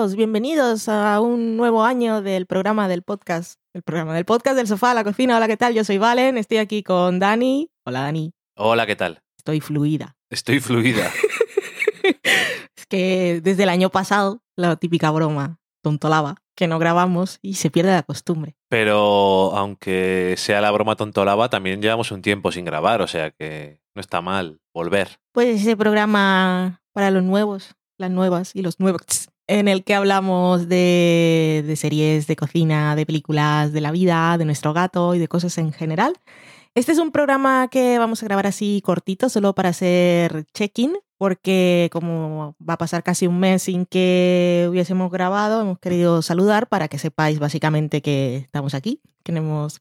Bienvenidos 0.00 0.88
a 0.88 1.20
un 1.20 1.58
nuevo 1.58 1.84
año 1.84 2.22
del 2.22 2.46
programa 2.46 2.88
del 2.88 3.02
podcast. 3.02 3.60
El 3.74 3.82
programa 3.82 4.14
del 4.14 4.24
podcast 4.24 4.56
del 4.56 4.66
sofá 4.66 4.92
a 4.92 4.94
la 4.94 5.04
cocina. 5.04 5.36
Hola, 5.36 5.46
¿qué 5.46 5.58
tal? 5.58 5.74
Yo 5.74 5.84
soy 5.84 5.98
Valen, 5.98 6.38
estoy 6.38 6.56
aquí 6.56 6.82
con 6.82 7.18
Dani. 7.18 7.70
Hola, 7.84 8.00
Dani. 8.00 8.32
Hola, 8.56 8.86
¿qué 8.86 8.96
tal? 8.96 9.20
Estoy 9.36 9.60
fluida. 9.60 10.16
Estoy 10.30 10.60
fluida. 10.60 11.12
es 12.74 12.86
que 12.88 13.42
desde 13.42 13.64
el 13.64 13.68
año 13.68 13.90
pasado, 13.90 14.42
la 14.56 14.74
típica 14.76 15.10
broma, 15.10 15.60
tontolaba, 15.82 16.36
que 16.56 16.66
no 16.66 16.78
grabamos 16.78 17.38
y 17.42 17.56
se 17.56 17.70
pierde 17.70 17.90
la 17.90 18.02
costumbre. 18.02 18.56
Pero 18.70 19.54
aunque 19.54 20.34
sea 20.38 20.62
la 20.62 20.70
broma 20.70 20.96
tontolaba, 20.96 21.50
también 21.50 21.82
llevamos 21.82 22.10
un 22.10 22.22
tiempo 22.22 22.52
sin 22.52 22.64
grabar, 22.64 23.02
o 23.02 23.06
sea 23.06 23.32
que 23.32 23.82
no 23.94 24.00
está 24.00 24.22
mal 24.22 24.62
volver. 24.72 25.20
Pues 25.32 25.60
ese 25.60 25.76
programa 25.76 26.80
para 26.94 27.10
los 27.10 27.22
nuevos, 27.22 27.74
las 27.98 28.10
nuevas 28.10 28.56
y 28.56 28.62
los 28.62 28.80
nuevos 28.80 29.02
en 29.50 29.66
el 29.66 29.82
que 29.82 29.96
hablamos 29.96 30.68
de, 30.68 31.74
series, 31.76 32.28
de 32.28 32.36
cocina, 32.36 32.94
de 32.94 33.04
películas, 33.04 33.72
de 33.72 33.80
la 33.80 33.90
vida, 33.90 34.38
de 34.38 34.44
nuestro 34.44 34.72
gato 34.72 35.16
y 35.16 35.18
de 35.18 35.26
cosas 35.26 35.58
en 35.58 35.72
general. 35.72 36.14
Este 36.76 36.92
es 36.92 36.98
un 36.98 37.10
programa 37.10 37.66
que 37.68 37.98
vamos 37.98 38.22
a 38.22 38.26
grabar 38.26 38.46
así 38.46 38.80
cortito, 38.84 39.28
solo 39.28 39.52
para 39.52 39.70
hacer 39.70 40.44
check-in, 40.54 40.92
porque 41.18 41.90
como 41.92 42.54
va 42.66 42.74
a 42.74 42.78
pasar 42.78 43.02
casi 43.02 43.26
un 43.26 43.40
mes 43.40 43.64
sin 43.64 43.86
que 43.86 44.68
hubiésemos 44.70 45.10
grabado, 45.10 45.62
hemos 45.62 45.80
querido 45.80 46.22
saludar 46.22 46.68
para 46.68 46.86
que 46.86 46.98
sepáis 46.98 47.40
básicamente 47.40 48.02
que 48.02 48.36
estamos 48.36 48.74
aquí, 48.74 49.00
que 49.24 49.32
hemos 49.32 49.80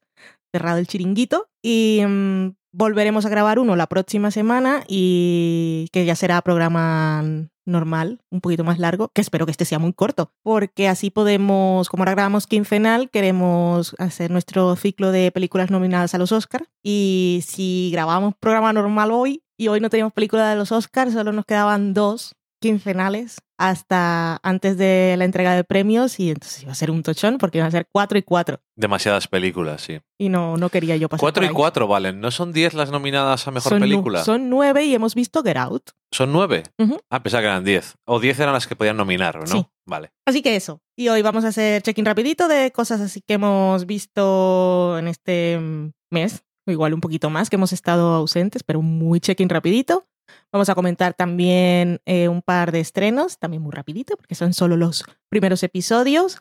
cerrado 0.51 0.79
el 0.79 0.87
chiringuito 0.87 1.47
y 1.61 2.01
mmm, 2.07 2.55
volveremos 2.71 3.27
a 3.27 3.29
grabar 3.29 3.59
uno 3.59 3.75
la 3.75 3.85
próxima 3.85 4.31
semana 4.31 4.83
y 4.87 5.89
que 5.91 6.05
ya 6.05 6.15
será 6.15 6.41
programa 6.41 7.23
normal, 7.69 8.21
un 8.29 8.41
poquito 8.41 8.63
más 8.63 8.79
largo, 8.79 9.09
que 9.13 9.21
espero 9.21 9.45
que 9.45 9.51
este 9.51 9.65
sea 9.65 9.79
muy 9.79 9.93
corto, 9.93 10.31
porque 10.43 10.87
así 10.87 11.09
podemos, 11.09 11.89
como 11.89 12.03
ahora 12.03 12.13
grabamos 12.13 12.47
quincenal, 12.47 13.09
queremos 13.09 13.95
hacer 13.99 14.31
nuestro 14.31 14.75
ciclo 14.75 15.11
de 15.11 15.31
películas 15.31 15.71
nominadas 15.71 16.13
a 16.15 16.17
los 16.17 16.31
Oscars 16.31 16.69
y 16.83 17.43
si 17.45 17.89
grabamos 17.91 18.33
programa 18.39 18.73
normal 18.73 19.11
hoy 19.11 19.43
y 19.57 19.67
hoy 19.67 19.79
no 19.79 19.89
teníamos 19.89 20.13
película 20.13 20.49
de 20.49 20.55
los 20.55 20.71
Oscars, 20.71 21.13
solo 21.13 21.31
nos 21.33 21.45
quedaban 21.45 21.93
dos 21.93 22.35
quincenales 22.59 23.37
hasta 23.57 24.39
antes 24.43 24.77
de 24.77 25.15
la 25.17 25.25
entrega 25.25 25.53
de 25.53 25.63
premios 25.63 26.19
y 26.19 26.29
entonces 26.29 26.63
iba 26.63 26.71
a 26.71 26.75
ser 26.75 26.91
un 26.91 27.03
tochón 27.03 27.37
porque 27.37 27.57
iban 27.57 27.67
a 27.67 27.71
ser 27.71 27.87
cuatro 27.91 28.17
y 28.17 28.23
cuatro. 28.23 28.61
Demasiadas 28.75 29.27
películas, 29.27 29.81
sí. 29.81 29.99
Y 30.17 30.29
no, 30.29 30.57
no 30.57 30.69
quería 30.69 30.95
yo 30.95 31.09
pasar. 31.09 31.21
Cuatro 31.21 31.41
por 31.41 31.45
y 31.45 31.47
ahí. 31.47 31.53
cuatro, 31.53 31.87
valen. 31.87 32.21
¿No 32.21 32.31
son 32.31 32.53
diez 32.53 32.73
las 32.73 32.91
nominadas 32.91 33.47
a 33.47 33.51
mejor 33.51 33.71
son, 33.71 33.79
película? 33.81 34.23
Son 34.23 34.49
nueve 34.49 34.85
y 34.85 34.93
hemos 34.93 35.15
visto 35.15 35.43
Get 35.43 35.57
Out. 35.57 35.89
¿Son 36.11 36.31
nueve? 36.31 36.63
Ujú. 36.77 36.99
Ah, 37.09 37.21
pensaba 37.21 37.41
que 37.41 37.47
eran 37.47 37.63
diez. 37.63 37.95
O 38.05 38.19
diez 38.19 38.39
eran 38.39 38.53
las 38.53 38.67
que 38.67 38.75
podían 38.75 38.97
nominar, 38.97 39.39
¿no? 39.39 39.47
Sí. 39.47 39.65
Vale. 39.85 40.11
Así 40.25 40.41
que 40.41 40.55
eso. 40.55 40.81
Y 40.95 41.09
hoy 41.09 41.21
vamos 41.21 41.43
a 41.43 41.49
hacer 41.49 41.81
check-in 41.81 42.05
rapidito 42.05 42.47
de 42.47 42.71
cosas 42.71 43.01
así 43.01 43.21
que 43.21 43.33
hemos 43.33 43.85
visto 43.85 44.97
en 44.99 45.07
este 45.07 45.59
mm, 45.59 45.91
mes, 46.11 46.43
o 46.67 46.71
igual 46.71 46.93
un 46.93 47.01
poquito 47.01 47.29
más, 47.29 47.49
que 47.49 47.55
hemos 47.55 47.73
estado 47.73 48.13
ausentes, 48.13 48.63
pero 48.63 48.81
muy 48.81 49.19
check-in 49.19 49.49
rapidito. 49.49 50.05
Vamos 50.51 50.69
a 50.69 50.75
comentar 50.75 51.13
también 51.13 52.01
eh, 52.05 52.27
un 52.27 52.41
par 52.41 52.71
de 52.71 52.79
estrenos, 52.79 53.37
también 53.37 53.61
muy 53.61 53.71
rapidito, 53.71 54.17
porque 54.17 54.35
son 54.35 54.53
solo 54.53 54.77
los 54.77 55.03
primeros 55.29 55.61
episodios. 55.63 56.39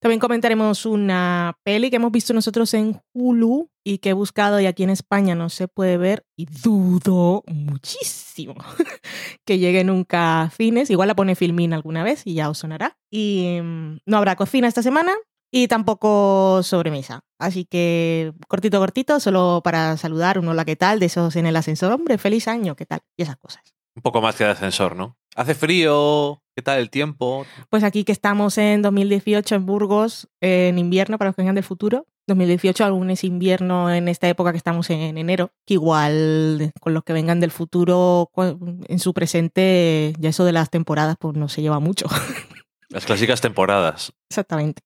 También 0.00 0.20
comentaremos 0.20 0.86
una 0.86 1.56
peli 1.64 1.90
que 1.90 1.96
hemos 1.96 2.12
visto 2.12 2.32
nosotros 2.32 2.72
en 2.74 3.00
Hulu 3.12 3.68
y 3.84 3.98
que 3.98 4.10
he 4.10 4.12
buscado 4.12 4.60
y 4.60 4.66
aquí 4.66 4.84
en 4.84 4.90
España 4.90 5.34
no 5.34 5.48
se 5.48 5.66
puede 5.66 5.96
ver 5.96 6.24
y 6.36 6.46
dudo 6.46 7.42
muchísimo 7.48 8.54
que 9.44 9.58
llegue 9.58 9.82
nunca 9.82 10.42
a 10.42 10.50
cines. 10.50 10.90
Igual 10.90 11.08
la 11.08 11.16
pone 11.16 11.34
Filmin 11.34 11.72
alguna 11.72 12.04
vez 12.04 12.22
y 12.24 12.34
ya 12.34 12.48
os 12.48 12.58
sonará. 12.58 12.96
Y 13.10 13.58
mm, 13.60 13.98
no 14.06 14.16
habrá 14.16 14.36
cocina 14.36 14.68
esta 14.68 14.82
semana 14.82 15.12
y 15.50 15.68
tampoco 15.68 16.62
sobremesa. 16.62 17.20
Así 17.38 17.64
que 17.64 18.32
cortito, 18.48 18.78
cortito, 18.78 19.20
solo 19.20 19.60
para 19.62 19.96
saludar 19.96 20.38
un 20.38 20.48
hola, 20.48 20.64
¿qué 20.64 20.76
tal? 20.76 21.00
De 21.00 21.06
esos 21.06 21.36
en 21.36 21.46
el 21.46 21.56
ascensor. 21.56 21.92
Hombre, 21.92 22.18
feliz 22.18 22.48
año, 22.48 22.76
¿qué 22.76 22.86
tal? 22.86 23.00
Y 23.16 23.22
esas 23.22 23.36
cosas. 23.36 23.62
Un 23.94 24.02
poco 24.02 24.20
más 24.20 24.36
que 24.36 24.44
de 24.44 24.50
ascensor, 24.50 24.96
¿no? 24.96 25.16
Hace 25.34 25.54
frío. 25.54 26.42
¿Qué 26.54 26.62
tal 26.62 26.80
el 26.80 26.90
tiempo? 26.90 27.46
Pues 27.70 27.84
aquí 27.84 28.02
que 28.02 28.10
estamos 28.10 28.58
en 28.58 28.82
2018 28.82 29.54
en 29.54 29.66
Burgos, 29.66 30.28
en 30.40 30.78
invierno, 30.78 31.16
para 31.16 31.28
los 31.28 31.36
que 31.36 31.42
vengan 31.42 31.54
del 31.54 31.62
futuro. 31.62 32.06
2018 32.26 32.84
aún 32.84 33.10
es 33.10 33.24
invierno 33.24 33.92
en 33.92 34.08
esta 34.08 34.28
época 34.28 34.50
que 34.50 34.58
estamos 34.58 34.90
en 34.90 35.16
enero, 35.16 35.52
que 35.64 35.74
igual 35.74 36.72
con 36.80 36.94
los 36.94 37.04
que 37.04 37.12
vengan 37.12 37.40
del 37.40 37.52
futuro 37.52 38.30
en 38.36 38.98
su 38.98 39.14
presente 39.14 40.12
ya 40.18 40.28
eso 40.28 40.44
de 40.44 40.52
las 40.52 40.70
temporadas 40.70 41.16
pues 41.18 41.36
no 41.36 41.48
se 41.48 41.62
lleva 41.62 41.80
mucho. 41.80 42.06
Las 42.90 43.04
clásicas 43.06 43.40
temporadas. 43.40 44.12
Exactamente. 44.30 44.82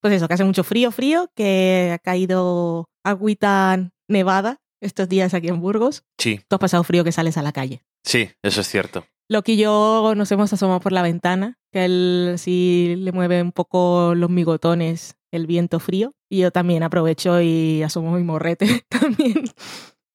Pues 0.00 0.14
eso, 0.14 0.28
que 0.28 0.34
hace 0.34 0.44
mucho 0.44 0.64
frío, 0.64 0.90
frío, 0.92 1.30
que 1.34 1.90
ha 1.94 1.98
caído 1.98 2.88
agüita 3.04 3.90
nevada 4.08 4.58
estos 4.80 5.08
días 5.08 5.34
aquí 5.34 5.48
en 5.48 5.60
Burgos. 5.60 6.04
Sí, 6.18 6.40
Tú 6.48 6.56
has 6.56 6.60
pasado 6.60 6.84
frío 6.84 7.04
que 7.04 7.12
sales 7.12 7.36
a 7.36 7.42
la 7.42 7.52
calle. 7.52 7.82
sí, 8.04 8.30
eso 8.42 8.60
es 8.60 8.68
cierto. 8.68 9.04
Loki 9.28 9.52
y 9.52 9.56
yo 9.58 10.12
nos 10.16 10.32
hemos 10.32 10.52
asomado 10.52 10.80
por 10.80 10.90
la 10.92 11.02
ventana, 11.02 11.56
que 11.72 11.84
él 11.84 12.34
sí 12.36 12.94
le 12.98 13.12
mueve 13.12 13.40
un 13.42 13.52
poco 13.52 14.12
los 14.16 14.28
migotones 14.28 15.16
el 15.30 15.46
viento 15.46 15.78
frío. 15.78 16.12
Y 16.28 16.38
yo 16.38 16.50
también 16.50 16.82
aprovecho 16.82 17.40
y 17.40 17.82
asomo 17.82 18.10
mi 18.12 18.24
morrete 18.24 18.84
también, 18.88 19.44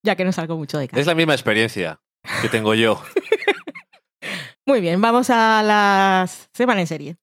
ya 0.04 0.16
que 0.16 0.26
no 0.26 0.32
salgo 0.34 0.58
mucho 0.58 0.78
de 0.78 0.88
casa. 0.90 1.00
Es 1.00 1.08
la 1.08 1.16
misma 1.16 1.34
experiencia 1.34 2.02
que 2.42 2.50
tengo 2.50 2.74
yo. 2.74 3.02
Muy 4.68 4.82
bien, 4.82 5.00
vamos 5.00 5.30
a 5.30 5.62
las 5.62 6.50
semana 6.52 6.82
en 6.82 6.88
serie. 6.88 7.18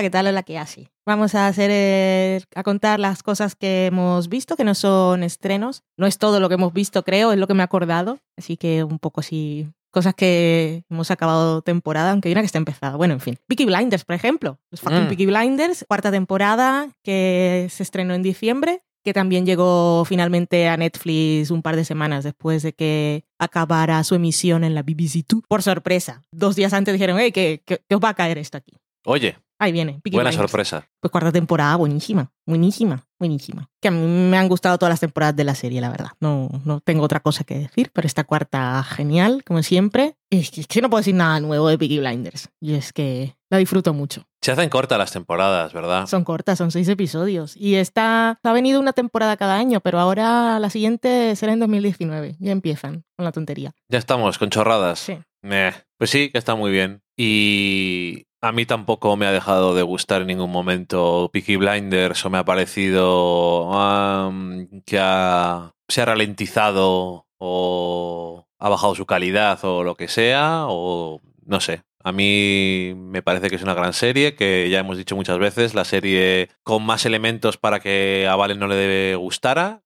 Hola, 0.00 0.06
¿qué 0.06 0.10
tal? 0.12 0.26
Hola, 0.28 0.42
¿qué 0.42 0.56
hace? 0.56 0.90
Vamos 1.04 1.34
a 1.34 1.46
hacer 1.46 1.68
eh, 1.70 2.40
a 2.54 2.62
contar 2.62 2.98
las 2.98 3.22
cosas 3.22 3.54
que 3.54 3.84
hemos 3.84 4.30
visto, 4.30 4.56
que 4.56 4.64
no 4.64 4.74
son 4.74 5.22
estrenos. 5.22 5.82
No 5.98 6.06
es 6.06 6.16
todo 6.16 6.40
lo 6.40 6.48
que 6.48 6.54
hemos 6.54 6.72
visto, 6.72 7.02
creo, 7.02 7.32
es 7.32 7.38
lo 7.38 7.46
que 7.46 7.52
me 7.52 7.60
he 7.60 7.64
acordado. 7.64 8.18
Así 8.38 8.56
que 8.56 8.82
un 8.82 8.98
poco 8.98 9.20
así, 9.20 9.68
cosas 9.90 10.14
que 10.14 10.84
hemos 10.88 11.10
acabado 11.10 11.60
temporada, 11.60 12.12
aunque 12.12 12.28
hay 12.28 12.32
una 12.32 12.40
que 12.40 12.46
está 12.46 12.56
empezada. 12.56 12.96
Bueno, 12.96 13.12
en 13.12 13.20
fin. 13.20 13.36
Peaky 13.46 13.66
Blinders, 13.66 14.06
por 14.06 14.14
ejemplo. 14.16 14.58
Los 14.70 14.80
fucking 14.80 15.04
Mm. 15.04 15.08
Peaky 15.08 15.26
Blinders, 15.26 15.84
cuarta 15.86 16.10
temporada 16.10 16.88
que 17.04 17.66
se 17.70 17.82
estrenó 17.82 18.14
en 18.14 18.22
diciembre, 18.22 18.80
que 19.04 19.12
también 19.12 19.44
llegó 19.44 20.06
finalmente 20.06 20.66
a 20.68 20.78
Netflix 20.78 21.50
un 21.50 21.60
par 21.60 21.76
de 21.76 21.84
semanas 21.84 22.24
después 22.24 22.62
de 22.62 22.72
que 22.72 23.24
acabara 23.38 24.02
su 24.04 24.14
emisión 24.14 24.64
en 24.64 24.74
la 24.74 24.82
BBC 24.82 25.24
Two. 25.26 25.42
Por 25.46 25.62
sorpresa. 25.62 26.22
Dos 26.32 26.56
días 26.56 26.72
antes 26.72 26.94
dijeron, 26.94 27.18
hey, 27.20 27.32
que, 27.32 27.60
que- 27.66 27.82
que 27.86 27.94
os 27.94 28.00
va 28.02 28.08
a 28.08 28.14
caer 28.14 28.38
esto 28.38 28.56
aquí. 28.56 28.72
Oye, 29.04 29.36
Ahí 29.60 29.72
viene. 29.72 30.00
Peaky 30.02 30.16
buena 30.16 30.30
Blinders. 30.30 30.50
sorpresa. 30.50 30.88
Pues 31.00 31.12
cuarta 31.12 31.30
temporada, 31.30 31.76
buenísima, 31.76 32.32
buenísima, 32.46 33.06
buenísima. 33.18 33.68
Que 33.80 33.88
a 33.88 33.90
mí 33.90 34.00
me 34.00 34.38
han 34.38 34.48
gustado 34.48 34.78
todas 34.78 34.90
las 34.90 35.00
temporadas 35.00 35.36
de 35.36 35.44
la 35.44 35.54
serie, 35.54 35.80
la 35.82 35.90
verdad. 35.90 36.08
No, 36.18 36.48
no 36.64 36.80
tengo 36.80 37.04
otra 37.04 37.20
cosa 37.20 37.44
que 37.44 37.58
decir, 37.58 37.90
pero 37.92 38.06
esta 38.06 38.24
cuarta, 38.24 38.82
genial, 38.82 39.44
como 39.44 39.62
siempre. 39.62 40.16
Es 40.30 40.50
que, 40.50 40.62
es 40.62 40.66
que 40.66 40.80
no 40.80 40.88
puedo 40.88 41.00
decir 41.00 41.14
nada 41.14 41.38
nuevo 41.40 41.68
de 41.68 41.76
Peaky 41.76 41.98
Blinders. 41.98 42.48
Y 42.58 42.74
es 42.74 42.92
que 42.94 43.36
la 43.50 43.58
disfruto 43.58 43.92
mucho. 43.92 44.24
Se 44.40 44.52
hacen 44.52 44.70
cortas 44.70 44.96
las 44.96 45.12
temporadas, 45.12 45.74
¿verdad? 45.74 46.06
Son 46.06 46.24
cortas, 46.24 46.56
son 46.56 46.70
seis 46.70 46.88
episodios. 46.88 47.54
Y 47.54 47.74
esta 47.74 48.38
ha 48.42 48.52
venido 48.54 48.80
una 48.80 48.94
temporada 48.94 49.36
cada 49.36 49.56
año, 49.56 49.80
pero 49.80 49.98
ahora 50.00 50.58
la 50.58 50.70
siguiente 50.70 51.36
será 51.36 51.52
en 51.52 51.60
2019. 51.60 52.36
Ya 52.38 52.52
empiezan 52.52 53.04
con 53.16 53.24
la 53.24 53.32
tontería. 53.32 53.74
Ya 53.90 53.98
estamos 53.98 54.38
con 54.38 54.48
chorradas. 54.48 55.00
Sí. 55.00 55.18
Meh. 55.42 55.74
Pues 55.98 56.08
sí, 56.08 56.30
que 56.30 56.38
está 56.38 56.54
muy 56.54 56.70
bien. 56.70 57.02
Y 57.18 58.24
a 58.42 58.52
mí 58.52 58.64
tampoco 58.66 59.16
me 59.16 59.26
ha 59.26 59.32
dejado 59.32 59.74
de 59.74 59.82
gustar 59.82 60.22
en 60.22 60.28
ningún 60.28 60.50
momento 60.50 61.30
Peaky 61.32 61.56
Blinders 61.56 62.24
o 62.24 62.30
me 62.30 62.38
ha 62.38 62.44
parecido 62.44 63.72
am, 63.74 64.68
que 64.86 64.98
ha- 65.00 65.72
se 65.88 66.02
ha 66.02 66.04
ralentizado 66.06 67.26
o 67.38 68.46
ha 68.58 68.68
bajado 68.68 68.94
su 68.94 69.06
calidad 69.06 69.58
o 69.64 69.84
lo 69.84 69.94
que 69.96 70.08
sea 70.08 70.66
o 70.68 71.20
no 71.44 71.60
sé. 71.60 71.82
A 72.02 72.12
mí 72.12 72.92
me 72.96 73.22
parece 73.22 73.50
que 73.50 73.56
es 73.56 73.62
una 73.62 73.74
gran 73.74 73.92
serie, 73.92 74.34
que 74.34 74.68
ya 74.70 74.78
hemos 74.80 74.96
dicho 74.96 75.16
muchas 75.16 75.38
veces, 75.38 75.74
la 75.74 75.84
serie 75.84 76.48
con 76.62 76.82
más 76.82 77.04
elementos 77.04 77.58
para 77.58 77.80
que 77.80 78.26
a 78.28 78.36
Valen 78.36 78.58
no 78.58 78.66
le 78.68 78.74
debe 78.76 79.16
gustara, 79.16 79.82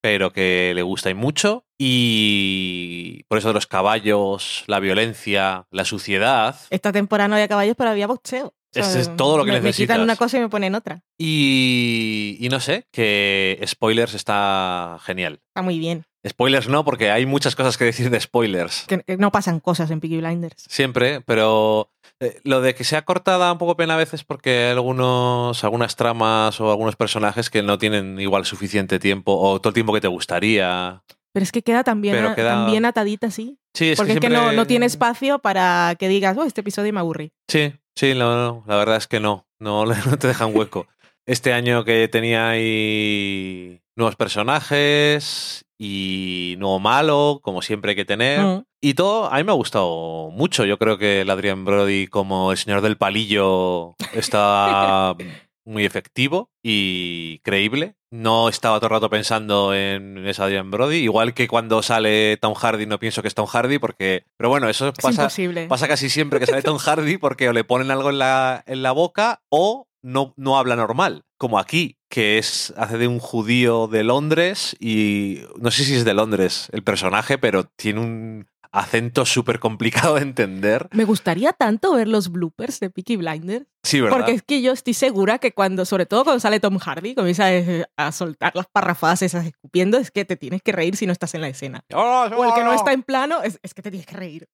pero 0.00 0.32
que 0.32 0.72
le 0.74 0.82
gusta 0.82 1.10
y 1.10 1.14
mucho. 1.14 1.64
Y 1.78 3.22
por 3.28 3.38
eso 3.38 3.48
de 3.48 3.54
los 3.54 3.66
caballos, 3.68 4.64
la 4.66 4.80
violencia, 4.80 5.66
la 5.70 5.84
suciedad. 5.84 6.56
Esta 6.70 6.90
temporada 6.90 7.28
no 7.28 7.36
había 7.36 7.46
caballos, 7.48 7.76
pero 7.78 7.90
había 7.90 8.06
boxeo. 8.08 8.52
Es 8.72 9.14
todo 9.16 9.38
lo 9.38 9.44
que 9.44 9.52
me, 9.52 9.58
Me 9.58 9.66
necesitas. 9.66 9.94
quitan 9.94 10.02
una 10.02 10.16
cosa 10.16 10.36
y 10.38 10.40
me 10.40 10.48
ponen 10.48 10.74
otra. 10.74 11.02
Y, 11.16 12.36
y 12.40 12.48
no 12.48 12.58
sé, 12.58 12.88
que 12.90 13.62
spoilers 13.64 14.14
está 14.14 14.98
genial. 15.04 15.40
Está 15.48 15.62
muy 15.62 15.78
bien. 15.78 16.04
Spoilers 16.26 16.68
no, 16.68 16.84
porque 16.84 17.10
hay 17.10 17.26
muchas 17.26 17.54
cosas 17.54 17.76
que 17.76 17.84
decir 17.84 18.08
de 18.10 18.20
spoilers. 18.20 18.86
Que, 18.86 19.04
no 19.18 19.30
pasan 19.30 19.60
cosas 19.60 19.90
en 19.90 20.00
Peaky 20.00 20.18
Blinders. 20.18 20.64
Siempre, 20.68 21.20
pero 21.20 21.90
eh, 22.20 22.40
lo 22.44 22.60
de 22.62 22.74
que 22.74 22.84
sea 22.84 23.04
cortada 23.04 23.52
un 23.52 23.58
poco 23.58 23.76
pena 23.76 23.94
a 23.94 23.98
veces 23.98 24.24
porque 24.24 24.66
hay 24.66 24.72
algunos, 24.72 25.62
algunas 25.64 25.96
tramas 25.96 26.60
o 26.60 26.70
algunos 26.70 26.96
personajes 26.96 27.50
que 27.50 27.62
no 27.62 27.76
tienen 27.78 28.18
igual 28.20 28.46
suficiente 28.46 28.98
tiempo 28.98 29.36
o 29.38 29.60
todo 29.60 29.70
el 29.70 29.74
tiempo 29.74 29.92
que 29.92 30.00
te 30.00 30.08
gustaría. 30.08 31.02
Pero 31.32 31.42
es 31.44 31.52
que 31.52 31.62
queda 31.62 31.84
también, 31.84 32.14
Pero 32.14 32.34
queda- 32.34 32.54
también 32.54 32.84
atadita 32.84 33.26
así. 33.26 33.58
Sí, 33.74 33.90
es 33.90 33.96
Porque 33.98 34.12
que 34.12 34.18
es 34.18 34.20
que 34.20 34.28
no, 34.30 34.52
no 34.52 34.66
tiene 34.66 34.86
espacio 34.86 35.40
para 35.40 35.96
que 35.98 36.08
digas, 36.08 36.36
oh, 36.38 36.44
este 36.44 36.60
episodio 36.60 36.92
me 36.92 37.00
aburrí. 37.00 37.32
Sí, 37.48 37.72
sí, 37.96 38.14
no, 38.14 38.36
no, 38.36 38.64
la 38.66 38.76
verdad 38.76 38.96
es 38.96 39.08
que 39.08 39.18
no, 39.20 39.46
no, 39.58 39.84
no 40.06 40.16
te 40.18 40.28
dejan 40.28 40.56
hueco. 40.56 40.86
Este 41.26 41.52
año 41.52 41.84
que 41.84 42.06
tenía 42.08 42.50
ahí 42.50 43.80
nuevos 43.96 44.14
personajes 44.16 45.63
y 45.78 46.54
nuevo 46.58 46.78
malo, 46.78 47.40
como 47.42 47.62
siempre 47.62 47.90
hay 47.90 47.96
que 47.96 48.04
tener. 48.04 48.40
Mm. 48.40 48.64
Y 48.80 48.94
todo, 48.94 49.32
a 49.32 49.36
mí 49.38 49.44
me 49.44 49.52
ha 49.52 49.56
gustado 49.56 50.30
mucho. 50.30 50.64
Yo 50.64 50.78
creo 50.78 50.98
que 50.98 51.22
el 51.22 51.30
Adrian 51.30 51.64
Brody 51.64 52.06
como 52.06 52.52
el 52.52 52.58
señor 52.58 52.80
del 52.82 52.96
palillo 52.96 53.96
está 54.12 55.16
muy 55.64 55.84
efectivo 55.84 56.50
y 56.62 57.38
creíble. 57.40 57.96
No 58.10 58.48
estaba 58.48 58.78
todo 58.78 58.86
el 58.86 58.92
rato 58.92 59.10
pensando 59.10 59.74
en 59.74 60.24
ese 60.26 60.42
Adrian 60.42 60.70
Brody. 60.70 60.98
Igual 60.98 61.34
que 61.34 61.48
cuando 61.48 61.82
sale 61.82 62.36
Tom 62.36 62.54
Hardy 62.54 62.86
no 62.86 63.00
pienso 63.00 63.22
que 63.22 63.28
es 63.28 63.34
Tom 63.34 63.46
Hardy 63.46 63.78
porque... 63.78 64.24
Pero 64.36 64.50
bueno, 64.50 64.68
eso 64.68 64.88
Es 64.88 64.94
pasa, 64.94 65.22
imposible. 65.22 65.66
pasa 65.66 65.88
casi 65.88 66.08
siempre 66.08 66.38
que 66.38 66.46
sale 66.46 66.62
Tom 66.62 66.78
Hardy 66.84 67.16
porque 67.16 67.48
o 67.48 67.52
le 67.52 67.64
ponen 67.64 67.90
algo 67.90 68.10
en 68.10 68.18
la, 68.18 68.62
en 68.66 68.82
la 68.82 68.92
boca 68.92 69.42
o 69.48 69.88
no, 70.02 70.34
no 70.36 70.58
habla 70.58 70.76
normal. 70.76 71.24
Como 71.38 71.58
aquí, 71.58 71.96
que 72.14 72.38
es 72.38 72.72
hace 72.76 72.96
de 72.96 73.08
un 73.08 73.18
judío 73.18 73.88
de 73.88 74.04
Londres 74.04 74.76
y 74.78 75.40
no 75.58 75.72
sé 75.72 75.82
si 75.82 75.96
es 75.96 76.04
de 76.04 76.14
Londres 76.14 76.68
el 76.70 76.84
personaje, 76.84 77.38
pero 77.38 77.64
tiene 77.64 77.98
un 77.98 78.46
acento 78.70 79.26
súper 79.26 79.58
complicado 79.58 80.14
de 80.14 80.22
entender. 80.22 80.88
Me 80.92 81.02
gustaría 81.02 81.52
tanto 81.52 81.92
ver 81.94 82.06
los 82.06 82.30
bloopers 82.30 82.78
de 82.78 82.90
Peaky 82.90 83.16
Blinders. 83.16 83.66
Sí, 83.82 84.00
¿verdad? 84.00 84.16
Porque 84.16 84.30
es 84.30 84.42
que 84.44 84.62
yo 84.62 84.70
estoy 84.70 84.94
segura 84.94 85.40
que 85.40 85.50
cuando, 85.50 85.84
sobre 85.84 86.06
todo 86.06 86.22
cuando 86.22 86.38
sale 86.38 86.60
Tom 86.60 86.78
Hardy, 86.78 87.16
comienza 87.16 87.46
a, 87.48 88.06
a 88.06 88.12
soltar 88.12 88.54
las 88.54 88.66
parrafadas 88.68 89.22
esas 89.22 89.44
escupiendo, 89.44 89.98
es 89.98 90.12
que 90.12 90.24
te 90.24 90.36
tienes 90.36 90.62
que 90.62 90.70
reír 90.70 90.94
si 90.94 91.06
no 91.06 91.12
estás 91.12 91.34
en 91.34 91.40
la 91.40 91.48
escena. 91.48 91.84
O 91.92 92.26
el 92.26 92.54
que 92.54 92.62
no 92.62 92.74
está 92.74 92.92
en 92.92 93.02
plano, 93.02 93.42
es, 93.42 93.58
es 93.64 93.74
que 93.74 93.82
te 93.82 93.90
tienes 93.90 94.06
que 94.06 94.16
reír. 94.16 94.48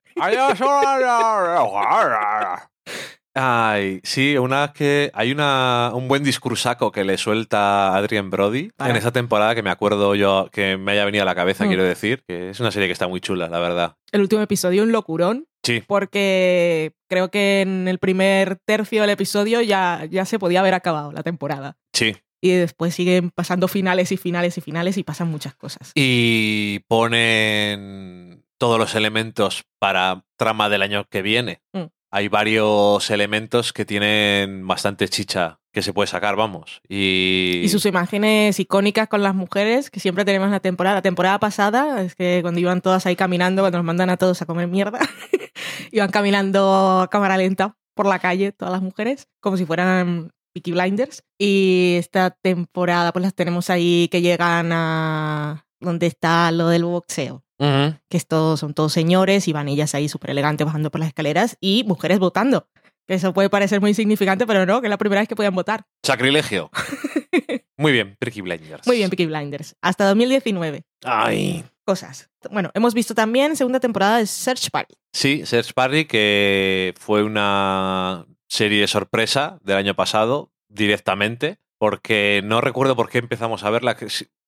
Ay, 3.35 4.01
sí, 4.03 4.37
una 4.37 4.73
que 4.73 5.11
hay 5.15 5.31
una, 5.31 5.93
un 5.95 6.09
buen 6.09 6.25
discursaco 6.25 6.91
que 6.91 7.05
le 7.05 7.17
suelta 7.17 7.95
Adrian 7.97 8.29
Brody 8.29 8.71
en 8.79 8.97
esa 8.97 9.13
temporada 9.13 9.55
que 9.55 9.63
me 9.63 9.71
acuerdo 9.71 10.15
yo 10.17 10.49
que 10.53 10.77
me 10.77 10.93
haya 10.93 11.05
venido 11.05 11.23
a 11.23 11.27
la 11.27 11.35
cabeza, 11.37 11.65
Mm. 11.65 11.69
quiero 11.69 11.85
decir, 11.85 12.25
que 12.27 12.51
es 12.51 12.59
una 12.61 12.73
serie 12.73 12.89
que 12.89 12.93
está 12.93 13.07
muy 13.07 13.21
chula, 13.21 13.49
la 13.49 13.61
verdad. 13.61 13.97
El 14.11 14.23
último 14.23 14.43
episodio, 14.43 14.83
un 14.83 14.93
locurón, 14.93 15.47
Sí, 15.63 15.83
porque 15.87 16.93
creo 17.09 17.31
que 17.31 17.61
en 17.61 17.87
el 17.87 17.99
primer 17.99 18.57
tercio 18.65 19.03
del 19.03 19.11
episodio 19.11 19.61
ya, 19.61 20.07
ya 20.11 20.25
se 20.25 20.39
podía 20.39 20.61
haber 20.61 20.75
acabado 20.75 21.13
la 21.13 21.23
temporada. 21.23 21.77
sí. 21.95 22.17
Y 22.43 22.53
después 22.53 22.95
siguen 22.95 23.29
pasando 23.31 23.69
finales 23.69 24.13
y 24.13 24.17
finales 24.17 24.57
y 24.57 24.63
finales 24.63 24.97
y 24.97 25.03
pasan 25.05 25.29
muchas 25.31 25.55
cosas. 25.55 25.93
Y 25.95 26.79
ponen 26.89 28.45
todos 28.59 28.79
los 28.79 28.95
elementos 28.95 29.65
para 29.79 30.25
trama 30.39 30.71
del 30.71 30.81
año 30.81 31.05
que 31.11 31.21
viene. 31.21 31.61
Mm. 31.75 31.85
Hay 32.13 32.29
varios 32.29 33.09
elementos 33.11 33.73
que 33.73 33.85
tienen 33.85 34.67
bastante 34.67 35.09
chicha 35.09 35.61
que 35.73 35.83
se 35.83 35.93
puede 35.93 36.09
sacar, 36.09 36.35
vamos. 36.35 36.81
Y, 36.89 37.65
sus 37.71 37.87
imágenes 37.87 38.59
icónicas 38.59 39.09
con 39.09 39.23
las 39.23 39.35
mujeres 39.35 39.91
que 39.91 40.01
siempre 40.01 40.25
tenemos 40.25 40.47
en 40.47 40.53
la 40.53 40.61
temporada. 40.61 40.97
La 40.97 41.03
temporada 41.03 41.39
pasada, 41.39 42.03
es 42.03 42.17
que 42.17 42.41
cuando 42.43 42.59
iban 42.59 42.81
todas 42.81 43.07
ahí 43.07 43.15
caminando, 43.15 43.63
cuando 43.63 43.79
nos 43.79 43.85
mandan 43.85 44.11
a 44.11 44.17
todos 44.17 44.43
a 44.43 44.47
comer 44.47 44.67
mierda, 44.67 44.99
iban 45.93 46.11
caminando 46.11 47.03
a 47.03 47.09
cámara 47.09 47.37
lenta 47.37 47.77
por 47.95 48.07
la 48.07 48.19
calle, 48.19 48.51
todas 48.53 48.73
las 48.73 48.83
mujeres, 48.83 49.29
como 49.41 49.57
si 49.57 49.65
fueran 49.65 50.33
Peaky 50.53 50.73
Blinders. 50.73 51.23
Y 51.39 51.95
esta 51.99 52.31
temporada, 52.31 53.13
pues 53.13 53.23
las 53.23 53.35
tenemos 53.35 53.71
ahí 53.71 54.09
que 54.11 54.23
llegan 54.23 54.73
a 54.73 55.67
donde 55.81 56.07
está 56.07 56.51
lo 56.53 56.69
del 56.69 56.85
boxeo. 56.85 57.45
Que 57.59 58.17
es 58.17 58.27
todo- 58.27 58.57
son 58.57 58.73
todos 58.73 58.93
señores 58.93 59.47
y 59.47 59.53
van 59.53 59.69
ellas 59.69 59.95
ahí 59.95 60.09
súper 60.09 60.31
elegantes 60.31 60.65
bajando 60.67 60.91
por 60.91 60.99
las 61.01 61.09
escaleras 61.09 61.57
y 61.61 61.85
mujeres 61.85 62.19
votando. 62.19 62.69
Que 63.07 63.15
eso 63.15 63.35
puede 63.35 63.51
parecer 63.51 63.81
muy 63.81 63.91
insignificante, 63.91 64.47
pero 64.47 64.65
no, 64.65 64.81
que 64.81 64.87
es 64.87 64.91
la 64.91 64.97
primera 64.99 65.21
vez 65.21 65.29
que 65.29 65.37
podían 65.37 65.55
votar. 65.55 65.85
Sacrilegio. 66.03 66.71
Muy 67.77 67.93
bien, 67.93 68.15
Peaky 68.19 68.43
Blinders. 68.43 68.87
Muy 68.87 68.97
bien, 68.99 69.09
Peaky 69.09 69.25
Blinders. 69.27 69.75
Hasta 69.81 70.05
2019. 70.07 70.83
Ay. 71.05 71.65
Cosas. 71.87 72.29
Bueno, 72.51 72.71
hemos 72.75 72.93
visto 72.93 73.15
también 73.15 73.57
segunda 73.57 73.81
temporada 73.81 74.19
de 74.19 74.27
Search 74.27 74.71
Party. 74.71 74.95
Sí, 75.15 75.47
Search 75.47 75.73
Party, 75.73 76.05
que 76.05 76.93
fue 76.99 77.23
una 77.23 78.27
serie 78.49 78.87
sorpresa 78.87 79.59
del 79.63 79.79
año 79.79 79.95
pasado, 79.95 80.53
directamente, 80.69 81.59
porque 81.79 82.43
no 82.45 82.61
recuerdo 82.61 82.97
por 82.97 83.09
qué 83.09 83.17
empezamos 83.19 83.65
a 83.65 83.71
verla. 83.71 83.97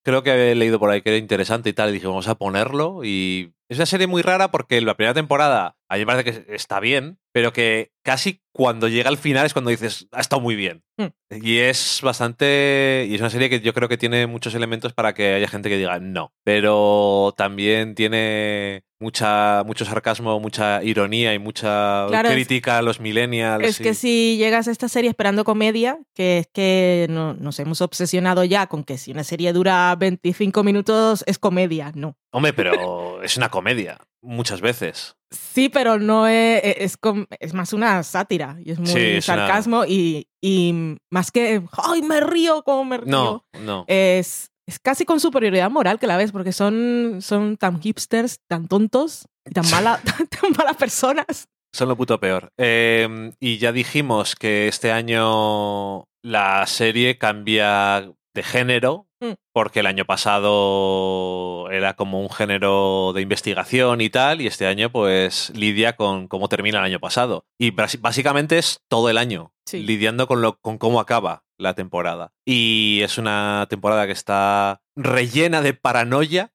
Creo 0.04 0.22
que 0.22 0.32
había 0.32 0.54
leído 0.54 0.78
por 0.78 0.90
ahí 0.90 1.00
que 1.02 1.10
era 1.10 1.18
interesante 1.18 1.70
y 1.70 1.72
tal, 1.72 1.90
y 1.90 1.92
dije, 1.94 2.06
vamos 2.06 2.28
a 2.28 2.34
ponerlo. 2.34 3.04
Y 3.04 3.52
es 3.68 3.78
una 3.78 3.86
serie 3.86 4.06
muy 4.06 4.22
rara 4.22 4.50
porque 4.50 4.80
la 4.80 4.96
primera 4.96 5.14
temporada, 5.14 5.76
a 5.88 5.94
mí 5.94 6.00
me 6.00 6.06
parece 6.06 6.44
que 6.44 6.54
está 6.54 6.80
bien, 6.80 7.18
pero 7.32 7.52
que 7.52 7.92
casi 8.02 8.42
cuando 8.52 8.88
llega 8.88 9.08
al 9.08 9.16
final 9.16 9.46
es 9.46 9.52
cuando 9.52 9.70
dices, 9.70 10.08
ha 10.12 10.20
estado 10.20 10.42
muy 10.42 10.56
bien. 10.56 10.82
Mm. 10.98 11.06
Y 11.42 11.58
es 11.58 12.00
bastante. 12.02 13.06
Y 13.08 13.14
es 13.14 13.20
una 13.20 13.30
serie 13.30 13.48
que 13.48 13.60
yo 13.60 13.72
creo 13.72 13.88
que 13.88 13.96
tiene 13.96 14.26
muchos 14.26 14.54
elementos 14.54 14.92
para 14.92 15.14
que 15.14 15.34
haya 15.34 15.48
gente 15.48 15.68
que 15.68 15.78
diga 15.78 15.98
no. 16.00 16.32
Pero 16.44 17.32
también 17.36 17.94
tiene 17.94 18.84
mucha, 19.02 19.62
mucho 19.66 19.84
sarcasmo, 19.84 20.38
mucha 20.40 20.82
ironía 20.82 21.34
y 21.34 21.38
mucha 21.38 22.06
Claro, 22.08 22.30
crítica 22.30 22.78
a 22.78 22.82
los 22.82 23.00
millennials. 23.00 23.64
Es 23.66 23.80
y- 23.80 23.82
que 23.82 23.94
si 23.94 24.36
llegas 24.38 24.68
a 24.68 24.70
esta 24.70 24.88
serie 24.88 25.10
esperando 25.10 25.44
comedia, 25.44 25.98
que 26.14 26.38
es 26.38 26.46
que 26.52 27.06
no- 27.10 27.34
nos 27.34 27.58
hemos 27.58 27.80
obsesionado 27.80 28.44
ya 28.44 28.68
con 28.68 28.84
que 28.84 28.96
si 28.96 29.10
una 29.10 29.24
serie 29.24 29.52
dura 29.52 29.94
25 29.98 30.62
minutos 30.62 31.24
es 31.26 31.38
comedia. 31.38 31.92
No. 31.94 32.16
Hombre, 32.32 32.52
pero 32.54 32.72
es 33.22 33.36
una 33.36 33.50
comedia, 33.50 33.98
muchas 34.22 34.60
veces. 34.60 35.16
Sí, 35.30 35.68
pero 35.70 35.98
no 35.98 36.26
es, 36.28 36.60
es, 36.62 36.98
es 37.40 37.54
más 37.54 37.72
una 37.72 38.02
sátira 38.02 38.56
y 38.64 38.70
es 38.72 38.78
muy 38.78 38.86
Sí, 38.88 38.98
es 39.00 39.28
una- 39.28 39.36
sarcasmo 39.38 39.84
y, 39.86 40.28
y 40.42 40.96
más 41.10 41.30
que, 41.32 41.62
¡ay, 41.72 42.02
me 42.02 42.20
río 42.20 42.62
como 42.62 42.84
me 42.84 42.98
río! 42.98 43.10
No, 43.10 43.44
no. 43.60 43.84
es, 43.88 44.50
es 44.66 44.78
casi 44.78 45.04
con 45.04 45.20
superioridad 45.20 45.70
moral 45.70 45.98
que 45.98 46.06
la 46.06 46.16
ves, 46.16 46.32
porque 46.32 46.52
son, 46.52 47.18
son 47.20 47.56
tan 47.56 47.80
hipsters, 47.80 48.38
tan 48.48 48.68
tontos 48.68 49.26
y 49.44 49.50
tan, 49.50 49.68
mala, 49.70 50.00
tan, 50.04 50.26
tan 50.28 50.52
malas 50.56 50.76
personas. 50.76 51.48
Son 51.74 51.88
lo 51.88 51.96
puto 51.96 52.20
peor. 52.20 52.50
Eh, 52.58 53.32
y 53.40 53.58
ya 53.58 53.72
dijimos 53.72 54.34
que 54.36 54.68
este 54.68 54.92
año 54.92 56.04
la 56.22 56.66
serie 56.66 57.18
cambia 57.18 58.12
de 58.34 58.42
género, 58.42 59.06
Mm. 59.22 59.34
porque 59.52 59.78
el 59.80 59.86
año 59.86 60.04
pasado 60.04 61.70
era 61.70 61.94
como 61.94 62.20
un 62.20 62.28
género 62.28 63.12
de 63.14 63.22
investigación 63.22 64.00
y 64.00 64.10
tal, 64.10 64.40
y 64.40 64.48
este 64.48 64.66
año 64.66 64.90
pues 64.90 65.50
lidia 65.54 65.94
con 65.94 66.26
cómo 66.26 66.48
termina 66.48 66.78
el 66.80 66.84
año 66.86 66.98
pasado. 66.98 67.44
Y 67.56 67.70
básicamente 67.70 68.58
es 68.58 68.80
todo 68.88 69.08
el 69.10 69.18
año, 69.18 69.52
Sí. 69.64 69.78
lidiando 69.82 70.26
con, 70.26 70.42
lo, 70.42 70.58
con 70.60 70.76
cómo 70.76 70.98
acaba 70.98 71.44
la 71.62 71.74
temporada. 71.74 72.32
Y 72.44 73.00
es 73.02 73.18
una 73.18 73.66
temporada 73.70 74.06
que 74.06 74.12
está 74.12 74.82
rellena 74.96 75.62
de 75.62 75.74
paranoia 75.74 76.52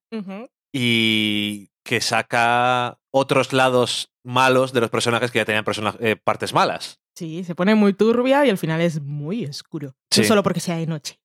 y 0.74 1.70
que 1.84 2.02
saca 2.02 3.00
otros 3.12 3.54
lados 3.54 4.12
malos 4.24 4.74
de 4.74 4.82
los 4.82 4.90
personajes 4.90 5.32
que 5.32 5.40
ya 5.40 5.46
tenían 5.46 5.66
eh, 6.00 6.16
partes 6.18 6.54
malas. 6.54 7.00
Sí, 7.16 7.44
se 7.44 7.56
pone 7.56 7.76
muy 7.76 7.94
turbia 7.94 8.46
y 8.46 8.50
al 8.50 8.58
final 8.58 8.82
es 8.82 9.02
muy 9.02 9.46
oscuro. 9.46 9.96
Sí. 10.12 10.22
No 10.22 10.28
solo 10.28 10.44
porque 10.44 10.60
sea 10.60 10.78
de 10.78 10.86
noche. 10.86 11.20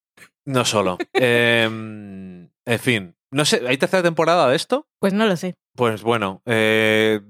No 0.45 0.65
solo. 0.65 0.99
Em, 1.13 2.49
en 2.65 2.79
fin, 2.79 3.17
no 3.31 3.45
sé, 3.45 3.63
¿hay 3.67 3.77
tercera 3.77 4.03
temporada 4.03 4.49
de 4.49 4.57
esto? 4.57 4.87
Pues 5.01 5.13
no 5.13 5.27
lo 5.27 5.37
sé. 5.37 5.57
Pues 5.75 6.03
bueno, 6.03 6.43
eh, 6.47 7.21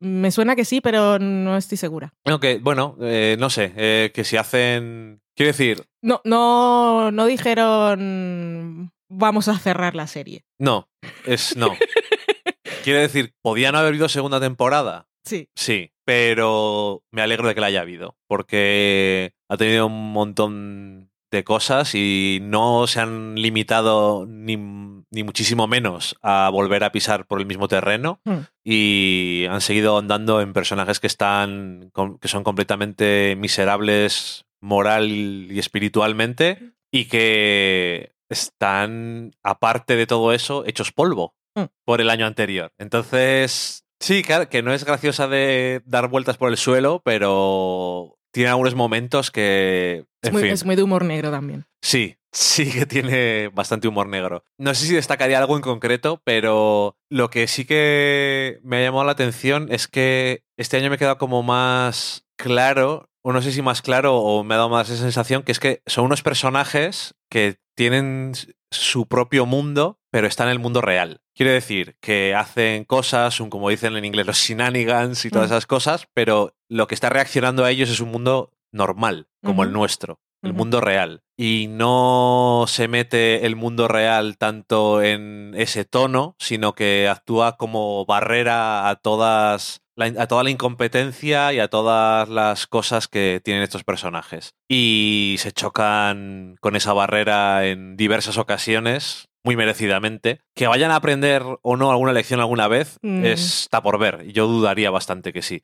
Me 0.00 0.30
suena 0.30 0.56
que 0.56 0.64
sí, 0.64 0.80
pero 0.80 1.18
no 1.18 1.56
estoy 1.56 1.78
segura. 1.78 2.12
ok, 2.30 2.44
bueno, 2.60 2.96
eh, 3.00 3.36
no 3.38 3.48
sé, 3.50 3.72
eh, 3.76 4.10
que 4.14 4.24
si 4.24 4.36
hacen... 4.36 5.22
Quiero 5.34 5.52
decir, 5.52 5.84
No, 6.02 6.20
no, 6.24 7.10
no 7.10 7.26
dijeron 7.26 8.92
vamos 9.08 9.48
a 9.48 9.58
cerrar 9.58 9.94
la 9.94 10.06
serie. 10.06 10.44
no, 10.58 10.88
es 11.26 11.56
no. 11.56 11.74
Quiero 12.84 13.00
decir, 13.00 13.34
¿podía 13.42 13.72
no 13.72 13.78
haber 13.78 13.90
habido 13.90 14.08
segunda 14.08 14.40
temporada? 14.40 15.06
Sí. 15.24 15.48
Sí, 15.54 15.92
pero 16.04 17.02
me 17.10 17.20
alegro 17.22 17.46
de 17.48 17.54
que 17.54 17.60
la 17.60 17.66
haya 17.66 17.82
habido, 17.82 18.16
porque 18.26 19.34
ha 19.48 19.56
tenido 19.56 19.86
un 19.86 20.12
montón 20.12 21.09
de 21.30 21.44
cosas 21.44 21.94
y 21.94 22.38
no 22.42 22.86
se 22.86 23.00
han 23.00 23.34
limitado 23.36 24.26
ni, 24.26 24.56
ni 24.56 25.22
muchísimo 25.22 25.66
menos 25.66 26.16
a 26.22 26.50
volver 26.50 26.82
a 26.84 26.92
pisar 26.92 27.26
por 27.26 27.40
el 27.40 27.46
mismo 27.46 27.68
terreno 27.68 28.20
Hmm. 28.24 28.40
y 28.64 29.46
han 29.48 29.60
seguido 29.60 29.98
andando 29.98 30.40
en 30.40 30.52
personajes 30.52 31.00
que 31.00 31.06
están 31.06 31.90
que 32.20 32.28
son 32.28 32.42
completamente 32.44 33.36
miserables 33.38 34.44
moral 34.60 35.08
y 35.08 35.58
espiritualmente 35.58 36.72
y 36.90 37.04
que 37.06 38.12
están 38.28 39.32
aparte 39.42 39.96
de 39.96 40.06
todo 40.06 40.32
eso 40.32 40.64
hechos 40.66 40.92
polvo 40.92 41.34
Mm. 41.56 41.64
por 41.84 42.00
el 42.00 42.10
año 42.10 42.26
anterior. 42.26 42.70
Entonces, 42.78 43.84
sí, 43.98 44.22
claro, 44.22 44.48
que 44.48 44.62
no 44.62 44.72
es 44.72 44.84
graciosa 44.84 45.26
de 45.26 45.82
dar 45.84 46.06
vueltas 46.08 46.36
por 46.36 46.48
el 46.48 46.56
suelo, 46.56 47.02
pero 47.04 48.16
tiene 48.32 48.50
algunos 48.50 48.74
momentos 48.74 49.30
que... 49.30 50.04
Es 50.22 50.28
En 50.28 50.32
muy, 50.34 50.42
fin, 50.42 50.52
es 50.52 50.64
muy 50.64 50.76
de 50.76 50.82
humor 50.82 51.04
negro 51.04 51.30
también. 51.30 51.64
sí, 51.82 52.16
sí 52.32 52.70
que 52.70 52.86
tiene 52.86 53.48
bastante 53.48 53.88
humor 53.88 54.06
negro. 54.06 54.44
No 54.58 54.74
sé 54.74 54.86
si 54.86 54.94
destacaría 54.94 55.38
algo 55.38 55.56
en 55.56 55.62
concreto, 55.62 56.20
pero 56.24 56.96
lo 57.10 57.28
que 57.30 57.48
sí 57.48 57.64
que 57.64 58.60
me 58.62 58.76
ha 58.76 58.82
llamado 58.82 59.04
la 59.04 59.12
atención 59.12 59.66
es 59.70 59.88
que 59.88 60.44
este 60.56 60.76
año 60.76 60.90
me 60.90 60.96
he 60.96 60.98
quedado 60.98 61.18
como 61.18 61.42
más 61.42 62.24
claro, 62.36 63.10
o 63.22 63.32
no 63.32 63.42
sé 63.42 63.52
si 63.52 63.62
más 63.62 63.82
claro 63.82 64.16
o 64.18 64.44
me 64.44 64.54
ha 64.54 64.58
dado 64.58 64.68
más 64.70 64.88
esa 64.90 65.02
sensación, 65.02 65.42
que 65.42 65.52
es 65.52 65.58
que 65.60 65.82
son 65.86 66.04
unos 66.04 66.22
personajes 66.22 67.14
que 67.30 67.56
tienen 67.76 68.32
su 68.70 69.06
propio 69.06 69.46
mundo, 69.46 69.98
pero 70.10 70.26
están 70.26 70.48
en 70.48 70.52
el 70.52 70.58
mundo 70.58 70.80
real. 70.80 71.20
Quiere 71.34 71.52
decir 71.52 71.96
que 72.00 72.34
hacen 72.34 72.84
cosas, 72.84 73.40
un, 73.40 73.50
como 73.50 73.68
dicen 73.70 73.96
en 73.96 74.04
inglés, 74.04 74.26
los 74.26 74.38
shenanigans 74.38 75.24
y 75.24 75.30
todas 75.30 75.50
Mm. 75.50 75.52
esas 75.54 75.66
cosas, 75.66 76.08
pero 76.14 76.54
lo 76.68 76.86
que 76.86 76.94
está 76.94 77.08
reaccionando 77.08 77.64
a 77.64 77.70
ellos 77.70 77.90
es 77.90 78.00
un 78.00 78.10
mundo 78.10 78.52
normal, 78.72 79.28
como 79.42 79.64
el 79.64 79.72
nuestro, 79.72 80.20
el 80.42 80.52
mundo 80.52 80.80
real. 80.80 81.22
Y 81.36 81.66
no 81.68 82.64
se 82.68 82.86
mete 82.88 83.46
el 83.46 83.56
mundo 83.56 83.88
real 83.88 84.36
tanto 84.38 85.02
en 85.02 85.54
ese 85.56 85.84
tono, 85.84 86.36
sino 86.38 86.74
que 86.74 87.08
actúa 87.08 87.56
como 87.56 88.04
barrera 88.06 88.88
a 88.88 88.96
todas 88.96 89.82
la- 89.96 90.22
a 90.22 90.26
toda 90.26 90.42
la 90.44 90.50
incompetencia 90.50 91.52
y 91.52 91.58
a 91.60 91.68
todas 91.68 92.28
las 92.28 92.66
cosas 92.66 93.08
que 93.08 93.40
tienen 93.44 93.62
estos 93.62 93.84
personajes. 93.84 94.54
Y 94.68 95.36
se 95.38 95.52
chocan 95.52 96.56
con 96.60 96.76
esa 96.76 96.92
barrera 96.92 97.66
en 97.66 97.96
diversas 97.96 98.38
ocasiones, 98.38 99.28
muy 99.44 99.56
merecidamente. 99.56 100.40
Que 100.54 100.66
vayan 100.66 100.90
a 100.90 100.96
aprender 100.96 101.42
o 101.62 101.76
no 101.76 101.90
alguna 101.90 102.12
lección 102.12 102.40
alguna 102.40 102.68
vez 102.68 102.98
Mm. 103.02 103.24
está 103.24 103.82
por 103.82 103.98
ver. 103.98 104.26
Yo 104.32 104.46
dudaría 104.46 104.90
bastante 104.90 105.32
que 105.32 105.42
sí. 105.42 105.62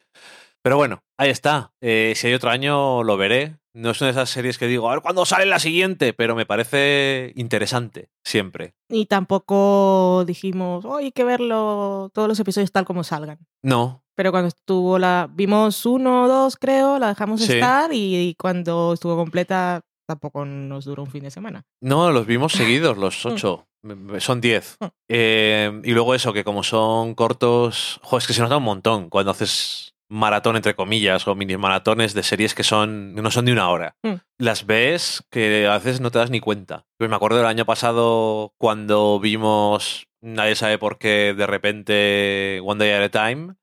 Pero 0.62 0.76
bueno, 0.76 1.04
ahí 1.18 1.30
está. 1.30 1.72
Eh, 1.80 2.14
si 2.16 2.26
hay 2.26 2.34
otro 2.34 2.50
año, 2.50 3.04
lo 3.04 3.16
veré. 3.16 3.56
No 3.72 3.90
es 3.90 4.00
una 4.00 4.06
de 4.08 4.12
esas 4.12 4.30
series 4.30 4.56
que 4.58 4.66
digo, 4.66 4.88
a 4.88 4.94
ver 4.94 5.02
cuándo 5.02 5.24
sale 5.26 5.44
la 5.44 5.58
siguiente, 5.58 6.14
pero 6.14 6.34
me 6.34 6.46
parece 6.46 7.32
interesante, 7.36 8.08
siempre. 8.24 8.72
Y 8.88 9.04
tampoco 9.06 10.24
dijimos, 10.26 10.84
oh, 10.86 10.96
hay 10.96 11.12
que 11.12 11.24
verlo 11.24 12.10
todos 12.14 12.26
los 12.26 12.40
episodios 12.40 12.72
tal 12.72 12.84
como 12.86 13.04
salgan. 13.04 13.38
No, 13.62 14.02
Pero 14.16 14.30
cuando 14.32 14.48
estuvo 14.48 14.98
la. 14.98 15.28
Vimos 15.32 15.84
uno 15.86 16.24
o 16.24 16.28
dos, 16.28 16.56
creo, 16.56 16.98
la 16.98 17.08
dejamos 17.08 17.42
Sí. 17.42 17.52
estar 17.54 17.90
y, 17.92 18.34
cuando 18.38 18.94
estuvo 18.94 19.14
completa 19.16 19.82
tampoco 20.08 20.44
nos 20.44 20.84
duró 20.84 21.02
un 21.02 21.10
fin 21.10 21.24
de 21.24 21.30
semana. 21.30 21.64
No, 21.82 22.10
los 22.10 22.26
vimos 22.26 22.52
seguidos, 22.92 22.96
los 22.96 23.24
ocho. 23.26 23.66
M- 23.84 24.18
Son 24.20 24.40
diez. 24.40 24.76
Mm. 24.80 24.84
Eh, 25.10 25.80
y 25.84 25.92
luego 25.92 26.14
eso, 26.14 26.32
que 26.32 26.44
como 26.44 26.62
son 26.62 27.14
cortos, 27.14 28.00
jo, 28.02 28.18
es 28.18 28.26
que 28.26 28.32
se 28.32 28.40
nota 28.42 28.56
un 28.56 28.62
montón 28.64 29.10
cuando 29.10 29.30
haces 29.32 29.92
maratón, 30.08 30.54
entre 30.56 30.76
comillas, 30.76 31.26
o 31.26 31.34
mini 31.34 31.56
maratones 31.56 32.14
de 32.14 32.22
series 32.22 32.54
que 32.54 32.62
son 32.62 33.14
no 33.16 33.30
son 33.32 33.44
de 33.44 33.52
una 33.52 33.68
hora. 33.68 33.96
Mm. 34.04 34.14
Las 34.38 34.64
ves 34.64 35.24
que 35.30 35.66
a 35.66 35.74
veces 35.78 36.00
no 36.00 36.10
te 36.12 36.20
das 36.20 36.30
ni 36.30 36.38
cuenta. 36.40 36.86
Pues 36.96 37.10
me 37.10 37.16
acuerdo 37.16 37.38
del 37.38 37.46
año 37.46 37.64
pasado 37.66 38.54
cuando 38.58 39.18
vimos, 39.20 40.06
nadie 40.22 40.54
sabe 40.54 40.78
por 40.78 40.98
qué, 40.98 41.34
de 41.36 41.46
repente 41.46 42.60
One 42.64 42.78
Day 42.84 42.92
at 42.92 43.02
a 43.02 43.28
Time, 43.28 43.54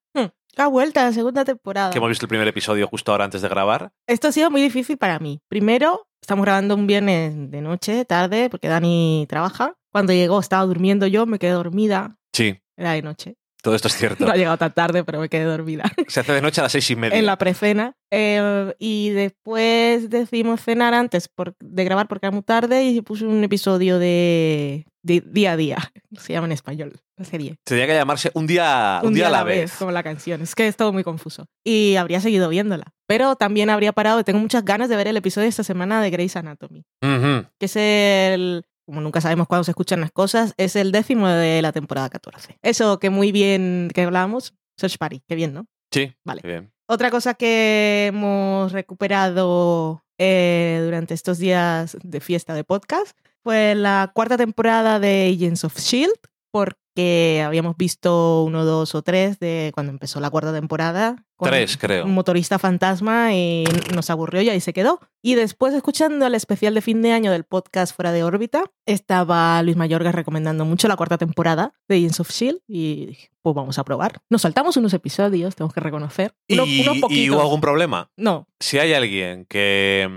Ha 0.57 0.67
vuelta, 0.67 1.11
segunda 1.13 1.43
temporada. 1.45 1.89
que 1.91 1.97
hemos 1.97 2.09
visto 2.09 2.25
el 2.25 2.29
primer 2.29 2.47
episodio 2.47 2.87
justo 2.87 3.11
ahora 3.11 3.25
antes 3.25 3.41
de 3.41 3.49
grabar. 3.49 3.91
Esto 4.07 4.27
ha 4.27 4.31
sido 4.31 4.51
muy 4.51 4.61
difícil 4.61 4.97
para 4.97 5.17
mí. 5.19 5.39
Primero, 5.47 6.07
estamos 6.21 6.45
grabando 6.45 6.75
un 6.75 6.85
viernes 6.87 7.33
de 7.51 7.61
noche, 7.61 8.05
tarde, 8.05 8.49
porque 8.49 8.67
Dani 8.67 9.25
trabaja. 9.27 9.73
Cuando 9.91 10.13
llegó 10.13 10.39
estaba 10.39 10.63
durmiendo 10.65 11.07
yo, 11.07 11.25
me 11.25 11.39
quedé 11.39 11.51
dormida. 11.51 12.17
Sí, 12.33 12.59
Era 12.77 12.91
de 12.93 13.01
noche. 13.01 13.35
todo 13.63 13.73
esto 13.75 13.87
es 13.87 13.95
cierto. 13.95 14.25
No 14.27 14.31
ha 14.31 14.35
llegado 14.35 14.57
tan 14.57 14.73
tarde, 14.73 15.03
pero 15.03 15.19
me 15.19 15.29
quedé 15.29 15.43
dormida. 15.45 15.83
Se 16.07 16.19
hace 16.19 16.33
de 16.33 16.41
noche 16.41 16.61
a 16.61 16.65
las 16.65 16.71
seis 16.71 16.89
y 16.91 16.95
media. 16.95 17.17
en 17.17 17.25
la 17.25 17.37
precena. 17.37 17.95
Eh, 18.11 18.73
y 18.77 19.09
después 19.09 20.09
decidimos 20.11 20.61
cenar 20.61 20.93
antes 20.93 21.27
por- 21.29 21.55
de 21.59 21.83
grabar 21.83 22.07
porque 22.07 22.27
era 22.27 22.31
muy 22.31 22.43
tarde 22.43 22.83
y 22.85 23.01
puse 23.01 23.25
un 23.25 23.43
episodio 23.43 23.97
de, 23.99 24.85
de 25.01 25.21
día 25.25 25.53
a 25.53 25.57
día. 25.57 25.77
Se 26.19 26.33
llama 26.33 26.45
en 26.45 26.51
español 26.53 26.93
la 26.93 27.01
serie. 27.23 27.57
Tendría 27.63 27.87
que 27.87 27.93
llamarse 27.93 28.31
un 28.33 28.47
día, 28.47 28.99
un 29.03 29.13
día 29.13 29.27
a 29.27 29.29
la 29.31 29.43
vez. 29.43 29.73
como 29.77 29.91
la 29.91 30.03
canción. 30.03 30.41
Es 30.41 30.55
que 30.55 30.67
es 30.67 30.75
todo 30.75 30.91
muy 30.91 31.03
confuso. 31.03 31.45
Y 31.63 31.95
habría 31.95 32.19
seguido 32.21 32.49
viéndola. 32.49 32.85
Pero 33.07 33.35
también 33.35 33.69
habría 33.69 33.93
parado. 33.93 34.23
Tengo 34.23 34.39
muchas 34.39 34.65
ganas 34.65 34.89
de 34.89 34.95
ver 34.95 35.07
el 35.07 35.17
episodio 35.17 35.43
de 35.45 35.49
esta 35.49 35.63
semana 35.63 36.01
de 36.01 36.09
Grey's 36.09 36.35
Anatomy. 36.35 36.83
Ujú. 37.03 37.45
Que 37.59 37.65
es 37.65 37.75
el. 37.75 38.63
Como 38.85 38.99
nunca 38.99 39.21
sabemos 39.21 39.47
cuándo 39.47 39.63
se 39.63 39.71
escuchan 39.71 40.01
las 40.01 40.11
cosas, 40.11 40.53
es 40.57 40.75
el 40.75 40.91
décimo 40.91 41.27
de 41.29 41.61
la 41.61 41.71
temporada 41.71 42.09
14. 42.09 42.57
Eso 42.61 42.99
que 42.99 43.09
muy 43.09 43.31
bien 43.31 43.89
que 43.93 44.01
hablábamos. 44.01 44.55
Search 44.77 44.97
Party, 44.97 45.21
qué 45.27 45.35
bien, 45.35 45.53
¿no? 45.53 45.67
Sí, 45.91 46.13
Vale. 46.25 46.41
bien. 46.43 46.73
Otra 46.89 47.09
cosa 47.11 47.33
que 47.35 48.07
hemos 48.07 48.73
recuperado 48.73 50.03
eh, 50.17 50.81
durante 50.83 51.13
estos 51.13 51.37
días 51.37 51.97
de 52.03 52.19
fiesta 52.19 52.53
de 52.53 52.63
podcast 52.63 53.17
fue 53.43 53.73
la 53.75 54.11
cuarta 54.13 54.35
temporada 54.37 54.99
de 54.99 55.31
Agents 55.33 55.63
of 55.63 55.77
Shield, 55.79 56.13
E 56.55 56.71
porque 56.95 57.41
habíamos 57.45 57.75
visto 57.75 58.43
uno, 58.43 58.65
dos 58.65 58.93
o 58.93 59.01
tres 59.01 59.39
de 59.39 59.71
cuando 59.73 59.91
empezó 59.91 60.19
la 60.19 60.29
cuarta 60.29 60.53
temporada. 60.53 61.15
con 61.35 61.49
Tres, 61.49 61.75
creo. 61.77 62.05
Un 62.05 62.13
motorista 62.13 62.59
fantasma 62.59 63.33
y 63.33 63.63
nos 63.95 64.09
aburrió 64.11 64.41
y 64.43 64.49
ahí 64.49 64.59
se 64.59 64.73
quedó. 64.73 64.99
Y 65.23 65.33
después, 65.35 65.73
escuchando 65.73 66.27
el 66.27 66.35
especial 66.35 66.75
de 66.75 66.81
fin 66.81 67.01
de 67.01 67.11
año 67.11 67.31
del 67.31 67.45
podcast 67.45 67.95
Fuera 67.95 68.11
de 68.11 68.23
órbita, 68.23 68.65
estaba 68.85 69.61
Luis 69.63 69.75
Mayorga 69.75 70.11
recomendando 70.11 70.65
mucho 70.65 70.87
la 70.87 70.95
cuarta 70.95 71.17
temporada 71.17 71.73
de 71.87 71.95
Agents 71.97 72.19
of 72.19 72.29
Shield 72.29 72.59
y 72.67 73.07
dije, 73.07 73.29
pues 73.41 73.55
vamos 73.55 73.79
a 73.79 73.83
probar. 73.83 74.21
Nos 74.29 74.43
saltamos 74.43 74.77
unos 74.77 74.93
episodios, 74.93 75.55
tenemos 75.55 75.73
que 75.73 75.79
reconocer. 75.81 76.35
Uno- 76.49 76.65
¿Y, 76.67 76.81
unos 76.81 76.97
y 76.97 76.99
poquitos. 77.01 77.35
hubo 77.35 77.41
algún 77.41 77.61
problema? 77.61 78.11
No, 78.17 78.47
Si 78.59 78.77
hay 78.77 78.93
alguien 78.93 79.45
que 79.45 80.07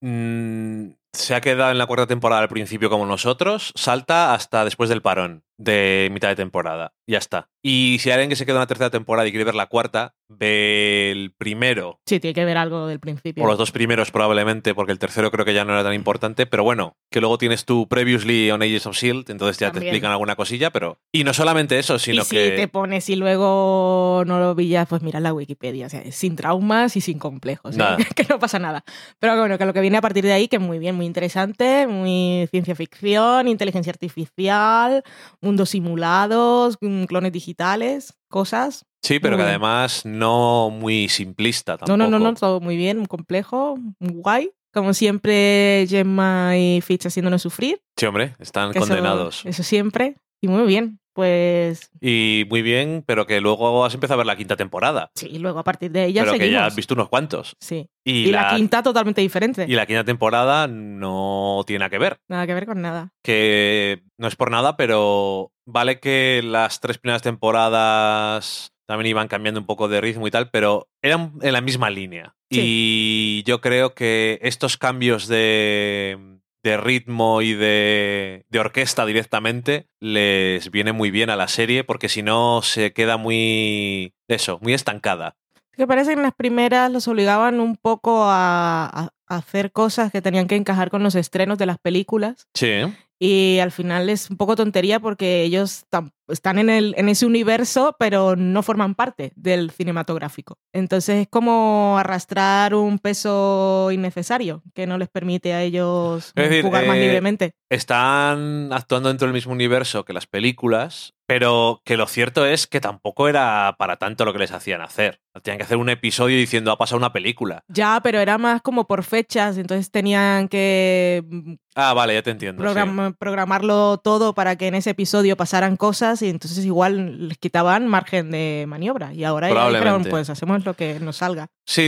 mm, 0.00 0.88
se 1.14 1.34
ha 1.34 1.40
quedado 1.40 1.70
en 1.70 1.78
la 1.78 1.86
cuarta 1.86 2.06
temporada 2.06 2.42
al 2.42 2.48
principio 2.48 2.90
como 2.90 3.06
nosotros, 3.06 3.72
salta 3.74 4.34
hasta 4.34 4.64
después 4.64 4.88
del 4.88 5.02
parón 5.02 5.44
de 5.56 6.08
mitad 6.12 6.28
de 6.28 6.36
temporada. 6.36 6.94
Ya 7.06 7.18
está. 7.18 7.48
Y 7.62 7.98
si 8.00 8.10
hay 8.10 8.14
alguien 8.14 8.30
que 8.30 8.36
se 8.36 8.46
queda 8.46 8.56
en 8.56 8.60
la 8.60 8.66
tercera 8.66 8.90
temporada 8.90 9.26
y 9.28 9.30
quiere 9.30 9.44
ver 9.44 9.54
la 9.54 9.66
cuarta, 9.66 10.14
ve 10.28 11.10
el 11.10 11.32
primero 11.36 12.00
sí, 12.06 12.18
tiene 12.20 12.34
que 12.34 12.44
ver 12.44 12.56
algo 12.56 12.86
del 12.86 13.00
principio. 13.00 13.42
o 13.42 13.46
los 13.46 13.58
dos 13.58 13.72
primeros 13.72 14.10
probablemente, 14.10 14.74
porque 14.74 14.92
el 14.92 14.98
tercero 14.98 15.30
creo 15.30 15.44
que 15.44 15.54
ya 15.54 15.64
no 15.64 15.72
era 15.72 15.82
tan 15.82 15.94
importante, 15.94 16.46
pero 16.46 16.64
bueno, 16.64 16.96
que 17.10 17.20
luego 17.20 17.38
tienes 17.38 17.64
tu 17.64 17.88
Previously 17.88 18.50
on 18.50 18.62
Ages 18.62 18.86
of 18.86 18.96
S.H.I.E.L.D., 18.96 19.32
entonces 19.32 19.58
ya 19.58 19.68
te 19.68 19.74
También. 19.74 19.94
explican 19.94 20.12
alguna 20.12 20.36
cosilla, 20.36 20.70
pero... 20.70 20.98
Y 21.12 21.24
no 21.24 21.34
solamente 21.34 21.78
eso, 21.78 21.98
sino 21.98 22.22
y 22.22 22.24
si 22.24 22.36
que... 22.36 22.50
te 22.50 22.68
pones 22.68 23.08
y 23.08 23.16
luego 23.16 24.24
no 24.26 24.38
lo 24.40 24.56
pillas, 24.56 24.86
pues 24.88 25.02
mira 25.02 25.20
la 25.20 25.32
Wikipedia. 25.32 25.86
O 25.86 25.90
sea, 25.90 26.02
sin 26.12 26.36
traumas 26.36 26.96
y 26.96 27.00
sin 27.00 27.18
complejos. 27.18 27.76
¿eh? 27.76 27.80
Que 28.14 28.24
no 28.28 28.38
pasa 28.38 28.58
nada. 28.58 28.84
Pero 29.18 29.38
bueno, 29.38 29.58
que 29.58 29.64
lo 29.66 29.72
que 29.72 29.80
viene 29.80 29.96
a 29.98 30.00
partir 30.00 30.24
de 30.24 30.32
ahí, 30.32 30.48
que 30.48 30.58
muy 30.58 30.78
bien, 30.78 30.94
muy 30.94 31.06
interesante, 31.06 31.86
muy 31.86 32.46
ciencia 32.50 32.74
ficción, 32.74 33.48
inteligencia 33.48 33.90
artificial, 33.90 35.02
mundos 35.40 35.70
simulados, 35.70 36.78
mm, 36.80 36.93
clones 37.08 37.32
digitales, 37.32 38.14
cosas. 38.28 38.84
Sí, 39.02 39.18
pero 39.20 39.36
Muy 39.36 39.42
que 39.44 39.50
bien. 39.50 39.62
además 39.62 40.02
no 40.06 40.70
muy 40.70 41.08
simplista 41.08 41.72
No, 41.72 41.78
tampoco. 41.78 41.96
no, 41.98 42.08
no, 42.10 42.18
no, 42.18 42.34
todo 42.34 42.60
muy 42.60 42.76
bien, 42.76 42.98
muy 42.98 43.06
complejo, 43.06 43.76
muy 43.98 44.12
guay. 44.14 44.50
Como 44.72 44.92
siempre, 44.94 45.86
Gemma 45.88 46.56
y 46.56 46.80
Fitch 46.80 47.06
haciéndonos 47.06 47.42
sufrir. 47.42 47.80
Sí, 47.96 48.06
hombre, 48.06 48.34
están 48.40 48.72
que 48.72 48.78
eso- 48.78 48.88
condenados. 48.88 49.42
Eso, 49.44 49.62
siempre. 49.62 50.16
Y 50.40 50.48
muy 50.48 50.66
bien. 50.66 50.98
Pues 51.14 51.90
Y 52.00 52.44
muy 52.50 52.60
bien, 52.62 53.04
pero 53.06 53.26
que 53.26 53.40
luego 53.40 53.84
has 53.84 53.94
empezado 53.94 54.14
a 54.14 54.18
ver 54.18 54.26
la 54.26 54.36
quinta 54.36 54.56
temporada. 54.56 55.10
sí, 55.14 55.38
luego 55.38 55.60
a 55.60 55.64
partir 55.64 55.90
de 55.92 56.06
ella 56.06 56.24
pero 56.24 56.36
que 56.36 56.50
ya 56.50 56.66
has 56.66 56.74
visto 56.74 56.94
unos 56.94 57.08
cuantos. 57.08 57.56
Sí. 57.60 57.88
Y, 58.04 58.28
Y, 58.28 58.32
la, 58.32 58.54
quinta 58.56 58.82
totalmente 58.82 59.20
diferente. 59.20 59.64
y 59.68 59.74
la 59.74 59.86
quinta 59.86 60.04
temporada 60.04 60.66
no 60.66 61.62
tiene 61.66 61.78
nada 61.78 61.90
que 61.90 61.98
ver. 61.98 62.18
Nada 62.28 62.46
que 62.46 62.54
ver 62.54 62.66
con 62.66 62.82
nada. 62.82 63.12
Que 63.22 64.02
no 64.18 64.26
es 64.26 64.36
por 64.36 64.50
nada, 64.50 64.76
pero 64.76 65.52
vale 65.64 66.00
que 66.00 66.42
las 66.44 66.80
tres 66.80 66.98
primeras 66.98 67.22
temporadas 67.22 68.72
también 68.86 69.10
iban 69.10 69.28
cambiando 69.28 69.60
un 69.60 69.66
poco 69.66 69.88
de 69.88 70.00
ritmo 70.00 70.26
y 70.26 70.30
tal, 70.30 70.50
pero 70.50 70.88
eran 71.00 71.32
en 71.40 71.52
la 71.52 71.60
misma 71.60 71.90
línea. 71.90 72.34
Y 72.50 73.42
yo 73.46 73.60
creo 73.60 73.94
que 73.94 74.38
estos 74.42 74.76
cambios 74.76 75.26
de, 75.26 76.33
de 76.64 76.78
ritmo 76.78 77.42
y 77.42 77.54
de, 77.54 78.46
de 78.48 78.58
orquesta 78.58 79.06
directamente 79.06 79.88
les 80.00 80.70
viene 80.70 80.92
muy 80.92 81.10
bien 81.12 81.30
a 81.30 81.36
la 81.36 81.46
serie, 81.46 81.84
porque 81.84 82.08
si 82.08 82.22
no 82.22 82.62
se 82.62 82.92
queda 82.92 83.18
muy, 83.18 84.14
eso, 84.28 84.58
muy 84.62 84.72
estancada. 84.74 85.36
Que 85.76 85.86
parece 85.86 86.10
que 86.10 86.16
en 86.16 86.22
las 86.22 86.34
primeras 86.34 86.90
los 86.90 87.06
obligaban 87.08 87.60
un 87.60 87.76
poco 87.76 88.24
a, 88.24 88.84
a- 88.86 89.08
a 89.26 89.36
hacer 89.36 89.72
cosas 89.72 90.12
que 90.12 90.20
tenían 90.20 90.46
que 90.46 90.54
encajar 90.56 90.90
con 90.90 91.02
los 91.02 91.14
estrenos 91.14 91.56
de 91.58 91.64
las 91.66 91.78
películas. 91.78 92.46
Sí. 92.52 92.82
Y 93.18 93.58
al 93.60 93.70
final 93.72 94.10
es 94.10 94.28
un 94.28 94.36
poco 94.36 94.54
tontería 94.54 95.00
porque 95.00 95.42
ellos 95.44 95.84
están 96.28 96.58
en, 96.58 96.68
el, 96.68 96.94
en 96.98 97.08
ese 97.08 97.24
universo, 97.24 97.96
pero 97.98 98.36
no 98.36 98.62
forman 98.62 98.94
parte 98.94 99.32
del 99.34 99.70
cinematográfico. 99.70 100.58
Entonces 100.74 101.22
es 101.22 101.28
como 101.30 101.96
arrastrar 101.98 102.74
un 102.74 102.98
peso 102.98 103.88
innecesario 103.92 104.62
que 104.74 104.86
no 104.86 104.98
les 104.98 105.08
permite 105.08 105.54
a 105.54 105.62
ellos 105.62 106.32
Es 106.34 106.48
decir, 106.50 106.64
jugar 106.64 106.86
más 106.86 106.96
eh, 106.98 107.00
libremente. 107.00 107.54
Están 107.70 108.70
actuando 108.72 109.08
dentro 109.08 109.26
del 109.26 109.34
mismo 109.34 109.52
universo 109.52 110.04
que 110.04 110.12
las 110.12 110.26
películas, 110.26 111.13
Pero 111.26 111.80
que 111.84 111.96
lo 111.96 112.06
cierto 112.06 112.44
es 112.44 112.66
que 112.66 112.80
tampoco 112.80 113.28
era 113.28 113.74
para 113.78 113.96
tanto 113.96 114.24
lo 114.24 114.32
que 114.32 114.40
les 114.40 114.52
hacían 114.52 114.82
hacer. 114.82 115.20
Tenían 115.42 115.58
que 115.58 115.64
hacer 115.64 115.78
un 115.78 115.88
episodio 115.88 116.36
diciendo 116.36 116.70
ha 116.70 116.78
pasado 116.78 116.98
una 116.98 117.12
película. 117.12 117.62
Ya, 117.68 118.00
pero 118.02 118.18
era 118.20 118.36
más 118.38 118.60
como 118.62 118.86
por 118.86 119.02
fechas, 119.04 119.56
entonces 119.56 119.90
tenían 119.90 120.48
que 120.48 121.24
mm, 121.28 121.54
Ah, 121.76 121.92
vale, 121.92 122.14
ya 122.14 122.22
te 122.22 122.30
entiendo. 122.30 122.62
sí. 122.72 122.80
programarlo 123.18 123.98
todo 123.98 124.32
para 124.34 124.56
que 124.56 124.68
en 124.68 124.74
ese 124.76 124.90
episodio 124.90 125.36
pasaran 125.36 125.76
cosas 125.76 126.22
y 126.22 126.28
entonces 126.28 126.64
igual 126.64 127.28
les 127.28 127.38
quitaban 127.38 127.88
margen 127.88 128.30
de 128.30 128.64
maniobra. 128.68 129.12
Y 129.12 129.24
ahora 129.24 129.52
ya 129.52 129.68
dijeron, 129.70 130.04
pues 130.04 130.30
hacemos 130.30 130.64
lo 130.64 130.74
que 130.74 131.00
nos 131.00 131.16
salga. 131.16 131.48
Sí, 131.66 131.82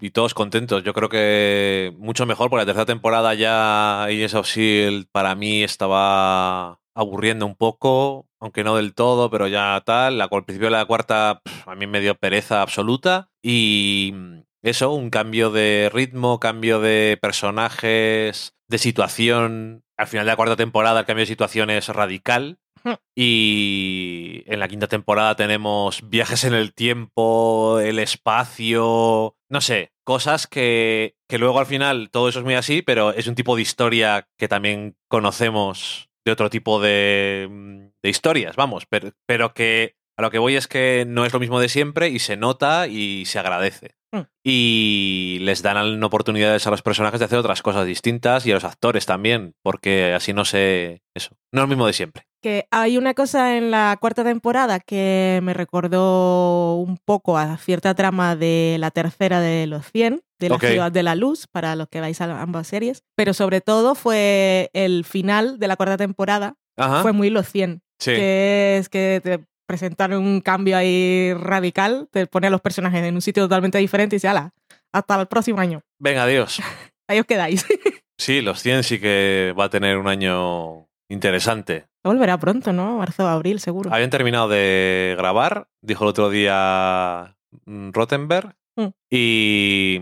y, 0.00 0.06
y 0.06 0.10
todos 0.10 0.34
contentos. 0.34 0.82
Yo 0.84 0.94
creo 0.94 1.08
que 1.08 1.92
mucho 1.98 2.24
mejor, 2.26 2.48
porque 2.48 2.62
la 2.62 2.66
tercera 2.66 2.86
temporada 2.86 3.34
ya, 3.34 4.06
y 4.10 4.22
eso 4.22 4.44
sí, 4.44 5.06
para 5.12 5.34
mí 5.34 5.62
estaba 5.62 6.78
aburriendo 6.94 7.46
un 7.46 7.56
poco, 7.56 8.28
aunque 8.40 8.64
no 8.64 8.76
del 8.76 8.94
todo, 8.94 9.30
pero 9.30 9.48
ya 9.48 9.82
tal. 9.84 10.18
La, 10.18 10.24
al 10.24 10.44
principio 10.44 10.66
de 10.66 10.76
la 10.76 10.86
cuarta 10.86 11.42
a 11.66 11.74
mí 11.74 11.86
me 11.86 12.00
dio 12.00 12.14
pereza 12.14 12.62
absoluta 12.62 13.30
y 13.42 14.14
eso, 14.62 14.92
un 14.92 15.10
cambio 15.10 15.50
de 15.50 15.90
ritmo, 15.92 16.40
cambio 16.40 16.80
de 16.80 17.18
personajes, 17.20 18.54
de 18.68 18.78
situación. 18.78 19.84
Al 19.98 20.06
final 20.06 20.24
de 20.24 20.32
la 20.32 20.36
cuarta 20.36 20.56
temporada 20.56 21.00
el 21.00 21.06
cambio 21.06 21.22
de 21.22 21.26
situación 21.26 21.68
es 21.70 21.88
radical. 21.88 22.58
Hmm. 22.82 22.94
Y 23.14 24.42
en 24.46 24.60
la 24.60 24.68
quinta 24.68 24.88
temporada 24.88 25.36
tenemos 25.36 26.08
viajes 26.08 26.44
en 26.44 26.54
el 26.54 26.74
tiempo, 26.74 27.78
el 27.80 27.98
espacio, 27.98 29.36
no 29.50 29.60
sé, 29.60 29.92
cosas 30.04 30.46
que, 30.46 31.16
que 31.28 31.38
luego 31.38 31.58
al 31.58 31.66
final 31.66 32.10
todo 32.10 32.28
eso 32.28 32.38
es 32.38 32.44
muy 32.44 32.54
así, 32.54 32.82
pero 32.82 33.12
es 33.12 33.26
un 33.26 33.34
tipo 33.34 33.56
de 33.56 33.62
historia 33.62 34.28
que 34.38 34.48
también 34.48 34.96
conocemos 35.08 36.10
de 36.24 36.32
otro 36.32 36.50
tipo 36.50 36.80
de, 36.80 37.48
mm, 37.50 37.78
de 38.02 38.10
historias, 38.10 38.56
vamos, 38.56 38.86
pero, 38.86 39.12
pero 39.26 39.54
que 39.54 39.96
a 40.16 40.22
lo 40.22 40.30
que 40.30 40.38
voy 40.38 40.56
es 40.56 40.68
que 40.68 41.04
no 41.06 41.24
es 41.24 41.32
lo 41.32 41.40
mismo 41.40 41.60
de 41.60 41.68
siempre 41.68 42.08
y 42.08 42.18
se 42.18 42.36
nota 42.36 42.86
y 42.86 43.24
se 43.26 43.38
agradece. 43.38 43.96
Mm. 44.12 44.20
Y 44.44 45.38
les 45.40 45.62
dan 45.62 46.02
oportunidades 46.04 46.66
a 46.66 46.70
los 46.70 46.82
personajes 46.82 47.18
de 47.18 47.26
hacer 47.26 47.38
otras 47.38 47.62
cosas 47.62 47.84
distintas 47.84 48.46
y 48.46 48.52
a 48.52 48.54
los 48.54 48.64
actores 48.64 49.06
también, 49.06 49.54
porque 49.62 50.12
así 50.14 50.32
no 50.32 50.44
sé 50.44 51.02
eso. 51.14 51.36
No 51.52 51.60
es 51.60 51.62
lo 51.64 51.68
mismo 51.68 51.86
de 51.86 51.92
siempre. 51.92 52.26
Que 52.40 52.66
hay 52.70 52.96
una 52.96 53.14
cosa 53.14 53.56
en 53.56 53.70
la 53.70 53.96
cuarta 54.00 54.22
temporada 54.22 54.78
que 54.78 55.40
me 55.42 55.54
recordó 55.54 56.76
un 56.76 56.98
poco 56.98 57.36
a 57.36 57.56
cierta 57.56 57.94
trama 57.94 58.36
de 58.36 58.76
la 58.78 58.90
tercera 58.90 59.40
de 59.40 59.66
los 59.66 59.90
100, 59.90 60.22
de 60.44 60.48
la 60.50 60.58
ciudad 60.58 60.92
de 60.92 61.02
la 61.02 61.14
luz, 61.14 61.46
para 61.46 61.76
los 61.76 61.88
que 61.88 62.00
vais 62.00 62.20
a 62.20 62.40
ambas 62.42 62.66
series. 62.66 63.02
Pero 63.16 63.34
sobre 63.34 63.60
todo 63.60 63.94
fue 63.94 64.70
el 64.72 65.04
final 65.04 65.58
de 65.58 65.68
la 65.68 65.76
cuarta 65.76 65.96
temporada, 65.96 66.54
Ajá. 66.76 67.02
fue 67.02 67.12
muy 67.12 67.30
los 67.30 67.48
100. 67.48 67.82
sí. 67.98 68.10
que 68.12 68.76
es 68.78 68.88
que 68.88 69.20
te 69.22 69.44
presentaron 69.66 70.22
un 70.22 70.40
cambio 70.40 70.76
ahí 70.76 71.32
radical, 71.34 72.08
te 72.10 72.26
pone 72.26 72.48
a 72.48 72.50
los 72.50 72.60
personajes 72.60 73.02
en 73.02 73.14
un 73.14 73.22
sitio 73.22 73.44
totalmente 73.44 73.78
diferente 73.78 74.16
y 74.16 74.18
dice, 74.18 74.28
ala, 74.28 74.52
hasta 74.92 75.20
el 75.20 75.26
próximo 75.26 75.58
año. 75.60 75.80
Venga, 75.98 76.24
adiós. 76.24 76.60
Ahí 77.08 77.20
os 77.20 77.26
quedáis. 77.26 77.66
Sí, 78.16 78.42
los 78.42 78.60
100 78.62 78.84
sí 78.84 79.00
que 79.00 79.52
va 79.58 79.64
a 79.64 79.68
tener 79.70 79.98
un 79.98 80.06
año 80.06 80.86
interesante. 81.10 81.86
Volverá 82.04 82.38
pronto, 82.38 82.72
¿no? 82.72 82.98
Marzo, 82.98 83.26
abril, 83.26 83.58
seguro. 83.58 83.92
Habían 83.92 84.10
terminado 84.10 84.46
de 84.48 85.16
grabar, 85.18 85.66
dijo 85.82 86.04
el 86.04 86.10
otro 86.10 86.30
día 86.30 87.34
mm, 87.66 87.90
Rottenberg. 87.90 88.54
Mm. 88.76 88.86
Y 89.10 89.98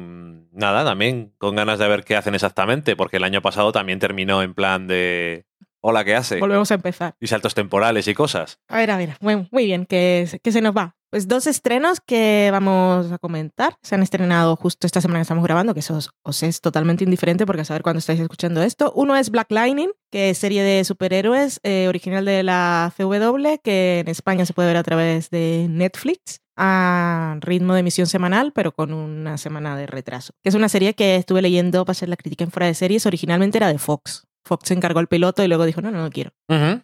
nada, 0.53 0.85
también 0.85 1.33
con 1.38 1.57
ganas 1.57 1.79
de 1.79 1.88
ver 1.88 2.05
qué 2.05 2.17
hacen 2.17 2.35
exactamente, 2.35 2.97
porque 2.97 3.17
el 3.19 3.25
año 3.25 3.43
pasado 3.43 3.73
también 3.73 3.99
terminó 3.99 4.43
en 4.43 4.55
plan 4.55 4.87
de 4.87 5.47
hola, 5.81 6.05
¿qué 6.05 6.15
hace? 6.15 6.38
Volvemos 6.38 6.71
a 6.71 6.75
empezar. 6.75 7.15
Y 7.21 7.27
saltos 7.27 7.55
temporales 7.55 8.07
y 8.07 8.15
cosas. 8.15 8.61
A 8.69 8.77
ver, 8.77 8.91
a 8.93 8.97
ver. 8.97 9.17
Bueno, 9.21 9.49
muy 9.51 9.65
bien, 9.67 9.85
que, 9.87 10.27
se- 10.29 10.38
que 10.38 10.53
se 10.53 10.61
nos 10.61 10.77
va. 10.77 10.95
Pues 11.11 11.29
dos 11.29 11.47
estrenos 11.47 12.01
que 12.01 12.49
vamos 12.53 13.12
a 13.12 13.19
comentar. 13.19 13.75
Se 13.83 13.95
han 13.97 14.03
estrenado 14.03 14.57
justo 14.57 14.87
esta 14.87 15.01
semana 15.03 15.19
que 15.19 15.23
estamos 15.23 15.45
grabando, 15.45 15.75
que 15.75 15.81
eso 15.81 15.95
os, 15.97 16.11
os 16.23 16.43
es 16.43 16.61
totalmente 16.62 17.05
indiferente 17.05 17.45
porque 17.45 17.62
a 17.62 17.65
saber 17.67 17.83
cuándo 17.83 17.99
estáis 17.99 18.21
escuchando 18.21 18.62
esto. 18.62 18.93
Uno 18.95 19.15
es 19.17 19.29
Black 19.31 19.51
Lightning, 19.51 19.91
que 20.11 20.31
es 20.31 20.38
serie 20.38 20.62
de 20.62 20.85
superhéroes 20.85 21.61
eh, 21.65 21.87
original 21.88 22.25
de 22.25 22.43
la 22.45 22.93
CW, 22.97 23.59
que 23.62 23.99
en 24.01 24.09
España 24.09 24.47
se 24.47 24.55
puede 24.55 24.69
ver 24.69 24.79
a 24.79 24.83
través 24.85 25.29
de 25.29 25.67
Netflix 25.69 26.41
a 26.57 27.37
ritmo 27.41 27.75
de 27.75 27.81
emisión 27.81 28.07
semanal, 28.07 28.53
pero 28.53 28.73
con 28.73 28.93
una 28.93 29.38
semana 29.38 29.77
de 29.77 29.87
retraso. 29.87 30.33
Que 30.43 30.49
es 30.49 30.55
una 30.55 30.69
serie 30.69 30.95
que 30.95 31.17
estuve 31.17 31.43
leyendo 31.43 31.85
para 31.85 31.93
hacer 31.93 32.09
la 32.09 32.17
crítica 32.17 32.45
en 32.45 32.51
fuera 32.51 32.67
de 32.67 32.75
series. 32.75 33.07
Originalmente 33.07 33.59
era 33.59 33.69
de 33.69 33.79
Fox. 33.79 34.27
Fox 34.45 34.69
se 34.69 34.75
encargó 34.75 35.01
el 35.01 35.07
piloto 35.07 35.45
y 35.45 35.49
luego 35.49 35.65
dijo, 35.65 35.81
no, 35.81 35.91
no, 35.91 36.03
no 36.03 36.11
quiero 36.11 36.33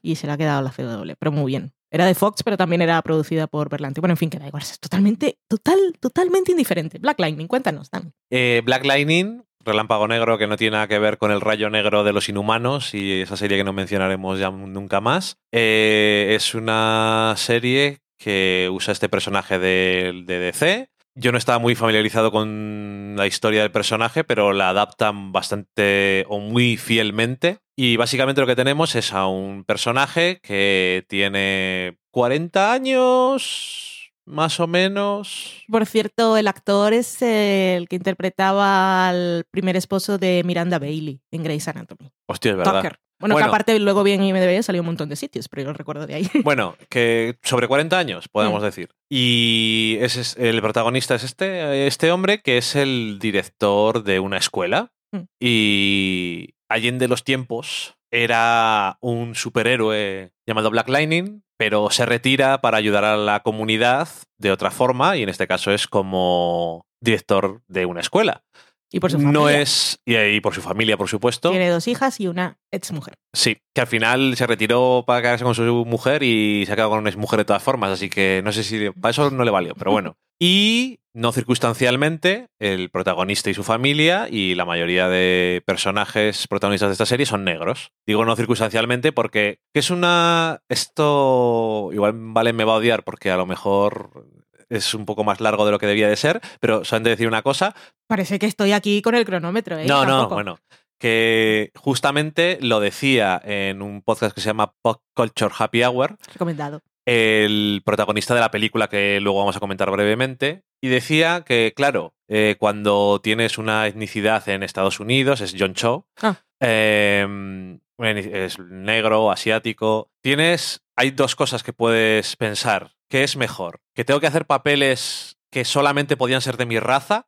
y 0.03 0.17
se 0.17 0.27
la 0.27 0.35
ha 0.35 0.39
quedado 0.39 0.63
la 0.63 0.71
CW, 0.71 1.13
pero 1.19 1.33
muy 1.33 1.53
bien. 1.53 1.73
Era 1.91 2.05
de 2.05 2.15
Fox, 2.15 2.43
pero 2.43 2.57
también 2.57 2.83
era 2.83 3.01
producida 3.03 3.47
por 3.47 3.71
Berlanti. 3.71 4.01
Bueno, 4.01 4.13
en 4.13 4.19
fin, 4.19 4.31
que 4.31 4.39
da 4.39 4.47
igual, 4.47 4.63
es 4.63 4.79
totalmente, 4.79 5.39
total, 5.49 5.79
totalmente 6.01 6.53
indiferente. 6.53 6.99
Black 6.99 7.19
Lightning, 7.19 7.47
cuéntanos, 7.47 7.91
Dan. 7.91 8.13
Eh, 8.31 8.61
Black 8.65 8.85
Lightning, 8.85 9.43
Relámpago 9.65 10.07
Negro, 10.07 10.37
que 10.37 10.47
no 10.47 10.57
tiene 10.57 10.73
nada 10.73 10.89
que 10.89 10.99
ver 10.99 11.17
con 11.17 11.31
el 11.31 11.41
rayo 11.41 11.71
negro 11.71 12.05
de 12.05 12.13
los 12.13 12.29
inhumanos 12.29 12.95
y 12.95 13.23
esa 13.23 13.37
serie 13.37 13.57
que 13.57 13.65
no 13.65 13.73
mencionaremos 13.73 14.39
ya 14.39 14.51
nunca 14.51 15.01
más. 15.01 15.39
Eh, 15.51 16.35
es 16.37 16.55
una 16.55 17.35
serie 17.37 18.01
que 18.19 18.69
usa 18.73 18.93
este 18.93 19.09
personaje 19.09 19.59
de, 19.59 20.23
de 20.27 20.39
DC. 20.39 20.91
Yo 21.15 21.33
no 21.33 21.39
estaba 21.39 21.59
muy 21.59 21.75
familiarizado 21.75 22.31
con 22.31 23.15
la 23.17 23.27
historia 23.27 23.63
del 23.63 23.73
personaje, 23.73 24.23
pero 24.23 24.53
la 24.53 24.69
adaptan 24.69 25.33
bastante 25.33 26.25
o 26.29 26.39
muy 26.39 26.77
fielmente. 26.77 27.59
Y 27.77 27.97
básicamente 27.97 28.41
lo 28.41 28.47
que 28.47 28.57
tenemos 28.57 28.95
es 28.95 29.13
a 29.13 29.27
un 29.27 29.65
personaje 29.65 30.41
que 30.43 31.05
tiene 31.09 31.99
40 32.13 32.73
años, 32.73 34.13
más 34.25 34.61
o 34.61 34.67
menos. 34.67 35.65
Por 35.69 35.87
cierto, 35.87 36.37
el 36.37 36.47
actor 36.47 36.93
es 36.93 37.23
el 37.23 37.89
que 37.89 37.97
interpretaba 37.97 39.09
al 39.09 39.45
primer 39.51 39.77
esposo 39.77 40.19
de 40.19 40.43
Miranda 40.45 40.79
Bailey 40.79 41.21
en 41.31 41.43
Grey's 41.43 41.67
Anatomy. 41.67 42.13
Hostia, 42.27 42.53
es 42.53 42.57
verdad. 42.57 42.75
Tucker. 42.83 43.01
Bueno, 43.21 43.35
Bueno. 43.35 43.47
que 43.47 43.49
aparte 43.51 43.79
luego 43.81 44.03
bien 44.05 44.21
en 44.23 44.29
IMDb 44.37 44.63
salió 44.63 44.83
un 44.83 44.87
montón 44.87 45.09
de 45.09 45.17
sitios, 45.17 45.49
pero 45.49 45.63
yo 45.63 45.69
lo 45.69 45.75
recuerdo 45.75 46.07
de 46.07 46.15
ahí. 46.15 46.31
Bueno, 46.45 46.77
que 46.89 47.37
sobre 47.43 47.67
40 47.69 47.99
años, 47.99 48.29
podemos 48.29 48.63
Mm. 48.63 48.65
decir. 48.65 48.91
Y 49.11 49.97
ese 50.01 50.21
es, 50.21 50.37
el 50.37 50.61
protagonista 50.61 51.15
es 51.15 51.25
este, 51.25 51.87
este 51.87 52.11
hombre 52.13 52.43
que 52.43 52.59
es 52.59 52.77
el 52.77 53.19
director 53.21 54.03
de 54.05 54.21
una 54.21 54.37
escuela. 54.39 54.93
Mm. 55.13 55.21
Y 55.41 56.55
allende 56.69 57.09
los 57.09 57.25
tiempos 57.25 57.95
era 58.11 58.99
un 59.01 59.35
superhéroe 59.35 60.31
llamado 60.47 60.71
Black 60.71 60.89
Lightning, 60.89 61.43
pero 61.59 61.91
se 61.91 62.07
retira 62.07 62.61
para 62.61 62.79
ayudar 62.79 63.05
a 63.05 63.17
la 63.17 63.41
comunidad 63.41 64.09
de 64.39 64.53
otra 64.53 64.71
forma, 64.71 65.17
y 65.17 65.23
en 65.23 65.29
este 65.29 65.47
caso 65.47 65.73
es 65.73 65.87
como 65.89 66.87
director 67.01 67.63
de 67.69 67.85
una 67.87 68.01
escuela. 68.01 68.43
Y 68.91 69.01
por 69.01 69.11
su 69.11 69.19
familia. 69.19 69.33
No 69.33 69.49
es. 69.49 70.01
Y, 70.05 70.17
y 70.17 70.41
por 70.41 70.55
su 70.55 70.63
familia, 70.63 70.97
por 70.97 71.09
supuesto. 71.09 71.51
Tiene 71.51 71.69
dos 71.69 71.89
hijas 71.89 72.21
y 72.21 72.27
una 72.27 72.59
ex 72.71 72.93
mujer. 72.93 73.15
Sí, 73.33 73.59
que 73.75 73.81
al 73.81 73.87
final 73.87 74.37
se 74.37 74.47
retiró 74.47 75.05
para 75.07 75.23
quedarse 75.23 75.45
con 75.45 75.55
su 75.55 75.63
mujer 75.87 76.23
y 76.23 76.65
se 76.67 76.73
ha 76.73 76.77
quedado 76.77 76.91
con 76.91 77.01
una 77.01 77.11
mujer 77.17 77.39
de 77.39 77.45
todas 77.45 77.63
formas, 77.63 77.91
así 77.91 78.09
que 78.09 78.41
no 78.45 78.53
sé 78.53 78.63
si 78.65 78.91
para 78.91 79.11
eso 79.11 79.31
no 79.31 79.45
le 79.45 79.51
valió, 79.51 79.75
pero 79.75 79.93
bueno. 79.93 80.17
Y 80.41 81.01
no 81.15 81.33
circunstancialmente, 81.33 82.47
el 82.61 82.91
protagonista 82.91 83.51
y 83.51 83.55
su 83.55 83.65
familia 83.65 84.29
y 84.31 84.55
la 84.55 84.65
mayoría 84.65 85.09
de 85.09 85.65
personajes 85.67 86.47
protagonistas 86.47 86.91
de 86.91 86.93
esta 86.93 87.07
serie 87.07 87.27
son 87.27 87.43
negros. 87.43 87.91
Digo 88.07 88.25
no 88.25 88.37
circunstancialmente 88.37 89.11
porque 89.11 89.59
que 89.75 89.81
es 89.81 89.91
una... 89.91 90.61
Esto 90.69 91.91
igual 91.93 92.13
Vale 92.15 92.53
me 92.53 92.63
va 92.63 92.75
a 92.75 92.77
odiar 92.77 93.03
porque 93.03 93.33
a 93.33 93.37
lo 93.37 93.47
mejor 93.47 94.29
es 94.71 94.95
un 94.95 95.05
poco 95.07 95.25
más 95.25 95.41
largo 95.41 95.65
de 95.67 95.73
lo 95.73 95.79
que 95.79 95.87
debía 95.87 96.09
de 96.09 96.17
ser, 96.17 96.41
pero 96.61 96.85
solamente 96.85 97.11
decir 97.11 97.29
una 97.29 97.43
cosa, 97.43 97.75
Parece 98.07 98.39
que 98.39 98.47
estoy 98.47 98.73
aquí 98.73 99.03
con 99.03 99.15
el 99.15 99.25
cronómetro, 99.25 99.77
¿eh? 99.79 99.87
no, 99.87 100.05
no, 100.07 100.29
bueno. 100.29 100.59
Que 101.01 101.71
justamente 101.77 102.59
lo 102.61 102.81
decía 102.81 103.41
en 103.45 103.83
un 103.83 104.03
podcast 104.03 104.35
que 104.35 104.41
se 104.41 104.47
llama 104.49 104.73
Pop 104.83 105.03
Culture 105.15 105.55
Happy 105.57 105.83
Hour, 105.85 106.17
Recomendado. 106.33 106.81
el 107.07 107.83
protagonista 107.85 108.35
de 108.35 108.41
la 108.41 108.51
película 108.51 108.89
que 108.89 109.21
luego 109.21 109.39
vamos 109.39 109.57
a 109.57 109.61
comentar 109.61 109.91
brevemente, 109.91 110.63
y 110.83 110.89
decía 110.89 111.45
que, 111.47 111.73
claro, 111.77 112.15
eh, 112.29 112.57
cuando 112.59 113.21
tienes 113.23 113.59
una 113.59 113.87
etnicidad 113.87 114.49
en 114.49 114.63
Estados 114.63 114.99
Unidos, 115.01 115.41
es 115.41 115.55
John 115.59 115.75
Cho, 115.75 116.07
Ah. 116.21 116.37
eh, 116.61 117.79
es 118.01 118.59
negro, 118.59 119.31
asiático, 119.31 120.11
tienes, 120.23 120.83
hay 120.97 121.11
dos 121.11 121.37
cosas 121.37 121.63
que 121.63 121.73
puedes 121.73 122.37
pensar. 122.37 122.93
¿Qué 123.09 123.25
es 123.25 123.37
mejor? 123.37 123.81
¿Que 123.95 124.05
tengo 124.05 124.21
que 124.21 124.27
hacer 124.27 124.47
papeles 124.47 125.37
que 125.51 125.65
solamente 125.65 126.17
podían 126.17 126.41
ser 126.43 126.57
de 126.57 126.67
mi 126.67 126.79
raza? 126.79 127.27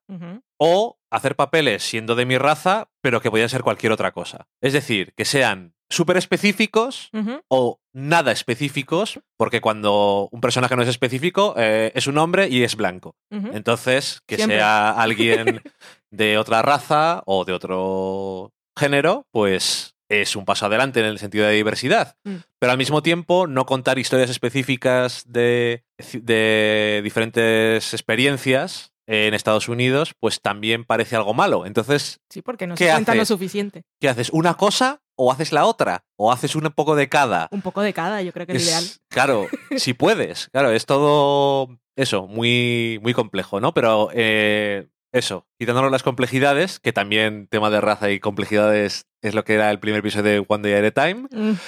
O 0.58 0.98
hacer 1.10 1.36
papeles 1.36 1.82
siendo 1.82 2.14
de 2.14 2.26
mi 2.26 2.36
raza, 2.38 2.90
pero 3.00 3.20
que 3.20 3.30
podían 3.30 3.48
ser 3.48 3.62
cualquier 3.62 3.92
otra 3.92 4.12
cosa. 4.12 4.46
Es 4.60 4.72
decir, 4.72 5.14
que 5.16 5.24
sean 5.24 5.74
súper 5.88 6.16
específicos 6.18 7.10
o 7.48 7.80
nada 7.92 8.30
específicos, 8.30 9.20
porque 9.36 9.60
cuando 9.60 10.28
un 10.30 10.40
personaje 10.40 10.76
no 10.76 10.82
es 10.82 10.88
específico, 10.88 11.54
eh, 11.56 11.90
es 11.94 12.06
un 12.06 12.18
hombre 12.18 12.48
y 12.48 12.62
es 12.62 12.76
blanco. 12.76 13.16
Entonces, 13.30 14.20
que 14.26 14.36
Siempre. 14.36 14.58
sea 14.58 14.90
alguien 14.90 15.62
de 16.10 16.38
otra 16.38 16.62
raza 16.62 17.22
o 17.26 17.44
de 17.44 17.52
otro 17.54 18.52
género, 18.78 19.26
pues 19.32 19.96
es 20.10 20.36
un 20.36 20.44
paso 20.44 20.66
adelante 20.66 21.00
en 21.00 21.06
el 21.06 21.18
sentido 21.18 21.46
de 21.46 21.54
diversidad. 21.54 22.16
Mm. 22.24 22.34
Pero 22.58 22.72
al 22.72 22.78
mismo 22.78 23.02
tiempo, 23.02 23.46
no 23.46 23.64
contar 23.64 23.98
historias 23.98 24.28
específicas 24.28 25.22
de, 25.26 25.84
de 26.12 27.00
diferentes 27.02 27.94
experiencias 27.94 28.92
en 29.06 29.34
Estados 29.34 29.68
Unidos, 29.68 30.14
pues 30.20 30.40
también 30.40 30.84
parece 30.84 31.16
algo 31.16 31.32
malo. 31.34 31.64
Entonces, 31.66 32.20
Sí, 32.28 32.42
porque 32.42 32.66
no 32.66 32.74
¿Qué 32.76 32.84
se 32.86 32.90
cuenta 32.92 33.14
lo 33.14 33.22
haces? 33.22 33.28
suficiente. 33.28 33.82
¿qué 34.00 34.08
haces? 34.08 34.30
¿Una 34.30 34.54
cosa 34.54 35.00
o 35.16 35.32
haces 35.32 35.52
la 35.52 35.64
otra? 35.64 36.04
¿O 36.16 36.30
haces 36.32 36.54
un 36.54 36.62
poco 36.74 36.94
de 36.94 37.08
cada? 37.08 37.48
Un 37.50 37.62
poco 37.62 37.80
de 37.82 37.92
cada, 37.92 38.22
yo 38.22 38.32
creo 38.32 38.46
que 38.46 38.52
es, 38.52 38.62
Es- 38.62 38.68
ideal. 38.68 38.84
Claro, 39.08 39.48
si 39.76 39.94
puedes. 39.94 40.48
Claro, 40.52 40.70
es 40.70 40.86
todo 40.86 41.78
eso, 41.96 42.26
muy, 42.28 42.98
muy 43.02 43.12
complejo, 43.14 43.60
¿no? 43.60 43.74
Pero 43.74 44.10
eh, 44.12 44.86
eso, 45.12 45.46
quitándonos 45.58 45.90
las 45.90 46.02
complejidades, 46.02 46.78
que 46.78 46.92
también 46.92 47.48
tema 47.48 47.70
de 47.70 47.80
raza 47.80 48.10
y 48.10 48.20
complejidades 48.20 49.06
es 49.22 49.34
lo 49.34 49.44
que 49.44 49.54
era 49.54 49.70
el 49.70 49.80
primer 49.80 50.00
episodio 50.00 50.30
de 50.30 50.44
One 50.46 50.68
Day 50.68 50.78
at 50.78 50.86
a 50.86 51.06
Time. 51.06 51.28
Mm. 51.30 51.58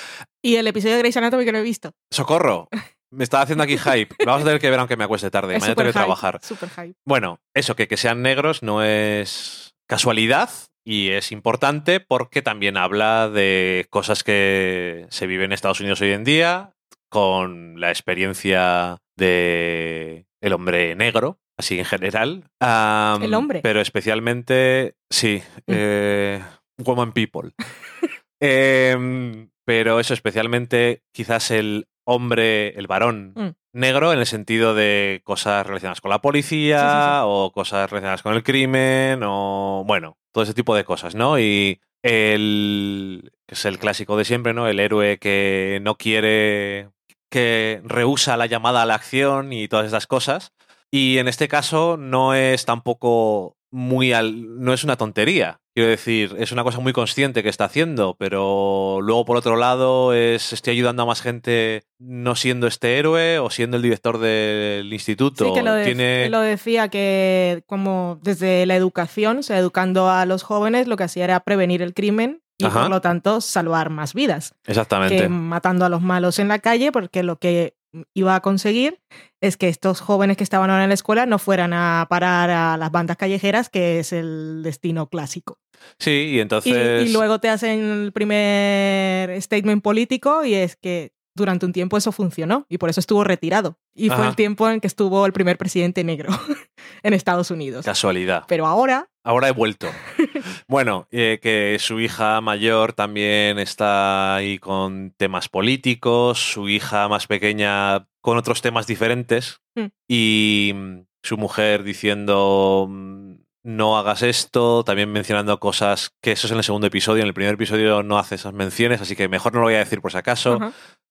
Y 0.43 0.57
el 0.57 0.67
episodio 0.67 0.95
de 0.95 1.01
Grey's 1.01 1.17
Anatomy 1.17 1.45
que 1.45 1.53
no 1.53 1.59
he 1.59 1.63
visto. 1.63 1.93
¡Socorro! 2.11 2.69
Me 3.11 3.25
estaba 3.25 3.43
haciendo 3.43 3.65
aquí 3.65 3.77
hype. 3.77 4.15
Vamos 4.25 4.43
a 4.43 4.45
tener 4.47 4.61
que 4.61 4.71
ver 4.71 4.79
aunque 4.79 4.97
me 4.97 5.05
acueste 5.05 5.31
tarde. 5.31 5.55
Es 5.57 5.61
Mañana 5.61 5.75
tengo 5.75 5.89
que 5.89 5.93
hype, 5.93 6.01
trabajar. 6.01 6.41
Super 6.43 6.71
hype. 6.71 6.95
Bueno, 7.05 7.41
eso, 7.53 7.77
que, 7.77 7.87
que 7.87 7.99
sean 7.99 8.23
negros 8.23 8.63
no 8.63 8.83
es 8.83 9.75
casualidad 9.87 10.49
y 10.85 11.11
es 11.11 11.31
importante 11.31 12.01
porque 12.01 12.41
también 12.41 12.79
habla 12.79 13.29
de 13.29 13.87
cosas 13.91 14.25
que 14.25 15.07
se 15.11 15.27
viven 15.27 15.47
en 15.47 15.53
Estados 15.53 15.81
Unidos 15.81 16.01
hoy 16.01 16.13
en 16.13 16.25
día, 16.25 16.73
con 17.11 17.79
la 17.79 17.91
experiencia 17.91 18.99
de 19.17 20.25
el 20.41 20.53
hombre 20.55 20.97
negro, 20.97 21.39
así 21.63 21.79
en 21.79 21.85
general. 21.85 22.45
El 22.61 23.35
hombre. 23.35 23.61
Pero 23.63 23.81
especialmente, 23.81 24.95
sí, 25.11 25.43
Mm. 25.67 25.73
eh, 25.75 26.43
woman 26.79 27.13
people. 27.13 27.53
Em, 28.41 29.51
pero 29.65 30.01
eso, 30.01 30.15
especialmente 30.15 31.03
quizás 31.13 31.51
el 31.53 31.87
hombre, 32.05 32.71
el 32.79 32.89
varón 32.89 33.33
Mm. 33.37 33.49
negro 33.73 34.13
en 34.13 34.19
el 34.19 34.27
sentido 34.27 34.75
de 34.75 35.21
cosas 35.25 35.65
relacionadas 35.65 36.01
con 36.01 36.11
la 36.11 36.21
policía 36.21 36.79
Sí, 36.81 36.85
sí, 36.87 36.93
sí. 36.93 37.21
o 37.25 37.53
cosas 37.55 37.89
relacionadas 37.89 38.23
con 38.23 38.35
el 38.35 38.43
crimen 38.43 39.21
o, 39.23 39.85
bueno, 39.87 40.19
todo 40.33 40.43
ese 40.45 40.55
tipo 40.55 40.75
de 40.75 40.83
cosas, 40.85 41.15
¿no? 41.15 41.39
Y 41.39 41.81
el, 42.03 43.31
que 43.47 43.55
es 43.55 43.65
el 43.65 43.79
clásico 43.79 44.17
de 44.17 44.25
siempre, 44.25 44.53
¿no? 44.55 44.67
El 44.67 44.81
héroe 44.81 45.19
que 45.19 45.79
no 45.83 45.95
quiere, 45.97 46.89
que 47.31 47.81
rehúsa 47.85 48.37
la 48.37 48.47
llamada 48.47 48.83
a 48.83 48.87
la 48.87 48.97
acción 48.97 49.53
y 49.53 49.69
todas 49.69 49.87
estas 49.87 50.09
cosas. 50.09 50.53
Y 50.95 51.17
en 51.19 51.27
este 51.27 51.49
caso 51.49 51.97
no 51.97 52.35
es 52.35 52.65
tampoco 52.67 53.57
muy 53.71 54.13
al, 54.13 54.61
no 54.63 54.75
es 54.75 54.85
una 54.85 54.97
tontería. 54.97 55.59
Quiero 55.75 55.89
decir, 55.89 56.37
es 56.39 56.53
una 56.53 56.63
cosa 56.63 56.81
muy 56.81 56.93
consciente 56.93 57.43
que 57.43 57.49
está 57.49 57.65
haciendo, 57.65 58.15
pero 58.19 58.99
luego 59.01 59.25
por 59.25 59.39
otro 59.39 59.57
lado 59.57 60.13
es 60.13 60.53
estoy 60.53 60.75
ayudando 60.75 61.03
a 61.03 61.07
más 61.07 61.23
gente 61.23 61.85
no 61.99 62.37
siendo 62.37 62.67
este 62.67 62.99
héroe 62.99 63.39
o 63.39 63.49
siendo 63.49 63.79
el 63.79 63.83
director 63.83 64.19
del 64.19 64.93
instituto. 64.93 65.47
Sí, 65.47 65.53
que 65.55 65.63
lo, 65.63 65.73
de- 65.73 65.85
Tiene 65.87 66.29
lo 66.29 66.41
decía 66.41 66.89
que 66.89 67.63
como 67.67 68.19
desde 68.23 68.67
la 68.67 68.77
educación, 68.77 69.39
o 69.39 69.43
sea, 69.43 69.57
educando 69.59 70.11
a 70.11 70.27
los 70.27 70.43
jóvenes, 70.43 70.87
lo 70.89 70.99
que 70.99 71.05
hacía 71.05 71.25
era 71.25 71.41
prevenir 71.41 71.81
el 71.81 71.95
crimen 71.95 72.43
y 72.59 72.67
Ajá. 72.67 72.83
por 72.83 72.91
lo 72.91 73.01
tanto 73.01 73.41
salvar 73.41 73.89
más 73.89 74.13
vidas 74.13 74.55
exactamente. 74.67 75.17
que 75.17 75.29
matando 75.31 75.87
a 75.87 75.89
los 75.89 76.03
malos 76.03 76.39
en 76.39 76.49
la 76.49 76.59
calle, 76.59 76.93
porque 76.93 77.23
lo 77.23 77.37
que 77.39 77.73
iba 78.15 78.35
a 78.35 78.41
conseguir 78.41 78.99
es 79.41 79.57
que 79.57 79.69
estos 79.69 80.01
jóvenes 80.01 80.37
que 80.37 80.45
estaban 80.45 80.71
ahora 80.71 80.85
en 80.85 80.91
la 80.91 80.95
escuela 80.95 81.27
no 81.27 81.39
fueran 81.39 81.73
a 81.73 82.07
parar 82.09 82.51
a 82.51 82.77
las 82.77 82.91
bandas 82.91 83.17
callejeras, 83.17 83.69
que 83.69 83.99
es 83.99 84.13
el 84.13 84.63
destino 84.63 85.09
clásico. 85.09 85.59
Sí, 85.99 86.31
y 86.33 86.41
entonces 86.41 87.09
y 87.09 87.13
luego 87.13 87.41
te 87.41 87.49
hacen 87.49 87.81
el 87.81 88.13
primer 88.13 89.41
statement 89.43 89.83
político 89.83 90.45
y 90.45 90.55
es 90.55 90.77
que 90.77 91.13
durante 91.35 91.67
un 91.67 91.73
tiempo 91.73 91.97
eso 91.97 92.13
funcionó 92.13 92.67
y 92.69 92.79
por 92.79 92.91
eso 92.91 93.01
estuvo 93.01 93.25
retirado. 93.25 93.79
Y 93.95 94.11
fue 94.11 94.27
el 94.27 94.37
tiempo 94.37 94.69
en 94.69 94.81
que 94.81 94.87
estuvo 94.87 95.25
el 95.27 95.33
primer 95.33 95.59
presidente 95.59 96.05
negro 96.05 96.31
en 97.03 97.15
Estados 97.15 97.51
Unidos. 97.51 97.85
casualidad. 97.85 98.45
Pero 98.49 98.67
ahora, 98.67 99.11
Ahora 99.25 99.49
he 99.49 99.53
vuelto. 99.53 99.89
bueno, 100.69 101.07
eh, 101.11 101.39
que 101.41 101.77
su 101.79 102.01
hija 102.01 102.41
mayor 102.41 102.93
también 102.93 103.59
está 103.59 104.35
ahí 104.35 104.59
con 104.59 105.13
temas 105.17 105.49
políticos, 105.49 106.53
su 106.53 106.69
hija 106.69 107.09
más 107.09 107.27
pequeña 107.27 108.07
con 108.21 108.37
otros 108.37 108.63
temas 108.63 108.87
diferentes 108.87 109.63
Mm. 109.75 109.87
y 110.09 110.73
mm, 110.75 111.07
su 111.23 111.37
mujer 111.39 111.83
diciendo 111.83 112.87
mm, 112.89 113.35
no 113.65 113.97
hagas 113.97 114.23
esto, 114.23 114.85
también 114.85 115.11
mencionando 115.11 115.59
cosas 115.61 116.11
que 116.21 116.33
eso 116.33 116.47
es 116.47 116.51
en 116.51 116.59
el 116.59 116.65
segundo 116.65 116.89
episodio, 116.89 117.23
en 117.23 117.29
el 117.29 117.35
primer 117.35 117.55
episodio 117.55 118.03
no 118.03 118.19
hace 118.19 118.35
esas 118.35 118.53
menciones, 118.53 119.01
así 119.01 119.15
que 119.15 119.29
mejor 119.29 119.53
no 119.55 119.61
lo 119.61 119.67
voy 119.67 119.75
a 119.75 119.79
decir 119.79 120.03
por 120.03 120.11
si 120.11 120.19
acaso. 120.19 120.59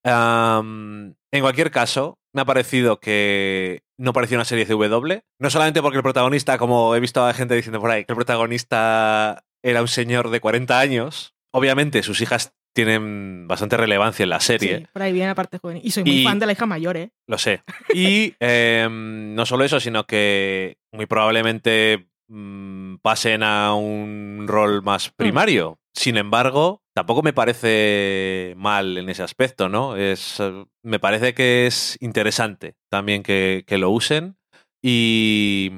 en 0.04 1.16
cualquier 1.40 1.72
caso, 1.72 2.20
me 2.34 2.42
ha 2.42 2.46
parecido 2.46 3.00
que 3.00 3.84
no 3.98 4.14
parecía 4.14 4.38
una 4.38 4.46
serie 4.46 4.66
CW. 4.66 5.20
No 5.40 5.50
solamente 5.50 5.82
porque 5.82 5.98
el 5.98 6.04
protagonista, 6.04 6.58
como 6.58 6.96
he 6.96 7.00
visto 7.00 7.26
a 7.26 7.34
gente 7.34 7.56
diciendo 7.56 7.80
por 7.80 7.92
ahí, 7.92 8.06
que 8.06 8.12
el 8.14 8.16
protagonista 8.16 9.44
era 9.64 9.82
un 9.82 9.88
señor 9.88 10.30
de 10.30 10.40
40 10.40 10.80
años. 10.80 11.36
Obviamente, 11.54 12.02
sus 12.04 12.22
hijas 12.22 12.54
tienen 12.74 13.48
bastante 13.50 13.76
relevancia 13.76 14.24
en 14.24 14.30
la 14.30 14.40
serie. 14.40 14.78
sí, 14.80 14.88
por 14.94 15.02
ahí 15.02 15.12
viene 15.12 15.28
la 15.28 15.36
parte 15.36 15.58
joven. 15.58 15.82
Y 15.84 15.92
soy 15.92 16.04
muy 16.06 16.22
Y- 16.22 16.24
fan 16.24 16.40
de 16.40 16.46
la 16.46 16.54
hija 16.54 16.66
mayor, 16.66 16.96
¿eh? 16.96 17.12
Lo 17.28 17.38
sé. 17.38 17.64
Y 17.94 18.34
em, 18.40 19.36
no 19.36 19.46
solo 19.46 19.66
eso, 19.66 19.80
sino 19.82 20.06
que 20.06 20.78
muy 20.94 21.06
probablemente 21.06 22.08
mm, 22.30 22.96
pasen 23.02 23.44
a 23.44 23.74
un 23.76 24.46
rol 24.48 24.82
más 24.84 25.10
primario. 25.10 25.81
Sin 25.94 26.18
embargo, 26.18 26.82
tampoco 26.96 27.22
me 27.22 27.34
parece 27.34 28.54
mal 28.58 28.98
en 28.98 29.10
ese 29.10 29.24
aspecto, 29.24 29.70
¿no? 29.70 29.98
Es, 29.98 30.40
eh, 30.40 30.66
me 30.84 31.00
parece 31.00 31.34
que 31.34 31.68
es 31.68 31.98
interesante 32.00 32.76
también 32.90 33.24
que, 33.24 33.64
que 33.68 33.78
lo 33.78 33.90
usen. 33.92 34.38
Y, 34.82 35.72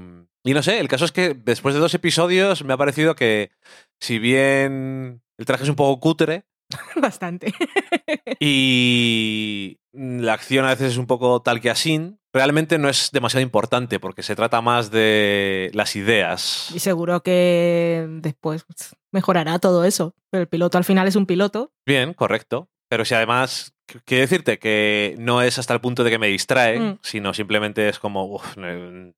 y 0.43 0.53
no 0.53 0.63
sé, 0.63 0.79
el 0.79 0.87
caso 0.87 1.05
es 1.05 1.11
que 1.11 1.33
después 1.33 1.73
de 1.73 1.81
dos 1.81 1.93
episodios 1.93 2.63
me 2.63 2.73
ha 2.73 2.77
parecido 2.77 3.15
que, 3.15 3.51
si 3.99 4.19
bien 4.19 5.21
el 5.37 5.45
traje 5.45 5.63
es 5.63 5.69
un 5.69 5.75
poco 5.75 5.99
cutre, 5.99 6.45
Bastante. 6.95 7.53
y 8.39 9.77
la 9.91 10.33
acción 10.33 10.65
a 10.65 10.69
veces 10.69 10.93
es 10.93 10.97
un 10.97 11.07
poco 11.07 11.41
tal 11.41 11.61
que 11.61 11.69
así. 11.69 12.15
Realmente 12.33 12.79
no 12.79 12.89
es 12.89 13.09
demasiado 13.11 13.43
importante 13.43 13.99
porque 13.99 14.23
se 14.23 14.35
trata 14.35 14.61
más 14.61 14.89
de 14.89 15.69
las 15.73 15.95
ideas. 15.95 16.71
Y 16.73 16.79
seguro 16.79 17.21
que 17.21 18.07
después 18.21 18.65
mejorará 19.11 19.59
todo 19.59 19.83
eso. 19.83 20.15
Pero 20.31 20.41
el 20.41 20.47
piloto 20.47 20.79
al 20.79 20.83
final 20.83 21.07
es 21.07 21.15
un 21.15 21.27
piloto. 21.27 21.71
Bien, 21.85 22.13
correcto. 22.13 22.69
Pero 22.93 23.05
si 23.05 23.15
además, 23.15 23.73
qu- 23.91 24.01
quiero 24.05 24.21
decirte 24.21 24.59
que 24.59 25.15
no 25.17 25.41
es 25.41 25.57
hasta 25.57 25.73
el 25.73 25.81
punto 25.81 26.03
de 26.03 26.11
que 26.11 26.19
me 26.19 26.27
distrae, 26.27 26.79
Mm. 26.79 26.99
sino 27.01 27.33
simplemente 27.33 27.89
es 27.89 27.97
como, 27.97 28.25
"Uf, 28.25 28.55
no, 28.55 28.67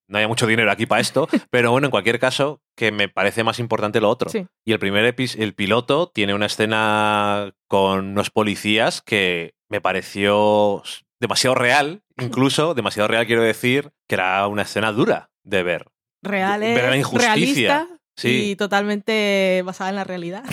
no 0.08 0.18
hay 0.18 0.28
mucho 0.28 0.48
dinero 0.48 0.72
aquí 0.72 0.86
para 0.86 1.02
esto. 1.02 1.28
pero 1.50 1.72
bueno, 1.72 1.88
en 1.88 1.92
cualquier 1.92 2.20
caso, 2.20 2.62
que 2.78 2.94
me 2.94 3.10
parece 3.10 3.44
más 3.44 3.60
importante 3.60 4.00
lo 4.00 4.10
otro. 4.10 4.30
Sí. 4.30 4.46
Y 4.66 4.72
el 4.72 4.80
primer 4.80 5.04
episodio, 5.04 5.44
el 5.44 5.54
piloto, 5.56 6.10
tiene 6.14 6.34
una 6.34 6.46
escena 6.46 7.52
con 7.68 8.12
unos 8.12 8.30
policías 8.30 9.02
que 9.02 9.56
me 9.70 9.82
pareció 9.82 10.82
demasiado 11.20 11.56
real, 11.56 12.02
incluso 12.18 12.74
demasiado 12.76 13.10
real 13.10 13.26
quiero 13.28 13.42
decir, 13.44 13.92
que 14.08 14.16
era 14.16 14.48
una 14.48 14.62
escena 14.62 14.94
dura 14.94 15.32
de 15.44 15.64
ver. 15.64 15.88
Real 16.24 16.62
Ver 16.62 16.84
la 16.86 16.92
es 16.92 17.00
injusticia. 17.00 17.34
realista 17.34 17.88
Sí. 18.16 18.52
y 18.52 18.56
totalmente 18.56 19.62
basada 19.66 19.90
en 19.90 19.96
la 19.98 20.04
realidad. 20.06 20.44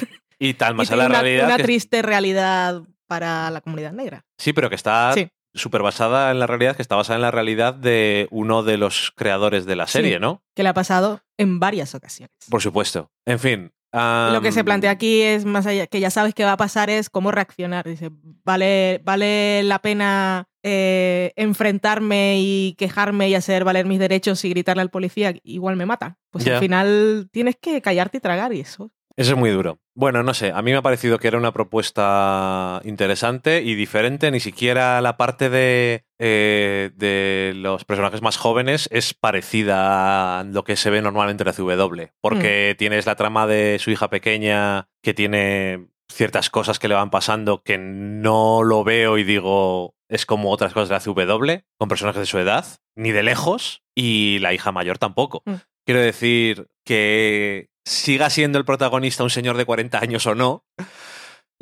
Y 0.40 0.54
tal, 0.54 0.72
Y 0.74 0.76
más 0.78 0.88
a 0.90 0.94
tiene 0.94 1.08
la 1.08 1.20
realidad. 1.20 1.46
una 1.46 1.56
que- 1.56 1.62
triste 1.62 2.02
realidad 2.02 2.82
para 3.12 3.50
la 3.50 3.60
comunidad 3.60 3.92
negra. 3.92 4.24
Sí, 4.38 4.54
pero 4.54 4.70
que 4.70 4.74
está 4.76 5.12
Sí. 5.12 5.28
súper 5.52 5.82
basada 5.82 6.30
en 6.30 6.38
la 6.38 6.46
realidad, 6.46 6.74
que 6.76 6.80
está 6.80 6.96
basada 6.96 7.16
en 7.16 7.22
la 7.22 7.30
realidad 7.30 7.74
de 7.74 8.26
uno 8.30 8.62
de 8.62 8.78
los 8.78 9.12
creadores 9.14 9.66
de 9.66 9.76
la 9.76 9.86
Sí. 9.86 9.92
serie, 9.98 10.18
¿no? 10.18 10.42
que 10.56 10.62
le 10.62 10.70
ha 10.70 10.74
pasado 10.74 11.20
en 11.36 11.60
varias 11.60 11.94
ocasiones. 11.94 12.30
Por 12.48 12.62
supuesto. 12.62 13.10
En 13.26 13.38
fin. 13.38 13.70
Lo 13.92 14.40
que 14.40 14.52
se 14.52 14.64
plantea 14.64 14.90
aquí 14.92 15.20
es 15.20 15.44
más 15.44 15.66
allá, 15.66 15.86
que 15.86 16.00
ya 16.00 16.08
sabes 16.10 16.32
qué 16.32 16.44
va 16.44 16.52
a 16.52 16.56
pasar, 16.56 16.88
es 16.88 17.10
cómo 17.10 17.30
reaccionar. 17.30 17.84
Dice, 17.86 18.08
vale, 18.44 19.02
vale 19.04 19.62
la 19.64 19.80
pena 19.80 20.46
eh, 20.62 21.32
enfrentarme 21.36 22.36
y 22.40 22.74
quejarme 22.78 23.28
y 23.28 23.34
hacer 23.34 23.64
valer 23.64 23.84
mis 23.84 23.98
derechos 23.98 24.42
y 24.46 24.48
gritarle 24.48 24.80
al 24.80 24.88
policía, 24.90 25.34
igual 25.42 25.76
me 25.76 25.84
mata. 25.84 26.16
Pues 26.30 26.46
al 26.46 26.60
final 26.60 27.28
tienes 27.32 27.56
que 27.60 27.82
callarte 27.82 28.16
y 28.16 28.20
tragar 28.20 28.54
y 28.54 28.60
eso. 28.60 28.90
Eso 29.16 29.32
es 29.32 29.38
muy 29.38 29.50
duro. 29.50 29.78
Bueno, 29.94 30.22
no 30.22 30.32
sé, 30.32 30.52
a 30.52 30.62
mí 30.62 30.70
me 30.70 30.78
ha 30.78 30.82
parecido 30.82 31.18
que 31.18 31.28
era 31.28 31.36
una 31.36 31.52
propuesta 31.52 32.80
interesante 32.84 33.62
y 33.62 33.74
diferente. 33.74 34.30
Ni 34.30 34.40
siquiera 34.40 35.00
la 35.02 35.18
parte 35.18 35.50
de, 35.50 36.06
eh, 36.18 36.90
de 36.94 37.52
los 37.54 37.84
personajes 37.84 38.22
más 38.22 38.38
jóvenes 38.38 38.88
es 38.90 39.12
parecida 39.12 40.40
a 40.40 40.44
lo 40.44 40.64
que 40.64 40.76
se 40.76 40.88
ve 40.88 41.02
normalmente 41.02 41.42
en 41.42 41.46
la 41.46 41.52
CW. 41.52 42.02
Porque 42.22 42.74
tienes 42.78 43.04
la 43.04 43.16
trama 43.16 43.46
de 43.46 43.78
su 43.80 43.90
hija 43.90 44.08
pequeña 44.08 44.88
que 45.02 45.12
tiene 45.12 45.88
ciertas 46.10 46.48
cosas 46.48 46.78
que 46.78 46.88
le 46.88 46.94
van 46.94 47.10
pasando 47.10 47.62
que 47.62 47.78
no 47.78 48.62
lo 48.62 48.84
veo 48.84 49.18
y 49.18 49.24
digo 49.24 49.94
es 50.08 50.26
como 50.26 50.50
otras 50.50 50.74
cosas 50.74 50.88
de 50.90 50.94
la 50.94 51.26
CW, 51.26 51.64
con 51.78 51.88
personajes 51.88 52.20
de 52.20 52.26
su 52.26 52.38
edad, 52.38 52.66
ni 52.94 53.12
de 53.12 53.22
lejos, 53.22 53.82
y 53.94 54.38
la 54.40 54.52
hija 54.52 54.70
mayor 54.70 54.98
tampoco. 54.98 55.42
Mm. 55.46 55.54
Quiero 55.86 56.00
decir 56.00 56.68
que 56.84 57.70
siga 57.84 58.30
siendo 58.30 58.58
el 58.58 58.64
protagonista 58.64 59.24
un 59.24 59.30
señor 59.30 59.56
de 59.56 59.64
40 59.64 59.98
años 59.98 60.26
o 60.26 60.34
no, 60.34 60.64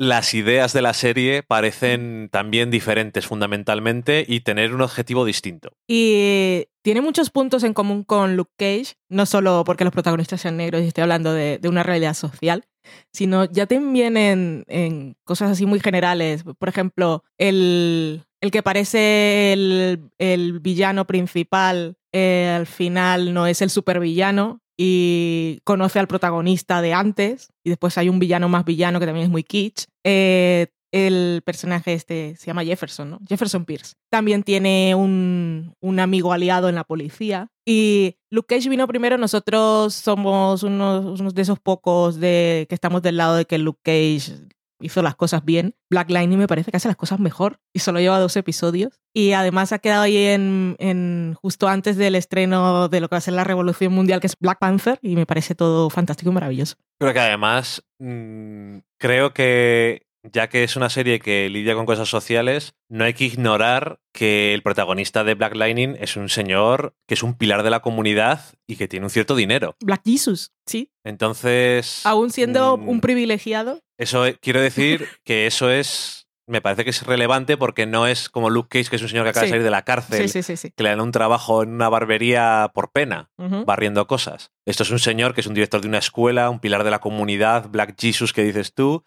las 0.01 0.33
ideas 0.33 0.73
de 0.73 0.81
la 0.81 0.95
serie 0.95 1.43
parecen 1.43 2.29
también 2.31 2.71
diferentes 2.71 3.27
fundamentalmente 3.27 4.25
y 4.27 4.39
tener 4.39 4.73
un 4.73 4.81
objetivo 4.81 5.25
distinto. 5.25 5.73
Y 5.87 6.65
tiene 6.81 7.01
muchos 7.01 7.29
puntos 7.29 7.63
en 7.63 7.75
común 7.75 8.03
con 8.03 8.35
Luke 8.35 8.51
Cage, 8.57 8.95
no 9.09 9.27
solo 9.27 9.63
porque 9.63 9.83
los 9.83 9.93
protagonistas 9.93 10.41
sean 10.41 10.57
negros 10.57 10.81
y 10.81 10.87
estoy 10.87 11.03
hablando 11.03 11.33
de, 11.33 11.59
una 11.65 11.83
realidad 11.83 12.15
social, 12.15 12.65
sino 13.13 13.45
ya 13.45 13.67
también 13.67 14.17
en, 14.17 14.63
en, 14.67 15.15
cosas 15.23 15.51
así 15.51 15.67
muy 15.67 15.79
generales. 15.79 16.43
Por 16.57 16.69
ejemplo, 16.69 17.23
el, 17.37 18.23
el 18.41 18.49
que 18.49 18.63
parece 18.63 19.53
el, 19.53 20.09
el 20.17 20.61
villano 20.61 21.05
principal 21.05 21.97
eh, 22.11 22.51
al 22.55 22.65
final 22.65 23.35
no 23.35 23.45
es 23.45 23.61
el 23.61 23.69
supervillano 23.69 24.61
y 24.83 25.59
conoce 25.63 25.99
al 25.99 26.07
protagonista 26.07 26.81
de 26.81 26.91
antes 26.91 27.53
y 27.63 27.69
después 27.69 27.99
hay 27.99 28.09
un 28.09 28.17
villano 28.17 28.49
más 28.49 28.65
villano 28.65 28.99
que 28.99 29.05
también 29.05 29.25
es 29.25 29.31
muy 29.31 29.43
kitsch. 29.43 29.85
Eh, 30.03 30.69
el 30.91 31.43
personaje 31.45 31.93
este 31.93 32.35
se 32.35 32.47
llama 32.47 32.65
Jefferson, 32.65 33.11
¿no? 33.11 33.19
Jefferson 33.29 33.63
Pierce. 33.63 33.93
También 34.09 34.41
tiene 34.41 34.95
un, 34.95 35.75
un, 35.81 35.99
amigo 35.99 36.33
aliado 36.33 36.67
en 36.67 36.73
la 36.73 36.83
policía. 36.83 37.51
Y 37.63 38.15
Luke 38.31 38.55
Cage 38.55 38.69
vino 38.69 38.87
primero, 38.87 39.19
nosotros 39.19 39.93
somos 39.93 40.63
unos, 40.63 41.19
unos 41.19 41.35
de 41.35 41.43
esos 41.43 41.59
pocos 41.59 42.19
de, 42.19 42.65
que 42.67 42.73
estamos 42.73 43.03
del 43.03 43.17
lado 43.17 43.35
de 43.35 43.45
que 43.45 43.59
Luke 43.59 43.81
Cage 43.83 44.33
hizo 44.81 45.01
las 45.01 45.15
cosas 45.15 45.45
bien. 45.45 45.75
Black 45.89 46.09
Lightning 46.09 46.39
me 46.39 46.47
parece 46.47 46.71
que 46.71 46.77
hace 46.77 46.87
las 46.87 46.97
cosas 46.97 47.19
mejor 47.19 47.59
y 47.73 47.79
solo 47.79 47.99
lleva 47.99 48.19
dos 48.19 48.35
episodios. 48.35 49.01
Y 49.13 49.33
además 49.33 49.71
ha 49.71 49.79
quedado 49.79 50.03
ahí 50.03 50.17
en, 50.17 50.75
en, 50.79 51.35
justo 51.41 51.67
antes 51.67 51.97
del 51.97 52.15
estreno 52.15 52.87
de 52.87 52.99
lo 53.01 53.09
que 53.09 53.15
va 53.15 53.17
a 53.17 53.21
ser 53.21 53.33
la 53.33 53.43
revolución 53.43 53.93
mundial, 53.93 54.19
que 54.19 54.27
es 54.27 54.35
Black 54.39 54.59
Panther, 54.59 54.99
y 55.01 55.15
me 55.15 55.25
parece 55.25 55.55
todo 55.55 55.89
fantástico 55.89 56.31
y 56.31 56.33
maravilloso. 56.33 56.75
Creo 56.99 57.13
que 57.13 57.19
además, 57.19 57.83
mmm, 57.99 58.77
creo 58.97 59.33
que 59.33 60.07
ya 60.23 60.49
que 60.49 60.63
es 60.63 60.75
una 60.75 60.89
serie 60.89 61.19
que 61.19 61.49
lidia 61.49 61.75
con 61.75 61.85
cosas 61.85 62.09
sociales, 62.09 62.73
no 62.89 63.03
hay 63.03 63.13
que 63.13 63.25
ignorar 63.25 63.99
que 64.13 64.53
el 64.53 64.61
protagonista 64.61 65.23
de 65.23 65.33
Black 65.33 65.55
Lightning 65.55 65.95
es 65.99 66.15
un 66.15 66.29
señor 66.29 66.95
que 67.07 67.15
es 67.15 67.23
un 67.23 67.33
pilar 67.33 67.63
de 67.63 67.69
la 67.69 67.81
comunidad 67.81 68.41
y 68.67 68.75
que 68.75 68.87
tiene 68.87 69.05
un 69.05 69.09
cierto 69.09 69.35
dinero. 69.35 69.75
Black 69.81 70.01
Jesus, 70.05 70.51
sí. 70.65 70.91
Entonces. 71.03 72.05
Aún 72.05 72.29
siendo 72.29 72.77
mmm, 72.77 72.89
un 72.89 73.01
privilegiado. 73.01 73.81
Eso 74.01 74.23
quiero 74.41 74.59
decir 74.59 75.07
que 75.23 75.45
eso 75.45 75.69
es. 75.69 76.27
Me 76.47 76.59
parece 76.59 76.83
que 76.83 76.89
es 76.89 77.05
relevante 77.05 77.55
porque 77.55 77.85
no 77.85 78.07
es 78.07 78.27
como 78.27 78.49
Luke 78.49 78.67
Cage, 78.67 78.89
que 78.89 78.95
es 78.97 79.01
un 79.01 79.07
señor 79.07 79.23
que 79.23 79.29
acaba 79.29 79.45
sí. 79.45 79.47
de 79.47 79.51
salir 79.51 79.63
de 79.63 79.71
la 79.71 79.83
cárcel, 79.83 80.27
sí, 80.27 80.41
sí, 80.43 80.71
que 80.75 80.83
le 80.83 80.89
dan 80.89 80.99
un 80.99 81.11
trabajo 81.11 81.63
en 81.63 81.69
una 81.69 81.87
barbería 81.87 82.71
por 82.73 82.91
pena, 82.91 83.29
uh 83.37 83.43
-huh. 83.43 83.65
barriendo 83.65 84.05
cosas. 84.07 84.51
Esto 84.65 84.83
es 84.83 84.89
un 84.89 84.99
señor 84.99 85.33
que 85.33 85.41
es 85.41 85.47
un 85.47 85.53
director 85.53 85.79
de 85.79 85.87
una 85.87 85.99
escuela, 85.99 86.49
un 86.49 86.59
pilar 86.59 86.83
de 86.83 86.91
la 86.91 86.99
comunidad, 86.99 87.69
Black 87.69 87.95
Jesus 87.97 88.33
que 88.33 88.43
dices 88.43 88.73
tú, 88.73 89.03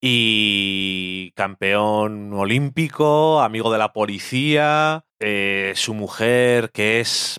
y 0.00 1.32
campeón 1.32 2.32
olímpico, 2.32 3.40
amigo 3.42 3.72
de 3.72 3.78
la 3.78 3.92
policía, 3.92 5.04
eh, 5.20 5.72
su 5.74 5.92
mujer 5.92 6.70
que 6.70 7.00
es 7.00 7.38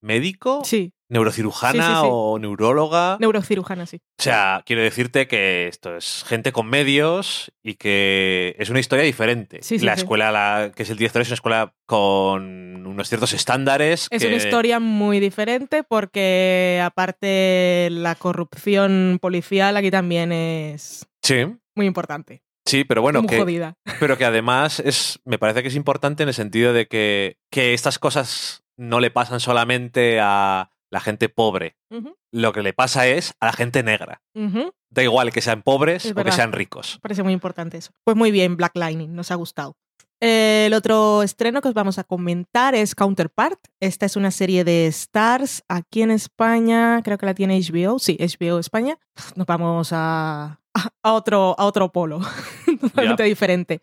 médico, 0.00 0.62
sí. 0.64 0.92
Neurocirujana 1.12 1.86
sí, 1.86 2.00
sí, 2.02 2.08
o 2.10 2.38
neuróloga. 2.38 3.16
Neurocirujana, 3.20 3.86
sí. 3.86 4.00
O 4.18 4.22
sea, 4.22 4.62
quiero 4.66 4.82
decirte 4.82 5.28
que 5.28 5.68
esto 5.68 5.96
es 5.96 6.24
gente 6.26 6.52
con 6.52 6.68
medios 6.68 7.52
y 7.62 7.74
que 7.74 8.56
es 8.58 8.70
una 8.70 8.80
historia 8.80 9.04
diferente. 9.04 9.60
la 9.80 9.94
escuela, 9.94 10.32
la, 10.32 10.72
que 10.74 10.82
es 10.82 10.90
el 10.90 10.96
director, 10.96 11.22
es 11.22 11.28
una 11.28 11.34
escuela 11.34 11.74
con 11.86 12.86
unos 12.86 13.08
ciertos 13.08 13.32
estándares. 13.32 14.08
Es 14.10 14.22
que... 14.22 14.28
una 14.28 14.36
historia 14.36 14.80
muy 14.80 15.20
diferente 15.20 15.84
porque 15.84 16.82
aparte 16.84 17.88
la 17.90 18.14
corrupción 18.14 19.18
policial 19.20 19.76
aquí 19.76 19.90
también 19.90 20.32
es... 20.32 21.06
Sí 21.22 21.46
muy 21.74 21.86
importante. 21.86 22.42
Sí, 22.64 22.84
pero 22.84 23.02
bueno, 23.02 23.22
Muy 23.22 23.28
que, 23.28 23.38
jodida. 23.38 23.74
pero 23.98 24.16
que 24.16 24.24
además 24.24 24.80
es, 24.80 25.20
me 25.24 25.38
parece 25.38 25.62
que 25.62 25.68
es 25.68 25.74
importante 25.74 26.22
en 26.22 26.28
el 26.28 26.34
sentido 26.34 26.72
de 26.72 26.86
que, 26.86 27.38
que 27.50 27.74
estas 27.74 27.98
cosas 27.98 28.64
no 28.76 29.00
le 29.00 29.10
pasan 29.10 29.40
solamente 29.40 30.18
a 30.20 30.70
la 30.92 31.00
gente 31.00 31.28
pobre. 31.28 31.76
Uh 31.90 31.96
-huh. 31.96 32.16
Lo 32.32 32.52
que 32.52 32.62
le 32.62 32.72
pasa 32.74 33.06
es 33.06 33.34
a 33.40 33.46
la 33.46 33.52
gente 33.52 33.82
negra. 33.82 34.20
Uh 34.34 34.42
-huh. 34.42 34.72
Da 34.90 35.02
igual 35.02 35.32
que 35.32 35.40
sean 35.40 35.62
pobres 35.62 36.04
Es 36.04 36.12
o 36.12 36.14
que 36.22 36.32
sean 36.32 36.52
ricos. 36.52 36.98
Parece 37.00 37.22
muy 37.22 37.32
importante 37.32 37.78
eso. 37.78 37.92
Pues 38.04 38.16
muy 38.16 38.30
bien, 38.30 38.56
Black 38.56 38.76
Lightning, 38.76 39.14
nos 39.14 39.30
ha 39.30 39.36
gustado. 39.36 39.76
El 40.20 40.72
otro 40.74 41.22
estreno 41.22 41.60
que 41.62 41.68
os 41.68 41.74
vamos 41.74 41.98
a 41.98 42.04
comentar 42.04 42.74
es 42.74 42.94
Counterpart. 42.94 43.58
Esta 43.80 44.06
es 44.06 44.16
una 44.16 44.30
serie 44.30 44.62
de 44.62 44.86
Stars 44.86 45.64
aquí 45.66 46.02
en 46.02 46.12
España. 46.12 47.00
Creo 47.02 47.18
que 47.18 47.26
la 47.26 47.34
tiene 47.34 47.58
HBO. 47.58 47.98
Sí, 47.98 48.16
HBO 48.20 48.60
España. 48.60 48.98
Nos 49.34 49.46
vamos 49.46 49.88
a, 49.92 50.60
a, 51.02 51.12
otro, 51.12 51.56
a 51.58 51.64
otro 51.64 51.90
polo, 51.90 52.20
totalmente 52.80 53.24
diferente. 53.24 53.82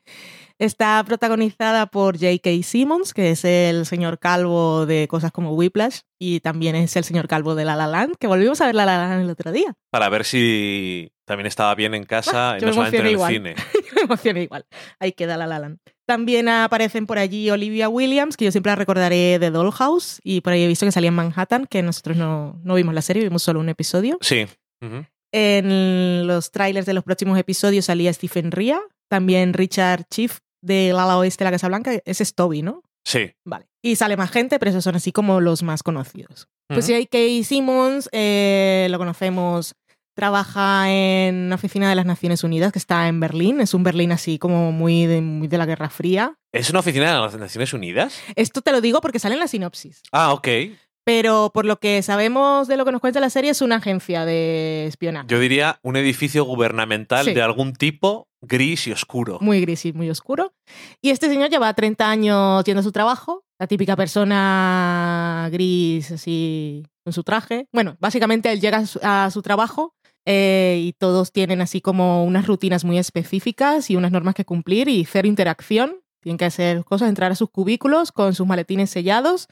Está 0.59 1.01
protagonizada 1.05 1.85
por 1.85 2.17
J.K. 2.19 2.49
Simmons, 2.63 3.13
que 3.13 3.31
es 3.31 3.45
el 3.45 3.85
señor 3.85 4.19
calvo 4.19 4.85
de 4.85 5.07
cosas 5.07 5.31
como 5.31 5.53
Whiplash, 5.55 5.99
y 6.19 6.41
también 6.41 6.75
es 6.75 6.97
el 6.97 7.05
señor 7.05 7.29
calvo 7.29 7.55
de 7.55 7.63
La 7.63 7.77
La 7.77 7.87
Land, 7.87 8.15
que 8.19 8.27
volvimos 8.27 8.59
a 8.59 8.65
ver 8.65 8.75
La 8.75 8.85
La 8.85 8.97
Land 8.97 9.23
el 9.23 9.29
otro 9.29 9.53
día. 9.53 9.73
Para 9.89 10.09
ver 10.09 10.25
si 10.25 11.13
también 11.25 11.47
estaba 11.47 11.73
bien 11.75 11.93
en 11.93 12.03
casa 12.03 12.51
Ah, 12.51 12.57
y 12.57 12.61
no 12.61 12.67
me 12.67 12.73
solamente 12.73 12.97
en 12.97 13.05
el 13.05 13.13
emocioné 13.15 13.55
cine. 13.55 13.55
me 13.95 14.01
emociona 14.01 14.39
igual. 14.41 14.65
Ahí 14.99 15.13
queda 15.13 15.37
La 15.37 15.47
La 15.47 15.59
Land. 15.59 15.77
También 16.05 16.49
aparecen 16.49 17.05
por 17.05 17.19
allí 17.19 17.49
Olivia 17.49 17.87
Williams, 17.87 18.35
que 18.35 18.43
yo 18.45 18.51
siempre 18.51 18.71
la 18.71 18.75
recordaré 18.75 19.39
de 19.39 19.51
Dollhouse, 19.51 20.19
y 20.23 20.41
por 20.41 20.51
ahí 20.51 20.63
he 20.63 20.67
visto 20.67 20.85
que 20.85 20.91
salía 20.91 21.07
en 21.07 21.13
Manhattan, 21.15 21.67
que 21.67 21.81
nosotros 21.83 22.17
no, 22.17 22.59
no 22.63 22.75
vimos 22.75 22.93
la 22.93 23.01
serie, 23.01 23.23
vimos 23.23 23.43
solo 23.43 23.61
un 23.61 23.69
episodio. 23.69 24.17
Sí. 24.19 24.45
En 25.31 26.27
los 26.27 26.51
trailers 26.51 26.85
de 26.85 26.93
los 26.93 27.03
próximos 27.05 27.37
episodios 27.37 27.85
salía 27.85 28.11
Stephen 28.11 28.51
Ria, 28.51 28.81
también 29.07 29.53
Richard 29.53 30.03
Chief 30.09 30.39
de 30.61 30.91
La 30.93 31.05
La 31.05 31.17
Oeste, 31.17 31.43
La 31.43 31.51
Casa 31.51 31.67
Blanca, 31.67 31.91
ese 32.05 32.23
es 32.23 32.35
Toby, 32.35 32.61
¿no? 32.61 32.83
Sí. 33.05 33.31
Vale. 33.45 33.65
Y 33.81 33.95
sale 33.95 34.17
más 34.17 34.31
gente, 34.31 34.59
pero 34.59 34.71
esos 34.71 34.83
son 34.83 34.95
así 34.95 35.11
como 35.11 35.39
los 35.41 35.63
más 35.63 35.83
conocidos. 35.83 36.47
Pues 36.67 36.85
Ujú. 36.85 36.95
J.K. 36.97 37.17
Simmons, 37.43 38.09
eh, 38.11 38.87
lo 38.91 38.97
conocemos, 38.97 39.73
trabaja 40.19 40.91
en 40.91 41.45
una 41.45 41.55
oficina 41.55 41.89
de 41.89 41.95
las 41.95 42.05
Naciones 42.05 42.43
Unidas 42.43 42.73
que 42.73 42.79
está 42.79 43.07
en 43.07 43.19
Berlín. 43.19 43.61
Es 43.61 43.73
un 43.73 43.83
Berlín 43.83 44.11
así 44.11 44.37
como 44.37 44.71
muy 44.71 45.05
de, 45.05 45.21
muy 45.21 45.47
de 45.47 45.57
la 45.57 45.65
Guerra 45.65 45.89
Fría. 45.89 46.35
¿Es 46.51 46.69
una 46.69 46.79
oficina 46.79 47.13
de 47.13 47.19
las 47.21 47.37
Naciones 47.37 47.73
Unidas? 47.73 48.19
Esto 48.35 48.61
te 48.61 48.71
lo 48.71 48.81
digo 48.81 48.99
porque 49.01 49.19
sale 49.19 49.35
en 49.35 49.39
la 49.39 49.47
sinopsis. 49.47 50.01
Ah, 50.11 50.33
ok. 50.33 50.47
Pero 51.09 51.49
por 51.51 51.65
lo 51.65 51.79
que 51.79 52.03
sabemos 52.03 52.67
de 52.67 52.77
lo 52.77 52.85
que 52.85 52.91
nos 52.91 53.01
cuenta 53.01 53.19
la 53.19 53.31
serie, 53.31 53.49
es 53.49 53.63
una 53.63 53.77
agencia 53.77 54.25
de 54.25 54.85
espionaje. 54.85 55.25
Yo 55.27 55.39
diría 55.39 55.79
un 55.81 55.95
edificio 55.95 56.43
gubernamental 56.43 57.25
Sí. 57.25 57.33
de 57.33 57.41
algún 57.41 57.73
tipo 57.73 58.27
gris 58.41 58.85
y 58.85 58.91
oscuro. 58.91 59.39
Muy 59.41 59.59
gris 59.61 59.85
y 59.85 59.91
muy 59.93 60.07
oscuro. 60.11 60.53
Y 61.01 61.09
este 61.09 61.27
señor 61.27 61.49
lleva 61.49 61.73
30 61.73 62.07
años 62.11 62.59
haciendo 62.61 62.83
su 62.83 62.91
trabajo. 62.91 63.43
La 63.57 63.65
típica 63.65 63.95
persona 63.95 65.49
gris, 65.51 66.11
así, 66.11 66.83
con 67.03 67.11
su 67.11 67.23
traje. 67.23 67.65
Bueno, 67.73 67.97
básicamente 67.99 68.51
él 68.51 68.61
llega 68.61 68.77
a 68.77 68.85
su, 68.85 68.99
a 69.01 69.31
su 69.31 69.41
trabajo 69.41 69.95
eh, 70.27 70.77
y 70.79 70.93
todos 70.93 71.31
tienen 71.31 71.61
así 71.61 71.81
como 71.81 72.23
unas 72.23 72.45
rutinas 72.45 72.85
muy 72.85 72.99
específicas 72.99 73.89
y 73.89 73.95
unas 73.95 74.11
normas 74.11 74.35
que 74.35 74.45
cumplir 74.45 74.87
y 74.87 75.05
cero 75.05 75.27
interacción. 75.27 75.95
Tienen 76.21 76.37
que 76.37 76.45
hacer 76.45 76.83
cosas, 76.83 77.07
entrar 77.07 77.31
a 77.31 77.35
sus 77.35 77.49
cubículos 77.49 78.11
con 78.11 78.35
sus 78.35 78.45
maletines 78.45 78.89
sellados, 78.89 79.47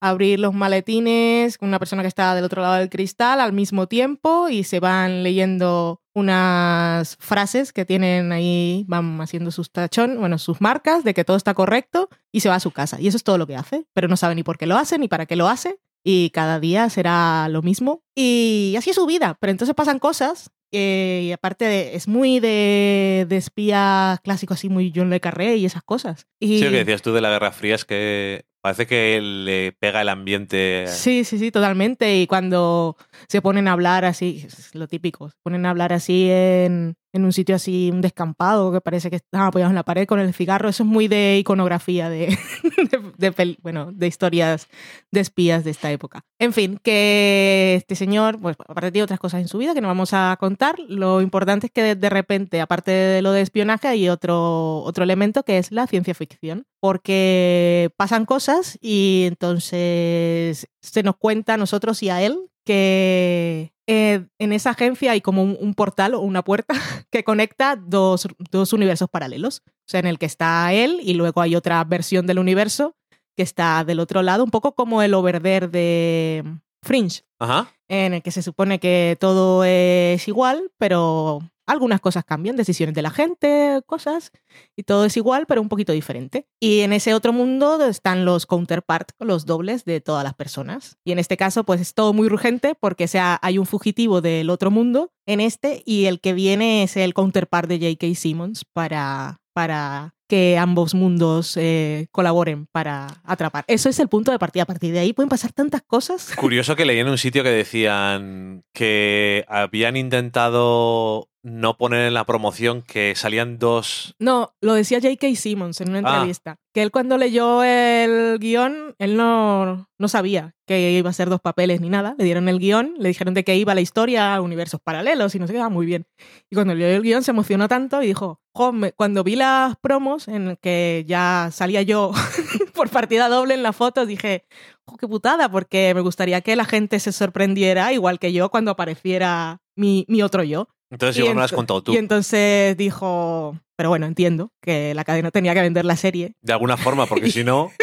abrir 0.00 0.38
los 0.40 0.52
maletines 0.54 1.56
con 1.58 1.68
una 1.68 1.78
persona 1.78 2.02
que 2.02 2.08
está 2.08 2.34
del 2.34 2.44
otro 2.44 2.60
lado 2.62 2.74
del 2.74 2.90
cristal 2.90 3.40
al 3.40 3.52
mismo 3.52 3.86
tiempo 3.86 4.48
y 4.48 4.64
se 4.64 4.80
van 4.80 5.22
leyendo 5.22 6.00
unas 6.14 7.16
frases 7.20 7.72
que 7.72 7.84
tienen 7.84 8.32
ahí, 8.32 8.84
van 8.86 9.20
haciendo 9.20 9.50
sus 9.50 9.70
tachón, 9.70 10.18
bueno, 10.18 10.38
sus 10.38 10.60
marcas 10.60 11.04
de 11.04 11.14
que 11.14 11.24
todo 11.24 11.36
está 11.36 11.54
correcto 11.54 12.08
y 12.32 12.40
se 12.40 12.48
va 12.48 12.56
a 12.56 12.60
su 12.60 12.70
casa. 12.70 13.00
Y 13.00 13.08
eso 13.08 13.16
es 13.16 13.24
todo 13.24 13.38
lo 13.38 13.46
que 13.46 13.56
hace, 13.56 13.86
pero 13.94 14.08
no 14.08 14.16
sabe 14.16 14.34
ni 14.34 14.42
por 14.42 14.58
qué 14.58 14.66
lo 14.66 14.76
hace 14.76 14.98
ni 14.98 15.08
para 15.08 15.26
qué 15.26 15.36
lo 15.36 15.48
hace 15.48 15.78
y 16.04 16.30
cada 16.30 16.60
día 16.60 16.88
será 16.90 17.48
lo 17.48 17.62
mismo. 17.62 18.02
Y 18.14 18.74
así 18.78 18.90
es 18.90 18.96
su 18.96 19.06
vida, 19.06 19.36
pero 19.40 19.50
entonces 19.52 19.74
pasan 19.74 19.98
cosas 19.98 20.50
eh, 20.72 21.22
y 21.24 21.32
aparte 21.32 21.64
de- 21.66 21.94
es 21.96 22.08
muy 22.08 22.40
de, 22.40 23.26
de 23.28 23.36
espía 23.36 24.20
clásico, 24.22 24.54
así 24.54 24.68
muy 24.68 24.92
John 24.94 25.08
Le 25.10 25.20
Carré 25.20 25.56
y 25.56 25.64
esas 25.66 25.82
cosas. 25.82 26.26
Y, 26.40 26.58
Sí, 26.58 26.64
lo 26.64 26.70
que 26.72 26.78
decías 26.78 27.00
tú 27.02 27.12
de 27.12 27.20
la 27.20 27.30
Guerra 27.30 27.52
Fría 27.52 27.74
es 27.76 27.84
que 27.84 28.44
parece 28.64 28.86
que 28.86 29.20
le 29.20 29.72
pega 29.72 30.00
el 30.00 30.08
ambiente. 30.08 30.86
Sí, 30.86 31.24
sí, 31.24 31.38
sí, 31.38 31.50
totalmente. 31.50 32.16
Y 32.16 32.26
cuando 32.26 32.96
se 33.28 33.42
ponen 33.42 33.68
a 33.68 33.72
hablar 33.72 34.06
así, 34.06 34.42
es 34.46 34.74
lo 34.74 34.88
típico, 34.88 35.28
se 35.28 35.36
ponen 35.42 35.66
a 35.66 35.70
hablar 35.70 35.92
así 35.92 36.30
en, 36.30 36.96
en 37.14 37.24
un 37.24 37.32
sitio 37.32 37.54
así, 37.54 37.90
un 37.92 38.00
descampado, 38.00 38.72
que 38.72 38.80
parece 38.80 39.08
que 39.08 39.16
están 39.16 39.42
apoyados 39.42 39.70
en 39.70 39.76
la 39.76 39.84
pared 39.84 40.04
con 40.04 40.18
el 40.18 40.34
cigarro, 40.34 40.68
eso 40.68 40.82
es 40.82 40.88
muy 40.88 41.06
de 41.06 41.38
iconografía, 41.38 42.10
de, 42.10 42.36
bueno, 43.62 43.92
de 43.92 44.06
historias 44.08 44.66
de 45.12 45.20
espías 45.20 45.62
de 45.62 45.70
esta 45.70 45.92
época. 45.92 46.24
En 46.40 46.52
fin, 46.52 46.80
que 46.82 47.74
este 47.76 47.94
señor, 47.94 48.40
pues 48.40 48.56
aparte 48.68 48.90
tiene 48.90 49.04
otras 49.04 49.20
cosas 49.20 49.40
en 49.40 49.46
su 49.46 49.58
vida 49.58 49.74
que 49.74 49.80
no 49.80 49.86
vamos 49.86 50.12
a 50.12 50.36
contar, 50.40 50.74
lo 50.88 51.20
importante 51.20 51.68
es 51.68 51.72
que 51.72 51.84
de, 51.84 51.94
de 51.94 52.10
repente, 52.10 52.60
aparte 52.60 52.90
de 52.90 53.22
lo 53.22 53.30
de 53.30 53.42
espionaje, 53.42 53.86
hay 53.86 54.08
otro, 54.08 54.80
otro 54.80 55.04
elemento 55.04 55.44
que 55.44 55.58
es 55.58 55.70
la 55.70 55.86
ciencia 55.86 56.14
ficción, 56.14 56.66
porque 56.80 57.92
pasan 57.96 58.26
cosas 58.26 58.76
y 58.82 59.22
entonces 59.28 60.68
se 60.80 61.02
nos 61.04 61.16
cuenta 61.16 61.54
a 61.54 61.58
nosotros 61.58 62.02
y 62.02 62.10
a 62.10 62.22
él 62.22 62.50
que 62.64 63.72
eh, 63.86 64.26
en 64.38 64.52
esa 64.52 64.70
agencia 64.70 65.12
hay 65.12 65.20
como 65.20 65.42
un, 65.42 65.56
un 65.60 65.74
portal 65.74 66.14
o 66.14 66.20
una 66.20 66.42
puerta 66.42 66.74
que 67.10 67.24
conecta 67.24 67.76
dos, 67.76 68.26
dos 68.50 68.72
universos 68.72 69.08
paralelos. 69.10 69.62
O 69.66 69.88
sea, 69.88 70.00
en 70.00 70.06
el 70.06 70.18
que 70.18 70.26
está 70.26 70.72
él 70.72 71.00
y 71.02 71.14
luego 71.14 71.40
hay 71.40 71.54
otra 71.54 71.82
versión 71.84 72.26
del 72.26 72.38
universo 72.38 72.96
que 73.36 73.42
está 73.42 73.84
del 73.84 74.00
otro 74.00 74.22
lado, 74.22 74.44
un 74.44 74.50
poco 74.50 74.74
como 74.74 75.02
el 75.02 75.12
overder 75.12 75.70
de 75.70 76.44
Fringe, 76.84 77.24
Ajá. 77.38 77.72
en 77.88 78.14
el 78.14 78.22
que 78.22 78.30
se 78.30 78.42
supone 78.42 78.78
que 78.78 79.16
todo 79.18 79.64
es 79.64 80.28
igual, 80.28 80.70
pero 80.78 81.40
algunas 81.66 82.00
cosas 82.00 82.24
cambian, 82.24 82.56
decisiones 82.56 82.94
de 82.94 83.02
la 83.02 83.10
gente, 83.10 83.80
cosas, 83.86 84.32
y 84.76 84.82
todo 84.82 85.04
es 85.04 85.16
igual, 85.16 85.46
pero 85.46 85.62
un 85.62 85.68
poquito 85.68 85.92
diferente. 85.92 86.46
Y 86.60 86.80
en 86.80 86.92
ese 86.92 87.14
otro 87.14 87.32
mundo 87.32 87.82
están 87.86 88.24
los 88.24 88.46
counterpart, 88.46 89.12
los 89.18 89.46
dobles 89.46 89.84
de 89.84 90.00
todas 90.00 90.24
las 90.24 90.34
personas. 90.34 90.98
Y 91.04 91.12
en 91.12 91.18
este 91.18 91.36
caso, 91.36 91.64
pues 91.64 91.80
es 91.80 91.94
todo 91.94 92.12
muy 92.12 92.26
urgente 92.26 92.74
porque 92.78 93.08
sea, 93.08 93.38
hay 93.42 93.58
un 93.58 93.66
fugitivo 93.66 94.20
del 94.20 94.50
otro 94.50 94.70
mundo 94.70 95.12
en 95.26 95.40
este 95.40 95.82
y 95.86 96.04
el 96.04 96.20
que 96.20 96.34
viene 96.34 96.82
es 96.82 96.96
el 96.96 97.14
counterpart 97.14 97.68
de 97.68 97.78
J.K. 97.78 98.14
Simmons 98.14 98.64
para, 98.72 99.40
para 99.54 100.13
que 100.28 100.58
ambos 100.58 100.94
mundos 100.94 101.56
eh, 101.56 102.06
colaboren 102.10 102.66
para 102.66 103.06
atrapar. 103.24 103.64
Eso 103.68 103.88
es 103.88 103.98
el 103.98 104.08
punto 104.08 104.32
de 104.32 104.38
partida. 104.38 104.62
A 104.62 104.66
partir 104.66 104.92
de 104.92 105.00
ahí 105.00 105.12
pueden 105.12 105.28
pasar 105.28 105.52
tantas 105.52 105.82
cosas. 105.82 106.34
Curioso 106.36 106.76
que 106.76 106.84
leí 106.84 106.98
en 106.98 107.08
un 107.08 107.18
sitio 107.18 107.42
que 107.42 107.50
decían 107.50 108.64
que 108.72 109.44
habían 109.48 109.96
intentado 109.96 111.28
no 111.44 111.76
poner 111.76 112.06
en 112.08 112.14
la 112.14 112.24
promoción 112.24 112.80
que 112.82 113.14
salían 113.14 113.58
dos. 113.58 114.14
No, 114.18 114.54
lo 114.62 114.72
decía 114.74 114.98
J.K. 115.00 115.36
Simmons 115.36 115.80
en 115.82 115.90
una 115.90 115.98
Ah. 115.98 116.12
entrevista. 116.14 116.56
Que 116.72 116.82
él 116.82 116.90
cuando 116.90 117.18
leyó 117.18 117.62
el 117.62 118.38
guion, 118.40 118.94
él 118.98 119.16
no, 119.16 119.88
no 119.98 120.08
sabía 120.08 120.54
que 120.66 120.90
iba 120.92 121.10
a 121.10 121.12
ser 121.12 121.28
dos 121.28 121.40
papeles 121.42 121.80
ni 121.82 121.90
nada. 121.90 122.14
Le 122.18 122.24
dieron 122.24 122.48
el 122.48 122.58
guion, 122.58 122.94
le 122.98 123.08
dijeron 123.10 123.34
de 123.34 123.44
qué 123.44 123.56
iba 123.56 123.74
la 123.74 123.82
historia, 123.82 124.40
universos 124.40 124.80
paralelos 124.82 125.34
y 125.34 125.38
no 125.38 125.46
sé 125.46 125.52
qué, 125.52 125.60
ah, 125.60 125.68
muy 125.68 125.84
bien. 125.86 126.06
Y 126.50 126.54
cuando 126.56 126.74
leyó 126.74 126.88
el 126.88 127.02
guion 127.02 127.22
se 127.22 127.30
emocionó 127.30 127.68
tanto 127.68 128.02
y 128.02 128.06
dijo, 128.08 128.40
"Jo, 128.54 128.72
me- 128.72 128.92
cuando 128.92 129.22
vi 129.22 129.36
las 129.36 129.76
promos 129.76 130.26
en 130.28 130.58
que 130.60 131.04
ya 131.06 131.50
salía 131.52 131.82
yo 131.82 132.10
por 132.74 132.88
partida 132.88 133.28
doble 133.28 133.54
en 133.54 133.62
la 133.62 133.72
foto, 133.74 134.06
dije, 134.06 134.46
"Jo, 134.86 134.96
qué 134.96 135.06
putada, 135.06 135.50
porque 135.50 135.92
me 135.94 136.00
gustaría 136.00 136.40
que 136.40 136.56
la 136.56 136.64
gente 136.64 136.98
se 136.98 137.12
sorprendiera 137.12 137.92
igual 137.92 138.18
que 138.18 138.32
yo 138.32 138.48
cuando 138.50 138.70
apareciera 138.72 139.60
mi, 139.76 140.04
mi 140.08 140.22
otro 140.22 140.42
yo. 140.42 140.68
Entonces 140.90 141.16
Y 141.16 141.20
igual 141.20 141.34
no 141.34 141.40
lo 141.40 141.44
has 141.44 141.52
contado 141.52 141.82
tú. 141.82 141.92
Y 141.92 141.96
entonces 141.96 142.76
dijo, 142.76 143.58
pero 143.76 143.88
bueno, 143.88 144.06
entiendo 144.06 144.50
que 144.62 144.94
la 144.94 145.04
cadena 145.04 145.30
tenía 145.30 145.54
que 145.54 145.60
vender 145.62 145.84
la 145.84 145.96
serie. 145.96 146.34
De 146.42 146.52
alguna 146.52 146.76
forma, 146.76 147.06
porque 147.06 147.30
si 147.30 147.44
no. 147.44 147.70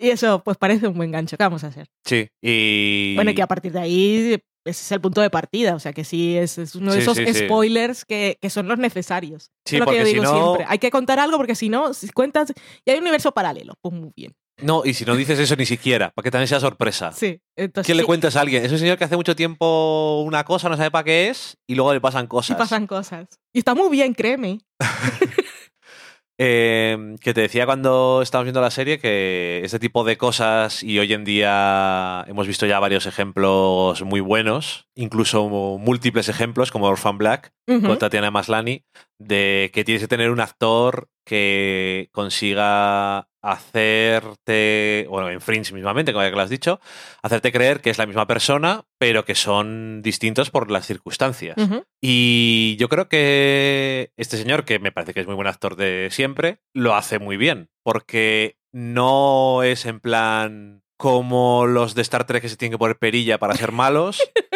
Y 0.00 0.10
eso 0.10 0.42
pues 0.44 0.56
parece 0.56 0.86
un 0.86 0.94
buen 0.94 1.10
gancho. 1.10 1.36
¿Qué 1.36 1.42
vamos 1.42 1.64
a 1.64 1.68
hacer? 1.68 1.88
Sí. 2.04 2.28
Y. 2.40 3.14
Bueno, 3.16 3.32
y 3.32 3.34
que 3.34 3.42
a 3.42 3.48
partir 3.48 3.72
de 3.72 3.80
ahí 3.80 4.34
ese 4.64 4.82
es 4.82 4.92
el 4.92 5.00
punto 5.00 5.20
de 5.20 5.28
partida. 5.28 5.74
O 5.74 5.80
sea 5.80 5.92
que 5.92 6.04
sí, 6.04 6.36
es, 6.36 6.56
es 6.58 6.76
uno 6.76 6.92
de 6.92 6.98
Sí, 6.98 7.02
esos 7.02 7.16
sí, 7.16 7.26
sí. 7.34 7.44
spoilers 7.46 8.04
que, 8.04 8.38
que 8.40 8.48
son 8.48 8.68
los 8.68 8.78
necesarios. 8.78 9.50
Sí, 9.64 9.74
es 9.76 9.80
lo 9.80 9.86
que 9.86 9.92
yo 9.94 9.98
porque 9.98 10.06
si 10.06 10.12
digo 10.12 10.24
no- 10.24 10.44
siempre. 10.54 10.66
Hay 10.68 10.78
que 10.78 10.90
contar 10.92 11.18
algo 11.18 11.36
porque 11.36 11.56
si 11.56 11.68
no, 11.68 11.94
si 11.94 12.08
cuentas... 12.10 12.52
Y 12.84 12.90
hay 12.92 12.98
un 12.98 13.02
universo 13.02 13.32
paralelo. 13.32 13.74
Pues 13.80 13.92
muy 13.92 14.12
bien. 14.14 14.34
No, 14.60 14.82
y 14.84 14.94
si 14.94 15.04
no 15.04 15.14
dices 15.16 15.38
eso 15.38 15.54
ni 15.56 15.66
siquiera, 15.66 16.10
para 16.10 16.24
que 16.24 16.30
también 16.30 16.48
sea 16.48 16.60
sorpresa. 16.60 17.12
Sí. 17.12 17.40
Entonces, 17.56 17.86
¿Quién 17.86 17.96
le 17.96 18.02
sí, 18.02 18.06
cuentas 18.06 18.36
a 18.36 18.40
alguien? 18.40 18.64
Es 18.64 18.72
un 18.72 18.78
señor 18.78 18.98
que 18.98 19.04
hace 19.04 19.16
mucho 19.16 19.36
tiempo 19.36 20.22
una 20.22 20.44
cosa, 20.44 20.68
no 20.68 20.76
sabe 20.76 20.90
para 20.90 21.04
qué 21.04 21.28
es, 21.28 21.56
y 21.66 21.74
luego 21.74 21.92
le 21.94 22.00
pasan 22.00 22.24
Y 22.24 22.28
cosas. 22.28 22.56
pasan 22.56 22.86
cosas. 22.86 23.28
Y 23.52 23.58
está 23.60 23.74
muy 23.74 23.88
bien, 23.90 24.14
créeme. 24.14 24.60
Eh, 26.40 27.16
que 27.20 27.34
te 27.34 27.40
decía 27.40 27.66
cuando 27.66 28.20
estábamos 28.22 28.44
viendo 28.44 28.60
la 28.60 28.70
serie 28.70 29.00
que 29.00 29.60
este 29.64 29.80
tipo 29.80 30.04
de 30.04 30.16
cosas, 30.16 30.84
y 30.84 30.96
hoy 31.00 31.12
en 31.12 31.24
día 31.24 32.24
hemos 32.28 32.46
visto 32.46 32.64
ya 32.64 32.78
varios 32.78 33.06
ejemplos 33.06 34.02
muy 34.02 34.20
buenos, 34.20 34.86
incluso 34.94 35.48
múltiples 35.48 36.28
ejemplos, 36.28 36.70
como 36.70 36.86
Orphan 36.86 37.18
Black, 37.18 37.52
con 37.66 37.98
Tatiana 37.98 38.30
Maslany, 38.30 38.84
de 39.18 39.72
que 39.74 39.82
tienes 39.82 40.00
que 40.00 40.06
tener 40.06 40.30
un 40.30 40.38
actor 40.38 41.08
que 41.26 42.08
consiga 42.12 43.28
hacerte, 43.52 45.06
bueno, 45.08 45.30
en 45.30 45.40
Fringe 45.40 45.72
mismamente, 45.72 46.12
como 46.12 46.24
ya 46.24 46.30
que 46.30 46.36
lo 46.36 46.42
has 46.42 46.50
dicho, 46.50 46.80
hacerte 47.22 47.52
creer 47.52 47.80
que 47.80 47.90
es 47.90 47.98
la 47.98 48.06
misma 48.06 48.26
persona, 48.26 48.84
pero 48.98 49.24
que 49.24 49.34
son 49.34 50.02
distintos 50.02 50.50
por 50.50 50.70
las 50.70 50.86
circunstancias. 50.86 51.56
Y 52.00 52.76
yo 52.78 52.88
creo 52.88 53.08
que 53.08 54.12
este 54.16 54.36
señor, 54.36 54.64
que 54.64 54.78
me 54.78 54.92
parece 54.92 55.14
que 55.14 55.20
es 55.20 55.26
muy 55.26 55.36
buen 55.36 55.46
actor 55.48 55.76
de 55.76 56.08
siempre, 56.10 56.58
lo 56.74 56.94
hace 56.94 57.18
muy 57.18 57.36
bien, 57.36 57.70
porque 57.82 58.56
no 58.72 59.62
es 59.62 59.86
en 59.86 60.00
plan 60.00 60.82
como 60.98 61.66
los 61.66 61.94
de 61.94 62.02
Star 62.02 62.26
Trek 62.26 62.42
que 62.42 62.48
se 62.48 62.56
tienen 62.56 62.72
que 62.72 62.78
poner 62.78 62.98
perilla 62.98 63.38
para 63.38 63.54
ser 63.54 63.72
malos. 63.72 64.20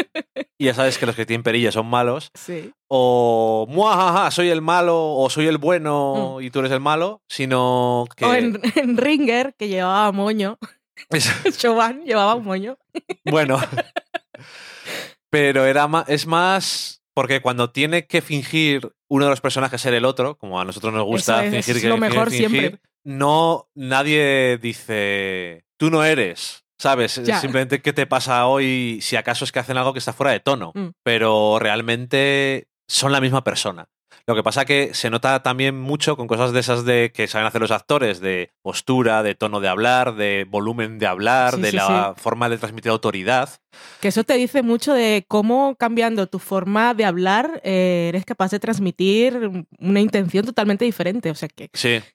y 0.58 0.66
ya 0.66 0.74
sabes 0.74 0.98
que 0.98 1.06
los 1.06 1.16
que 1.16 1.26
tienen 1.26 1.42
perilla 1.42 1.72
son 1.72 1.86
malos. 1.86 2.30
Sí. 2.34 2.72
O 2.88 3.66
muajaja, 3.68 4.30
soy 4.30 4.48
el 4.50 4.60
malo 4.62 5.14
o 5.14 5.28
soy 5.30 5.46
el 5.46 5.58
bueno 5.58 6.38
y 6.40 6.50
tú 6.50 6.60
eres 6.60 6.72
el 6.72 6.80
malo, 6.80 7.22
sino 7.28 8.06
que... 8.16 8.24
Mm. 8.24 8.28
O 8.28 8.34
en, 8.34 8.60
en 8.76 8.96
Ringer, 8.96 9.54
que 9.58 9.68
llevaba 9.68 10.12
moño. 10.12 10.58
Chauvin 11.56 12.02
llevaba 12.06 12.34
un 12.34 12.44
moño. 12.44 12.78
Bueno. 13.24 13.58
Pero 15.30 15.64
era 15.64 15.88
más, 15.88 16.08
es 16.08 16.26
más 16.26 17.02
porque 17.14 17.40
cuando 17.40 17.70
tiene 17.70 18.06
que 18.06 18.22
fingir 18.22 18.92
uno 19.08 19.24
de 19.24 19.30
los 19.30 19.40
personajes 19.40 19.80
ser 19.80 19.94
el 19.94 20.04
otro, 20.04 20.36
como 20.36 20.60
a 20.60 20.64
nosotros 20.64 20.92
nos 20.92 21.04
gusta 21.04 21.44
es, 21.44 21.50
fingir 21.50 21.76
es 21.76 21.82
que 21.82 21.88
lo 21.88 21.98
mejor 21.98 22.30
fingir, 22.30 22.50
siempre. 22.50 22.80
no 23.04 23.68
nadie 23.74 24.58
dice 24.58 25.64
tú 25.78 25.90
no 25.90 26.04
eres, 26.04 26.61
¿sabes? 26.82 27.22
Ya. 27.24 27.38
Simplemente 27.40 27.80
qué 27.80 27.92
te 27.92 28.06
pasa 28.08 28.44
hoy, 28.46 28.98
si 29.02 29.14
acaso 29.14 29.44
es 29.44 29.52
que 29.52 29.60
hacen 29.60 29.76
algo 29.76 29.92
que 29.92 30.00
está 30.00 30.12
fuera 30.12 30.32
de 30.32 30.40
tono, 30.40 30.72
Mm. 30.74 30.88
pero 31.04 31.58
realmente 31.60 32.66
son 32.88 33.12
la 33.12 33.20
misma 33.20 33.44
persona. 33.44 33.86
Lo 34.26 34.34
que 34.34 34.42
pasa 34.42 34.64
que 34.64 34.94
se 34.94 35.10
nota 35.10 35.42
también 35.42 35.78
mucho 35.80 36.16
con 36.16 36.26
cosas 36.26 36.52
de 36.52 36.60
esas 36.60 36.84
de 36.84 37.12
que 37.12 37.26
saben 37.26 37.46
hacer 37.46 37.60
los 37.60 37.70
actores, 37.70 38.20
de 38.20 38.50
postura, 38.62 39.22
de 39.22 39.34
tono 39.34 39.60
de 39.60 39.68
hablar, 39.68 40.14
de 40.14 40.46
volumen 40.48 40.98
de 40.98 41.06
hablar, 41.06 41.54
Sí, 41.56 41.62
de 41.62 41.70
sí, 41.70 41.76
la 41.76 42.14
forma 42.16 42.48
de 42.48 42.58
transmitir 42.58 42.90
autoridad. 42.90 43.48
Que 44.00 44.08
eso 44.08 44.22
te 44.22 44.34
dice 44.34 44.62
mucho 44.62 44.92
de 44.92 45.24
cómo 45.28 45.76
cambiando 45.76 46.26
tu 46.26 46.38
forma 46.38 46.94
de 46.94 47.04
hablar 47.04 47.60
eh, 47.64 48.06
eres 48.10 48.24
capaz 48.24 48.50
de 48.50 48.60
transmitir 48.60 49.64
una 49.78 50.00
intención 50.00 50.44
totalmente 50.44 50.84
diferente. 50.84 51.30
O 51.30 51.34
sea 51.34 51.48
que 51.48 51.70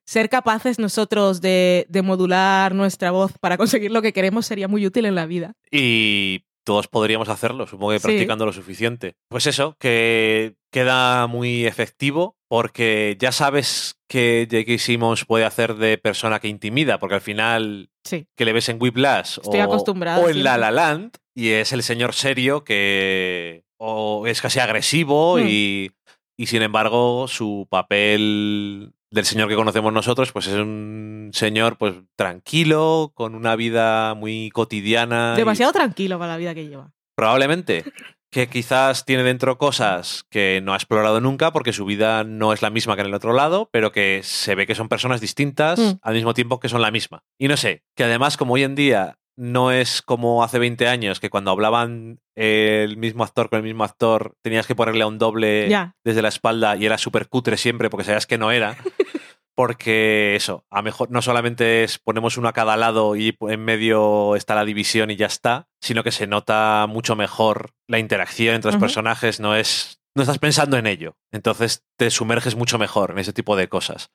ser 0.06 0.30
capaces 0.30 0.80
nosotros 0.80 1.42
de, 1.42 1.86
de 1.90 2.02
modular 2.02 2.76
nuestra 2.76 3.12
voz 3.12 3.32
para 3.40 3.58
conseguir 3.58 3.92
lo 3.92 4.02
que 4.02 4.14
queremos 4.14 4.46
sería 4.46 4.68
muy 4.68 4.86
útil 4.86 5.06
en 5.06 5.16
la 5.16 5.26
vida. 5.26 5.54
y 5.72 6.44
todos 6.68 6.90
podríamos 6.90 7.30
hacerlo, 7.30 7.66
supongo 7.66 7.94
que 7.94 8.00
Sí. 8.00 8.08
practicando 8.08 8.46
lo 8.46 8.52
suficiente. 8.52 9.16
Pues 9.30 9.48
eso, 9.48 9.78
que 9.80 10.56
queda 10.70 11.26
muy 11.28 11.66
efectivo 11.66 12.36
porque 12.50 13.16
ya 13.20 13.32
sabes 13.32 13.96
que 14.10 14.48
J.K. 14.52 14.78
Simmons 14.78 15.24
puede 15.24 15.46
hacer 15.46 15.76
de 15.76 15.98
persona 15.98 16.40
que 16.42 16.50
intimida, 16.50 17.00
porque 17.00 17.16
al 17.16 17.22
final 17.22 17.90
Sí. 18.04 18.28
que 18.36 18.44
le 18.46 18.52
ves 18.52 18.68
en 18.68 18.82
Whiplash 18.82 19.40
Estoy 19.42 19.62
o, 19.62 20.30
en 20.30 20.44
La. 20.44 20.58
La 20.58 20.72
Land 20.72 21.16
y 21.34 21.50
es 21.52 21.72
el 21.72 21.84
señor 21.84 22.14
serio 22.14 22.66
que 22.66 23.64
o 23.80 24.28
es 24.28 24.42
casi 24.42 24.60
agresivo 24.60 25.38
Mm. 25.38 25.46
y, 25.48 25.92
y 26.38 26.46
sin 26.48 26.64
embargo 26.64 27.28
su 27.30 27.66
papel 27.70 28.92
del 29.12 29.26
señor 29.26 29.48
que 29.50 29.56
conocemos 29.56 29.94
nosotros 29.94 30.32
pues 30.32 30.48
es 30.48 30.56
un 30.56 31.30
señor 31.34 31.78
pues 31.78 31.94
tranquilo 32.16 33.12
con 33.16 33.36
una 33.36 33.56
vida 33.56 34.14
muy 34.16 34.50
cotidiana 34.52 35.34
y- 35.36 35.38
Demasiado 35.38 35.72
tranquilo 35.72 36.20
para 36.20 36.34
la 36.34 36.38
vida 36.38 36.54
que 36.54 36.68
lleva. 36.68 36.92
probablemente 37.16 37.84
que 38.30 38.48
quizás 38.50 39.06
tiene 39.06 39.24
dentro 39.24 39.58
cosas 39.58 40.26
que 40.30 40.60
no 40.62 40.74
ha 40.74 40.76
explorado 40.76 41.22
nunca 41.22 41.52
porque 41.52 41.72
su 41.72 41.86
vida 41.86 42.26
no 42.26 42.52
es 42.52 42.62
la 42.62 42.70
misma 42.70 42.96
que 42.96 43.02
en 43.02 43.08
el 43.08 43.14
otro 43.14 43.32
lado, 43.32 43.70
pero 43.72 43.94
que 43.94 44.20
se 44.24 44.54
ve 44.54 44.68
que 44.68 44.76
son 44.76 44.90
personas 44.90 45.22
distintas 45.22 45.80
Mm. 45.80 45.92
al 46.02 46.14
mismo 46.14 46.34
tiempo 46.34 46.60
que 46.60 46.68
son 46.68 46.82
la 46.82 46.92
misma. 46.92 47.24
Y 47.40 47.48
no 47.48 47.56
sé, 47.56 47.84
que 47.96 48.04
además 48.04 48.36
como 48.36 48.56
hoy 48.56 48.64
en 48.64 48.76
día 48.76 49.17
no 49.38 49.72
es 49.72 50.02
como 50.02 50.44
hace 50.44 50.60
20 50.60 50.88
años 50.88 51.20
que 51.20 51.30
cuando 51.30 51.52
hablaban 51.52 52.20
el 52.36 52.98
mismo 52.98 53.24
actor 53.24 53.50
con 53.50 53.58
el 53.58 53.64
mismo 53.64 53.84
actor 53.84 54.36
tenías 54.42 54.68
que 54.68 54.76
ponerle 54.76 55.04
a 55.04 55.08
un 55.08 55.20
doble 55.20 55.70
desde 56.04 56.22
la 56.22 56.28
espalda 56.28 56.76
y 56.76 56.86
era 56.86 56.98
súper 56.98 57.30
cutre 57.30 57.56
siempre 57.56 57.90
porque 57.90 58.04
sabías 58.04 58.28
que 58.28 58.38
no 58.38 58.52
era. 58.52 58.76
Porque 59.56 60.36
eso, 60.36 60.68
a 60.70 60.84
mejor 60.84 61.10
no 61.10 61.24
solamente 61.24 61.84
es 61.84 61.98
ponemos 61.98 62.38
uno 62.38 62.48
a 62.48 62.54
cada 62.54 62.78
lado 62.78 63.16
y 63.16 63.36
en 63.42 63.66
medio 63.66 64.36
está 64.36 64.54
la 64.54 64.66
división 64.66 65.10
y 65.10 65.16
ya 65.16 65.26
está, 65.26 65.68
sino 65.82 66.04
que 66.04 66.12
se 66.12 66.28
nota 66.28 66.86
mucho 66.88 67.16
mejor 67.16 67.72
la 67.88 67.98
interacción 67.98 68.54
entre 68.54 68.72
los 68.72 68.80
personajes, 68.80 69.40
no 69.40 69.56
es 69.56 70.00
no 70.18 70.22
estás 70.22 70.38
pensando 70.38 70.78
en 70.78 70.86
ello. 70.86 71.18
Entonces 71.32 71.86
te 71.98 72.12
sumerges 72.12 72.56
mucho 72.56 72.78
mejor 72.78 73.10
en 73.10 73.18
ese 73.18 73.34
tipo 73.34 73.56
de 73.56 73.68
cosas. 73.68 74.12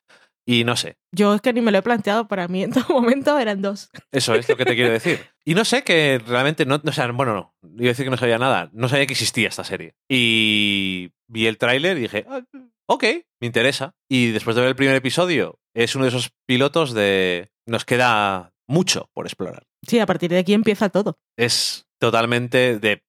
Y 0.47 0.65
no 0.65 0.77
sé, 0.77 0.97
Yo 1.13 1.35
es 1.35 1.41
que 1.41 1.53
ni 1.53 1.61
me 1.61 1.71
lo 1.71 1.79
he 1.79 1.83
planteado 1.83 2.27
para 2.27 2.49
mí. 2.49 2.63
En 2.65 2.73
todo 2.73 2.85
momento 2.89 3.39
eran 3.39 3.63
dos. 3.63 3.91
eso 4.11 4.35
es 4.35 4.49
lo 4.49 4.57
que 4.57 4.65
te 4.65 4.75
quiero 4.75 4.91
decir. 4.93 5.21
Y 5.45 5.55
no 5.55 5.65
sé 5.65 5.83
que 5.85 6.21
realmente 6.27 6.67
no, 6.67 6.81
o 6.85 6.93
sea, 6.93 7.11
bueno, 7.13 7.35
no, 7.35 7.55
iba 7.79 7.87
a 7.87 7.93
decir 7.93 8.05
que 8.07 8.11
no 8.11 8.17
sabía 8.17 8.39
nada, 8.39 8.71
no 8.73 8.89
sabía 8.89 9.07
que 9.07 9.13
existía 9.13 9.49
esta 9.49 9.65
serie. 9.65 9.95
Y 10.09 11.13
vi 11.29 11.47
el 11.47 11.59
tráiler 11.59 11.97
y 11.97 12.03
dije, 12.03 12.27
"Ah, 12.29 12.43
ok, 12.87 13.05
me 13.41 13.47
interesa. 13.47 13.95
Y 14.09 14.31
después 14.33 14.57
de 14.57 14.63
ver 14.63 14.71
el 14.71 14.77
primer 14.77 14.97
episodio, 14.97 15.59
es 15.75 15.95
uno 15.95 16.05
de 16.05 16.09
esos 16.11 16.31
pilotos 16.47 16.93
de 16.93 17.51
nos 17.67 17.85
queda 17.85 18.53
mucho 18.69 19.09
por 19.15 19.27
explorar. 19.27 19.65
Sí, 19.87 19.99
a 19.99 20.07
partir 20.07 20.31
de 20.31 20.39
aquí 20.39 20.55
empieza 20.55 20.89
todo. 20.89 21.19
Es 21.37 21.87
totalmente 22.01 22.79
de 22.79 23.03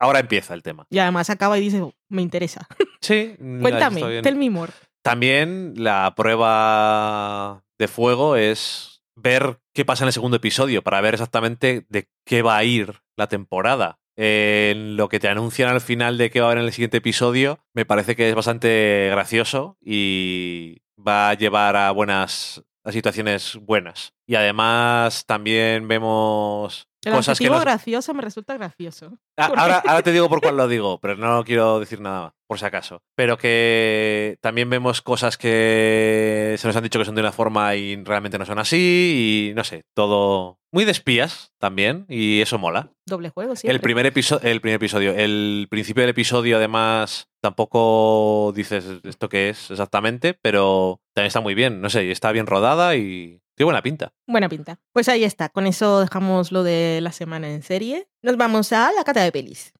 ahora 0.00 0.18
empieza 0.20 0.54
el 0.54 0.62
tema. 0.62 0.86
Y 0.90 0.98
además 0.98 1.30
acaba 1.30 1.56
y 1.58 1.60
dice, 1.60 1.80
"Oh, 1.82 1.94
me 2.08 2.22
interesa. 2.22 2.66
Sí, 3.00 3.36
Cuéntame, 3.60 4.22
tell 4.22 4.36
me 4.36 4.50
more. 4.50 4.72
También 5.02 5.74
la 5.76 6.14
prueba 6.14 7.64
de 7.78 7.88
fuego 7.88 8.36
es 8.36 9.02
ver 9.16 9.60
qué 9.74 9.84
pasa 9.84 10.04
en 10.04 10.08
el 10.08 10.12
segundo 10.12 10.36
episodio 10.36 10.82
para 10.82 11.00
ver 11.00 11.14
exactamente 11.14 11.86
de 11.88 12.08
qué 12.24 12.42
va 12.42 12.56
a 12.56 12.64
ir 12.64 13.00
la 13.16 13.28
temporada. 13.28 13.98
En 14.16 14.96
lo 14.96 15.08
que 15.08 15.20
te 15.20 15.28
anuncian 15.28 15.70
al 15.70 15.80
final 15.80 16.18
de 16.18 16.30
qué 16.30 16.40
va 16.40 16.46
a 16.46 16.50
haber 16.50 16.58
en 16.58 16.66
el 16.66 16.72
siguiente 16.72 16.98
episodio, 16.98 17.60
me 17.72 17.86
parece 17.86 18.16
que 18.16 18.28
es 18.28 18.34
bastante 18.34 19.08
gracioso 19.10 19.78
y 19.80 20.82
va 20.98 21.30
a 21.30 21.34
llevar 21.34 21.76
a 21.76 21.90
buenas 21.92 22.62
a 22.84 22.92
situaciones 22.92 23.56
buenas. 23.56 24.14
Y 24.26 24.34
además 24.34 25.26
también 25.26 25.88
vemos 25.88 26.88
El 27.04 27.12
cosas 27.12 27.38
que 27.38 27.44
adjetivo 27.44 27.54
nos- 27.54 27.64
gracioso 27.64 28.14
me 28.14 28.22
resulta 28.22 28.54
gracioso. 28.54 29.18
Ah, 29.36 29.48
¿Por 29.48 29.58
Ahora, 29.58 29.82
ahora 29.86 30.02
te 30.02 30.12
digo 30.12 30.28
por 30.28 30.40
cuál 30.40 30.56
lo 30.56 30.68
digo, 30.68 30.98
pero 31.00 31.16
no 31.16 31.44
quiero 31.44 31.80
decir 31.80 32.00
nada, 32.00 32.34
por 32.46 32.58
si 32.58 32.64
acaso. 32.66 33.02
Pero 33.14 33.38
que 33.38 34.36
también 34.42 34.68
vemos 34.68 35.00
cosas 35.00 35.36
que 35.38 36.56
se 36.58 36.66
nos 36.66 36.76
han 36.76 36.82
dicho 36.82 36.98
que 36.98 37.04
son 37.04 37.14
de 37.14 37.22
una 37.22 37.32
forma 37.32 37.74
y 37.76 37.96
realmente 38.04 38.38
no 38.38 38.44
son 38.44 38.58
así, 38.58 39.50
y 39.50 39.54
no 39.54 39.64
sé, 39.64 39.84
todo 39.94 40.58
muy 40.72 40.84
de 40.84 40.92
espías 40.92 41.52
también, 41.58 42.04
y 42.08 42.40
eso 42.42 42.58
mola. 42.58 42.92
Doble 43.06 43.30
juego, 43.30 43.56
siempre. 43.56 43.74
El 43.74 43.80
primer, 43.80 44.06
episodio, 44.06 44.48
el 44.48 44.60
primer 44.60 44.76
episodio, 44.76 45.12
el 45.14 45.66
principio 45.70 46.02
del 46.02 46.10
episodio, 46.10 46.58
además, 46.58 47.28
tampoco 47.42 48.52
dices 48.54 48.84
esto 49.04 49.28
qué 49.28 49.48
es 49.48 49.70
exactamente, 49.70 50.34
pero 50.40 51.00
también 51.14 51.28
está 51.28 51.40
muy 51.40 51.54
bien, 51.54 51.80
no 51.80 51.90
sé, 51.90 52.10
está 52.10 52.30
bien 52.32 52.46
rodada 52.46 52.94
y 52.96 53.40
tiene 53.60 53.66
buena 53.66 53.82
pinta. 53.82 54.14
Buena 54.26 54.48
pinta. 54.48 54.80
Pues 54.94 55.10
ahí 55.10 55.22
está. 55.22 55.50
Con 55.50 55.66
eso 55.66 56.00
dejamos 56.00 56.50
lo 56.50 56.62
de 56.62 57.00
la 57.02 57.12
semana 57.12 57.50
en 57.50 57.62
serie. 57.62 58.08
Nos 58.22 58.38
vamos 58.38 58.72
a 58.72 58.90
la 58.96 59.04
cata 59.04 59.22
de 59.22 59.30
pelis. 59.32 59.74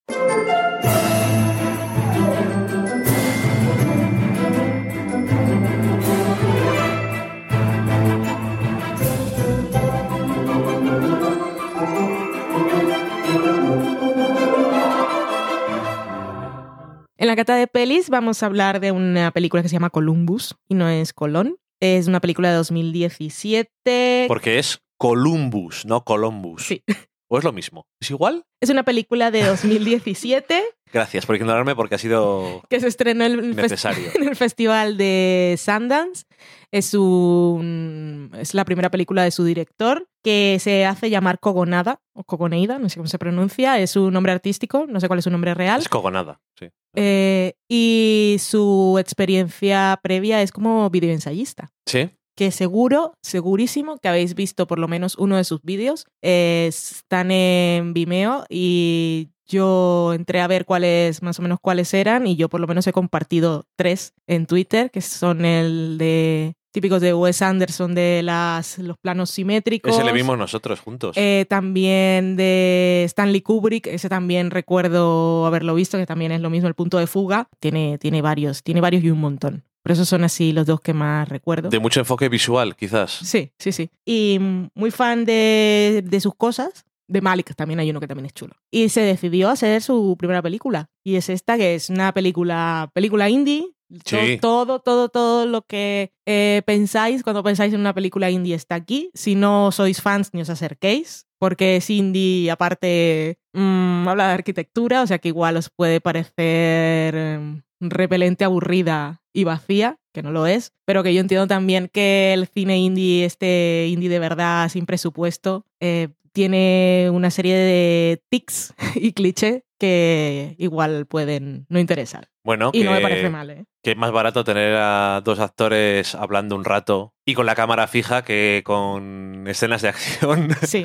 En 17.16 17.26
la 17.26 17.37
cata 17.37 17.55
de 17.55 17.66
pelis 17.66 18.11
vamos 18.11 18.43
a 18.43 18.47
hablar 18.47 18.81
de 18.81 18.93
una 18.93 19.31
película 19.31 19.62
que 19.62 19.70
se 19.70 19.72
llama 19.72 19.89
Columbus 19.89 20.55
y 20.68 20.74
no 20.74 20.87
es 20.91 21.14
Colón. 21.14 21.57
Es 21.81 22.09
una 22.09 22.20
película 22.20 22.51
de 22.51 22.57
2017. 22.57 24.26
Porque 24.28 24.59
es 24.59 24.81
Columbus, 24.99 25.87
no 25.87 26.05
Columbus. 26.05 26.66
Sí. 26.66 26.85
¿O 27.33 27.39
es 27.39 27.45
lo 27.45 27.53
mismo? 27.53 27.87
¿Es 28.01 28.11
igual? 28.11 28.45
Es 28.61 28.70
una 28.70 28.83
película 28.83 29.31
de 29.31 29.45
2017 29.45 30.64
Gracias 30.93 31.26
por 31.26 31.37
ignorarme 31.37 31.76
porque 31.76 31.95
ha 31.95 31.99
sido 31.99 32.62
que 32.68 32.81
se 32.81 32.89
estrenó 32.89 33.24
en 33.24 33.33
el, 33.33 33.57
necesario. 33.57 34.09
en 34.14 34.28
el 34.28 34.35
festival 34.35 34.97
de 34.97 35.55
Sundance. 35.57 36.24
Es, 36.72 36.95
un, 36.95 38.33
es 38.37 38.55
la 38.55 38.64
primera 38.64 38.91
película 38.91 39.22
de 39.22 39.31
su 39.31 39.45
director 39.45 40.09
que 40.24 40.59
se 40.61 40.85
hace 40.85 41.09
llamar 41.09 41.39
Cogonada 41.39 42.01
o 42.12 42.24
Cogoneida, 42.24 42.78
no 42.81 42.89
sé 42.89 42.97
cómo 42.97 43.09
se 43.09 43.18
pronuncia. 43.18 43.78
Es 43.78 43.95
un 43.95 44.12
nombre 44.12 44.33
artístico, 44.33 44.87
no 44.89 44.99
sé 44.99 45.07
cuál 45.07 45.20
es 45.20 45.24
su 45.24 45.31
nombre 45.31 45.55
real. 45.55 45.81
Es 45.81 45.89
cogonada, 45.89 46.41
sí. 46.59 46.68
Eh, 46.97 47.55
y 47.68 48.37
su 48.41 48.97
experiencia 48.99 49.99
previa 50.03 50.43
es 50.43 50.51
como 50.51 50.91
videoensayista. 50.91 51.70
Sí. 51.87 52.11
Que 52.41 52.51
seguro, 52.53 53.12
segurísimo 53.20 53.99
que 53.99 54.09
habéis 54.09 54.34
visto 54.34 54.66
por 54.66 54.78
lo 54.78 54.88
menos 54.88 55.14
uno 55.18 55.36
de 55.36 55.45
sus 55.45 55.61
vídeos. 55.61 56.07
Eh, 56.22 56.64
están 56.70 57.30
en 57.32 57.93
Vimeo 57.93 58.47
y 58.49 59.28
yo 59.47 60.14
entré 60.14 60.41
a 60.41 60.47
ver 60.47 60.64
cuáles, 60.64 61.22
más 61.22 61.38
o 61.38 61.43
menos 61.43 61.59
cuáles 61.61 61.93
eran 61.93 62.26
y 62.26 62.36
yo 62.36 62.49
por 62.49 62.62
lo 62.62 62.66
menos 62.66 62.86
he 62.86 62.93
compartido 62.93 63.66
tres 63.76 64.14
en 64.26 64.47
Twitter, 64.47 64.91
que 64.91 65.03
son 65.03 65.45
el 65.45 65.99
de 65.99 66.55
típicos 66.72 67.03
de 67.03 67.12
Wes 67.12 67.43
Anderson 67.43 67.95
de 67.95 68.22
las, 68.22 68.78
los 68.78 68.97
planos 68.97 69.28
simétricos. 69.28 69.93
Ese 69.93 70.03
le 70.03 70.12
vimos 70.12 70.38
nosotros 70.38 70.80
juntos. 70.80 71.18
Eh, 71.18 71.45
también 71.47 72.36
de 72.36 73.03
Stanley 73.05 73.43
Kubrick, 73.43 73.86
ese 73.86 74.09
también 74.09 74.51
recuerdo 74.51 75.45
haberlo 75.45 75.74
visto, 75.74 75.99
que 75.99 76.07
también 76.07 76.32
es 76.32 76.41
lo 76.41 76.49
mismo, 76.49 76.68
el 76.68 76.74
punto 76.74 76.97
de 76.97 77.07
fuga. 77.07 77.51
Tiene, 77.59 77.99
tiene 77.99 78.22
varios, 78.22 78.62
tiene 78.62 78.80
varios 78.80 79.05
y 79.05 79.11
un 79.11 79.20
montón. 79.20 79.64
Pero 79.83 79.95
esos 79.95 80.09
son 80.09 80.24
así 80.24 80.53
los 80.53 80.66
dos 80.66 80.81
que 80.81 80.93
más 80.93 81.28
recuerdo. 81.28 81.68
de 81.70 81.78
mucho 81.78 82.01
enfoque 82.01 82.28
visual, 82.28 82.76
quizás. 82.76 83.12
Sí, 83.12 83.53
sí, 83.59 83.72
sí. 83.72 83.91
Y 84.05 84.39
mm, 84.39 84.68
muy 84.74 84.91
fan 84.91 85.24
de, 85.24 86.03
de 86.07 86.20
sus 86.20 86.35
cosas. 86.35 86.85
De 87.09 87.20
Malik 87.20 87.55
también 87.57 87.81
hay 87.81 87.91
uno 87.91 87.99
que 87.99 88.07
también 88.07 88.26
es 88.26 88.35
chulo. 88.35 88.55
Y 88.70 88.89
se 88.91 89.01
decidió 89.01 89.49
a 89.49 89.53
hacer 89.53 89.83
su 89.83 90.14
primera 90.16 90.43
película. 90.43 90.91
Y 91.03 91.16
es 91.16 91.28
esta, 91.28 91.57
que 91.57 91.74
es 91.74 91.91
una 91.91 92.12
película, 92.12 92.91
película 92.95 93.28
indie. 93.28 93.72
Sí. 94.05 94.39
Todo, 94.41 94.78
todo, 94.78 95.09
todo 95.09 95.47
lo 95.47 95.62
que 95.62 96.12
eh, 96.24 96.62
pensáis 96.64 97.24
cuando 97.24 97.43
pensáis 97.43 97.74
en 97.74 97.81
una 97.81 97.95
película 97.95 98.31
indie 98.31 98.55
está 98.55 98.76
aquí. 98.76 99.11
Si 99.14 99.35
no 99.35 99.72
sois 99.72 100.01
fans, 100.01 100.31
ni 100.33 100.43
os 100.43 100.51
acerquéis. 100.51 101.26
Porque 101.41 101.76
es 101.76 101.91
indie, 101.91 102.51
aparte, 102.51 103.39
mm, 103.55 104.07
habla 104.07 104.28
de 104.28 104.35
arquitectura, 104.35 105.03
o 105.03 105.07
sea 105.09 105.18
que 105.18 105.28
igual 105.28 105.57
os 105.57 105.70
puede 105.70 106.01
parecer 106.01 107.14
em, 107.16 107.62
repelente, 107.81 108.45
aburrida 108.45 109.20
y 109.33 109.45
vacía, 109.45 109.99
que 110.12 110.22
no 110.22 110.33
lo 110.33 110.47
es, 110.47 110.72
pero 110.85 111.03
que 111.03 111.14
yo 111.14 111.20
entiendo 111.20 111.47
también 111.47 111.89
que 111.93 112.33
el 112.33 112.47
cine 112.47 112.78
indie, 112.78 113.24
este 113.24 113.87
indie 113.89 114.09
de 114.09 114.18
verdad, 114.18 114.68
sin 114.68 114.87
presupuesto, 114.87 115.64
eh, 115.81 116.09
tiene 116.33 117.09
una 117.12 117.31
serie 117.31 117.57
de 117.57 118.22
tics 118.28 118.74
y 118.95 119.12
clichés 119.12 119.62
que 119.78 120.55
igual 120.59 121.07
pueden 121.07 121.66
no 121.68 121.78
interesar. 121.78 122.28
Bueno, 122.45 122.70
Y 122.72 122.81
que, 122.81 122.85
no 122.85 122.93
me 122.93 123.01
parece 123.01 123.31
mal, 123.31 123.51
¿eh? 123.51 123.64
que 123.83 123.93
es 123.93 123.97
más 123.97 124.12
barato 124.12 124.45
tener 124.45 124.74
a 124.76 125.22
dos 125.24 125.41
actores 125.41 126.14
hablando 126.14 126.55
un 126.55 126.64
rato 126.64 127.14
y 127.24 127.35
con 127.35 127.47
la 127.47 127.55
cámara 127.55 127.87
fija 127.87 128.22
que 128.22 128.62
con 128.64 129.47
escenas 129.47 129.83
de 129.83 129.89
acción. 129.89 130.49
Sí. 130.62 130.85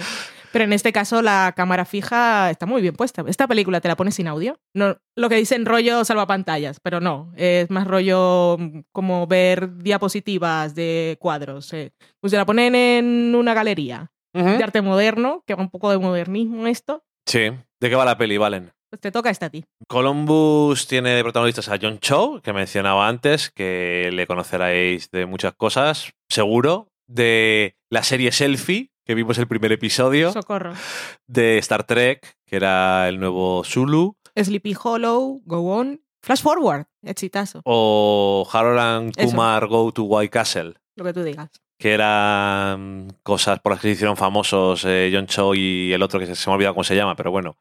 Pero 0.52 0.64
en 0.64 0.72
este 0.72 0.94
caso 0.94 1.22
la 1.22 1.52
cámara 1.54 1.84
fija 1.84 2.50
está 2.50 2.66
muy 2.66 2.82
bien 2.82 2.96
puesta. 2.96 3.26
Esta 3.28 3.46
película 3.46 3.82
te 3.82 3.90
la 3.90 3.98
pones 3.98 4.16
sin 4.16 4.30
audio. 4.30 4.58
No, 4.74 4.96
lo 5.14 5.28
que 5.28 5.36
dicen 5.36 5.66
rollo 5.66 6.06
salvapantallas, 6.06 6.80
pero 6.80 7.02
no. 7.02 7.34
Es 7.36 7.70
más 7.70 7.86
rollo 7.86 8.16
mm, 8.60 8.84
como 8.92 9.28
ver 9.28 9.78
diapositivas 9.78 10.76
de 10.76 11.18
cuadros. 11.20 11.72
eh. 11.74 11.92
Pues 12.20 12.32
se 12.32 12.38
la 12.38 12.46
ponen 12.46 12.76
en 12.76 13.34
una 13.36 13.54
galería 13.54 14.12
de 14.34 14.62
arte 14.64 14.82
moderno, 14.82 15.44
que 15.48 15.56
va 15.56 15.62
un 15.64 15.70
poco 15.70 15.90
de 15.92 15.98
modernismo 15.98 16.68
esto. 16.68 17.04
Sí. 17.26 17.52
¿De 17.80 17.90
qué 17.90 17.96
va 17.96 18.04
la 18.04 18.18
peli, 18.18 18.38
Valen? 18.38 18.72
Pues 18.90 19.00
te 19.00 19.12
toca 19.12 19.30
esta 19.30 19.46
a 19.46 19.50
ti. 19.50 19.64
Columbus 19.88 20.88
tiene 20.88 21.12
de 21.12 21.24
protagonistas 21.24 21.70
a 21.70 21.78
John 21.82 22.00
Cho, 22.00 22.42
que 22.44 22.54
mencionaba 22.54 23.08
antes, 23.08 23.50
que 23.50 24.10
le 24.14 24.28
conoceréis 24.28 25.10
de 25.12 25.26
muchas 25.26 25.54
cosas, 25.54 26.12
seguro. 26.30 26.90
De 27.08 27.76
la 27.90 28.04
serie 28.04 28.32
Selfie, 28.32 28.92
que 29.06 29.16
vimos 29.16 29.38
el 29.38 29.48
primer 29.48 29.72
episodio. 29.72 30.32
Socorro. 30.34 30.74
De 31.28 31.58
Star 31.60 31.84
Trek, 31.86 32.36
que 32.46 32.56
era 32.58 33.08
el 33.08 33.20
nuevo 33.20 33.64
Zulu. 33.64 34.18
Sleepy 34.36 34.76
Hollow, 34.82 35.42
Go 35.46 35.60
On. 35.78 36.02
Flash 36.24 36.42
Forward, 36.42 36.88
exitazo. 37.06 37.62
O 37.64 38.48
Harold 38.52 38.80
and 38.80 39.14
Eso. 39.18 39.30
Kumar 39.30 39.68
Go 39.68 39.92
to 39.92 40.04
White 40.04 40.32
Castle. 40.32 40.74
Lo 40.96 41.04
que 41.06 41.14
tú 41.14 41.24
digas. 41.24 41.50
que 41.78 41.94
eran 41.94 43.18
cosas 43.24 43.60
por 43.60 43.74
las 43.74 43.82
que 43.82 43.90
se 43.90 43.94
hicieron 43.94 44.16
famosos 44.18 44.84
eh, 44.86 45.12
John 45.14 45.28
Cho 45.28 45.54
y 45.56 45.92
el 45.94 46.02
otro 46.02 46.20
que 46.20 46.26
se, 46.26 46.36
se 46.36 46.50
me 46.50 46.54
ha 46.54 46.56
olvidado 46.56 46.74
cómo 46.76 46.84
se 46.86 46.96
llama, 46.96 47.16
pero 47.16 47.32
bueno. 47.32 47.58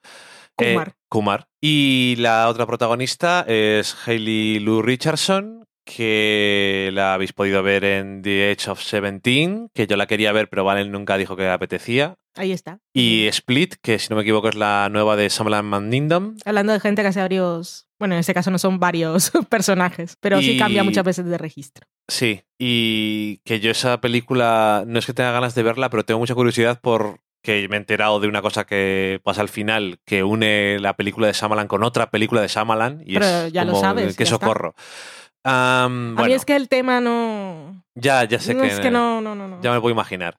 Eh, 0.59 0.73
Kumar. 0.73 0.95
Kumar. 1.09 1.49
Y 1.61 2.15
la 2.19 2.49
otra 2.49 2.65
protagonista 2.67 3.45
es 3.49 3.97
Hailey 4.07 4.61
Lou 4.61 4.83
Richardson, 4.83 5.65
que 5.85 6.91
la 6.93 7.15
habéis 7.15 7.33
podido 7.33 7.63
ver 7.65 7.85
en 7.85 8.23
The 8.23 8.53
Age 8.53 8.71
of 8.71 8.81
Seventeen, 8.83 9.69
que 9.75 9.87
yo 9.89 9.97
la 9.97 10.07
quería 10.07 10.31
ver, 10.33 10.49
pero 10.49 10.63
Valen 10.65 10.93
nunca 10.93 11.17
dijo 11.17 11.35
que 11.37 11.43
le 11.43 11.51
apetecía. 11.51 12.15
Ahí 12.37 12.53
está. 12.53 12.79
Y 12.93 13.27
Split, 13.29 13.75
que 13.83 13.99
si 13.99 14.09
no 14.11 14.17
me 14.17 14.23
equivoco 14.23 14.49
es 14.49 14.55
la 14.55 14.89
nueva 14.91 15.15
de 15.17 15.29
Summerland 15.31 15.69
Mandingdom. 15.69 16.37
Hablando 16.45 16.73
de 16.73 16.81
gente 16.81 17.03
que 17.03 17.09
hace 17.09 17.21
varios. 17.21 17.87
Bueno, 18.05 18.17
en 18.17 18.21
este 18.21 18.35
caso 18.35 18.51
no 18.51 18.59
son 18.59 18.79
varios 18.79 19.33
personajes, 19.49 20.19
pero 20.21 20.39
sí 20.43 20.59
cambia 20.59 20.85
muchas 20.85 21.05
veces 21.05 21.25
de 21.25 21.39
registro. 21.39 21.87
Sí, 22.07 22.43
y 22.59 23.39
que 23.47 23.61
yo 23.61 23.71
esa 23.71 23.99
película 24.03 24.85
no 24.87 24.99
es 24.99 25.07
que 25.07 25.15
tenga 25.15 25.33
ganas 25.33 25.55
de 25.55 25.63
verla, 25.63 25.89
pero 25.89 26.05
tengo 26.05 26.21
mucha 26.21 26.35
curiosidad 26.35 26.79
por 26.83 27.21
que 27.43 27.67
me 27.71 27.77
he 27.77 27.79
enterado 27.79 28.21
de 28.21 28.29
una 28.29 28.43
cosa 28.43 28.67
que 28.67 29.23
pasa 29.25 29.41
al 29.41 29.49
final, 29.49 30.01
que 30.05 30.23
une 30.23 30.79
la 30.81 30.97
película 30.97 31.29
de 31.29 31.33
Shyamalan 31.33 31.67
con 31.67 31.83
otra 31.83 32.11
película 32.11 32.43
de 32.43 32.49
Shyamalan 32.49 33.03
y 33.07 33.15
Pero 33.15 33.25
es 33.25 33.53
ya 33.55 33.65
lo 33.65 33.75
sabes, 33.81 34.09
está. 34.09 34.27
socorro. 34.27 34.75
A 35.43 35.89
mí 35.89 36.33
es 36.35 36.45
que 36.45 36.57
el 36.57 36.69
tema 36.69 37.01
no. 37.01 37.84
Ya, 37.95 38.25
ya 38.25 38.39
sé 38.41 38.55
no, 38.55 38.63
que, 38.63 38.69
es 38.69 38.81
que 38.81 38.91
no, 38.91 39.21
no, 39.21 39.35
no. 39.35 39.49
no. 39.49 39.61
ya 39.63 39.73
me 39.73 39.81
puedo 39.81 39.93
imaginar. 39.93 40.37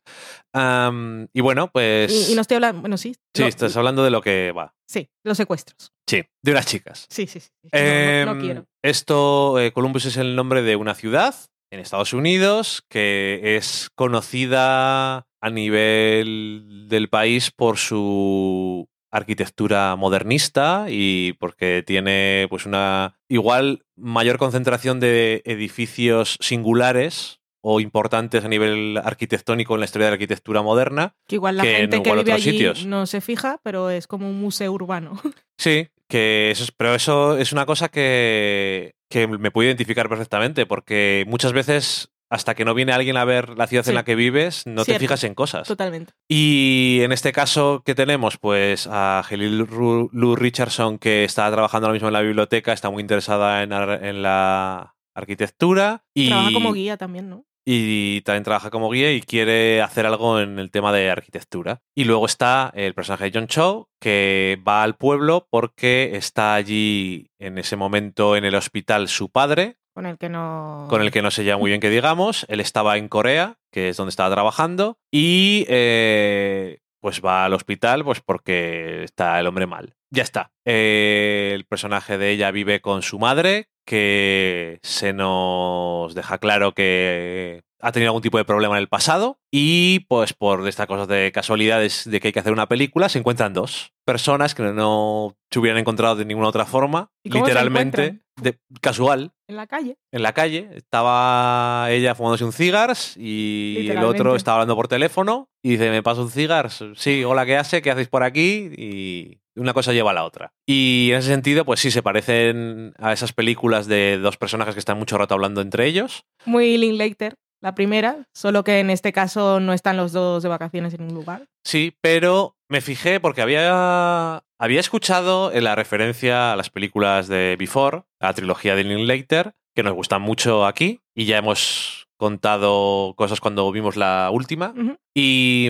Y 1.34 1.41
bueno, 1.41 1.70
pues 1.72 2.30
Y, 2.30 2.32
y 2.34 2.36
no 2.36 2.41
estoy 2.41 2.56
hablando. 2.56 2.82
Bueno, 2.82 2.97
sí. 2.97 3.16
sí, 3.34 3.41
no, 3.41 3.47
estás 3.47 3.76
hablando 3.78 4.03
de 4.03 4.10
lo 4.10 4.22
que 4.22 4.51
va. 4.51 4.74
Sí, 4.88 5.10
los 5.24 5.38
secuestros. 5.38 5.91
Sí, 6.08 6.24
de 6.43 6.51
unas 6.51 6.66
chicas. 6.66 7.08
Sí, 7.10 7.28
sí, 7.28 7.39
sí. 7.39 7.49
no 7.64 7.70
Em, 7.72 8.39
quiero. 8.41 8.66
Esto, 8.84 9.60
eh, 9.60 9.72
Columbus 9.72 10.06
es 10.06 10.18
el 10.18 10.36
nombre 10.36 10.62
de 10.62 10.76
una 10.76 10.93
ciudad 10.95 11.36
en 11.72 11.80
Estados 11.80 12.14
Unidos 12.14 12.84
que 12.89 13.58
es 13.58 13.89
conocida 13.95 15.28
a 15.41 15.49
nivel 15.49 16.86
del 16.88 17.10
país 17.10 17.51
por 17.51 17.78
su 17.78 18.88
arquitectura 19.12 19.95
modernista 19.95 20.86
y 20.89 21.34
porque 21.34 21.84
tiene 21.86 22.47
pues 22.49 22.66
una 22.66 23.18
igual 23.30 23.84
mayor 23.95 24.38
concentración 24.38 24.99
de 24.99 25.41
edificios 25.45 26.38
singulares 26.41 27.39
o 27.68 27.80
importantes 27.80 28.45
a 28.45 28.47
nivel 28.47 28.97
arquitectónico 29.03 29.74
en 29.74 29.80
la 29.80 29.86
historia 29.86 30.05
de 30.05 30.11
la 30.11 30.16
arquitectura 30.16 30.61
moderna. 30.61 31.16
Que 31.28 31.36
igual 31.36 31.57
la 31.57 31.63
que 31.63 31.72
en 31.72 31.78
gente 31.82 32.03
que 32.03 32.09
vive 32.11 32.22
otros 32.22 32.36
allí 32.36 32.51
sitios. 32.51 32.86
no 32.86 33.07
se 33.07 33.22
fija, 33.22 33.59
pero 33.63 33.89
es 33.89 34.05
como 34.05 34.30
un 34.30 34.39
museo 34.39 34.72
urbano. 34.72 35.20
Sí, 35.57 35.88
que 36.09 36.51
eso 36.51 36.66
es, 36.66 36.72
pero 36.74 36.93
eso 36.95 37.38
es 37.38 37.53
una 37.53 37.66
cosa 37.66 37.88
que, 37.89 38.93
que 39.09 39.26
me 39.28 39.51
puedo 39.51 39.68
identificar 39.68 40.09
perfectamente, 40.09 40.66
porque 40.66 41.24
muchas 41.28 41.53
veces 41.53 42.09
hasta 42.30 42.55
que 42.55 42.66
no 42.66 42.74
viene 42.74 42.91
alguien 42.91 43.16
a 43.18 43.24
ver 43.24 43.57
la 43.57 43.66
ciudad 43.66 43.84
Sí. 43.86 43.91
en 43.91 43.95
la 43.95 44.03
que 44.03 44.16
vives, 44.16 44.63
no 44.68 44.84
te 44.84 44.99
fijas 44.99 45.24
en 45.24 45.34
cosas. 45.34 45.66
Totalmente. 45.68 46.11
Y 46.28 46.99
en 47.03 47.13
este 47.13 47.32
caso, 47.32 47.84
¿qué 47.86 47.95
tenemos? 47.95 48.38
Pues 48.38 48.88
a 48.91 49.24
Ru- 49.30 50.09
Lou 50.11 50.36
Richardson, 50.36 50.97
que 50.99 51.24
está 51.24 51.49
trabajando 51.51 51.88
ahora 51.88 51.93
mismo 51.93 52.09
en 52.09 52.13
la 52.13 52.22
biblioteca, 52.22 52.74
está 52.74 52.89
muy 52.89 52.99
interesada 53.01 53.63
en, 53.63 53.72
ar- 53.74 54.03
en 54.03 54.22
la 54.24 54.93
arquitectura. 55.16 56.03
Y, 56.13 56.28
Trabaja 56.30 56.51
como 56.53 56.74
guía 56.74 56.97
también, 56.97 57.30
¿no? 57.30 57.45
Y 57.66 58.22
también 58.22 58.43
trabaja 58.43 58.70
como 58.70 58.89
guía 58.91 59.11
y 59.11 59.22
quiere 59.22 59.82
hacer 59.82 60.05
algo 60.05 60.39
en 60.39 60.59
el 60.59 60.70
tema 60.70 60.93
de 60.93 61.09
arquitectura. 61.09 61.82
Y 61.95 62.03
luego 62.03 62.28
está 62.28 62.72
el 62.76 62.93
personaje 62.93 63.26
de 63.26 63.32
John 63.34 63.47
Cho, 63.47 63.89
que 63.99 64.59
va 64.66 64.84
al 64.84 64.95
pueblo 64.95 65.47
porque 65.49 66.11
está 66.16 66.53
allí 66.53 67.32
en 67.39 67.57
ese 67.57 67.76
momento 67.76 68.36
en 68.36 68.45
el 68.45 68.53
hospital 68.55 69.07
su 69.07 69.30
padre, 69.30 69.78
Con 69.95 70.05
el 70.05 70.18
que 70.20 70.30
no. 70.30 70.86
con 70.89 71.01
el 71.01 71.09
que 71.11 71.24
no 71.24 71.32
se 71.32 71.43
lleva 71.43 71.57
muy 71.57 71.72
bien 71.72 71.82
que 71.82 71.89
digamos. 71.89 72.45
Él 72.49 72.59
estaba 72.59 72.97
en 72.97 73.07
Corea, 73.07 73.57
que 73.72 73.89
es 73.89 73.97
donde 73.97 74.11
estaba 74.11 74.34
trabajando, 74.34 74.99
y 75.11 75.66
eh, 75.68 76.80
pues 77.01 77.22
va 77.26 77.45
al 77.45 77.53
hospital 77.53 78.03
pues 78.03 78.22
porque 78.22 79.03
está 79.03 79.39
el 79.39 79.47
hombre 79.47 79.66
mal. 79.66 79.95
Ya 80.16 80.24
está. 80.24 80.53
Eh, 80.63 81.51
el 81.53 81.66
personaje 81.66 82.18
de 82.18 82.32
ella 82.32 82.49
vive 82.51 82.80
con 82.80 83.01
su 83.01 83.20
madre, 83.20 83.68
que 83.86 84.80
se 84.82 85.11
nos 85.11 86.16
deja 86.16 86.38
claro 86.38 86.74
que 86.74 87.63
ha 87.82 87.91
tenido 87.91 88.11
algún 88.11 88.22
tipo 88.22 88.38
de 88.38 88.45
problema 88.45 88.76
en 88.76 88.82
el 88.82 88.88
pasado 88.88 89.39
y 89.51 89.99
pues 90.07 90.34
por 90.34 90.66
estas 90.68 90.88
cosas 90.88 91.09
de 91.09 91.34
casualidades 91.34 92.09
de 92.09 92.22
que 92.22 92.30
hay 92.30 92.32
que 92.32 92.39
hacer 92.39 92.53
una 92.53 92.70
película 92.70 93.09
se 93.09 93.20
encuentran 93.20 93.53
dos 93.53 93.91
personas 94.05 94.55
que 94.55 94.63
no 94.63 95.36
se 95.51 95.59
hubieran 95.59 95.80
encontrado 95.80 96.16
de 96.16 96.24
ninguna 96.24 96.47
otra 96.47 96.66
forma, 96.66 97.11
¿Y 97.24 97.30
cómo 97.30 97.45
se 97.45 97.51
literalmente, 97.51 98.22
de, 98.41 98.57
casual, 98.80 99.34
En 99.47 99.57
la 99.57 99.68
calle. 99.68 99.97
en 100.13 100.24
la 100.24 100.34
calle. 100.34 100.70
Estaba 100.76 101.88
ella 101.89 102.16
fumándose 102.16 102.45
un 102.45 102.53
cigars 102.53 103.18
y 103.18 103.89
el 103.89 104.03
otro 104.03 104.36
estaba 104.38 104.55
hablando 104.55 104.76
por 104.76 104.88
teléfono 104.88 105.49
y 105.61 105.72
dice, 105.72 105.89
¿me 105.89 106.03
paso 106.03 106.22
un 106.22 106.32
cigars? 106.32 106.86
Sí, 106.95 107.24
hola, 107.26 107.45
¿qué 107.45 107.57
hace? 107.57 107.82
¿Qué 107.82 107.91
hacéis 107.91 108.07
por 108.07 108.24
aquí? 108.24 108.72
Y 108.78 109.39
una 109.56 109.74
cosa 109.74 109.93
lleva 109.93 110.12
a 110.12 110.14
la 110.14 110.26
otra. 110.26 110.53
Y 110.66 111.10
en 111.12 111.20
ese 111.20 111.30
sentido, 111.30 111.66
pues 111.66 111.80
sí, 111.80 111.91
se 111.91 112.03
parecen 112.03 112.93
a 112.97 113.14
esas 113.14 113.34
películas 113.34 113.88
de 113.88 114.18
dos 114.18 114.38
personajes 114.38 114.76
que 114.76 114.80
están 114.80 114.97
mucho 114.97 115.18
rato 115.18 115.34
hablando 115.34 115.62
entre 115.62 115.86
ellos. 115.86 116.26
Muy 116.45 116.78
Linklater, 116.78 117.36
la 117.62 117.76
primera, 117.76 118.28
solo 118.34 118.64
que 118.64 118.80
en 118.80 118.89
este 118.89 119.14
caso 119.14 119.60
no 119.60 119.74
están 119.74 119.97
los 119.97 120.12
dos 120.12 120.43
de 120.43 120.49
vacaciones 120.49 120.93
en 120.93 121.03
un 121.03 121.14
lugar. 121.14 121.47
Sí, 121.64 121.97
pero 122.01 122.56
me 122.70 122.82
fijé 122.82 123.20
porque 123.20 123.41
había, 123.41 124.43
había 124.60 124.80
escuchado 124.80 125.51
en 125.51 125.64
la 125.64 125.76
referencia 125.76 126.53
a 126.53 126.56
las 126.56 126.70
películas 126.70 127.28
de 127.28 127.56
Before, 127.58 128.03
a 128.20 128.28
la 128.28 128.34
trilogía 128.34 128.76
de 128.76 128.84
Linklater, 128.84 129.53
que 129.74 129.84
nos 129.84 129.93
gustan 129.93 130.22
mucho 130.22 130.66
aquí 130.66 131.01
y 131.16 131.26
ya 131.26 131.38
hemos 131.38 132.08
contado 132.18 133.14
cosas 133.16 133.41
cuando 133.41 133.72
vimos 133.72 133.95
la 133.97 134.30
última. 134.32 134.74
Y 135.14 135.70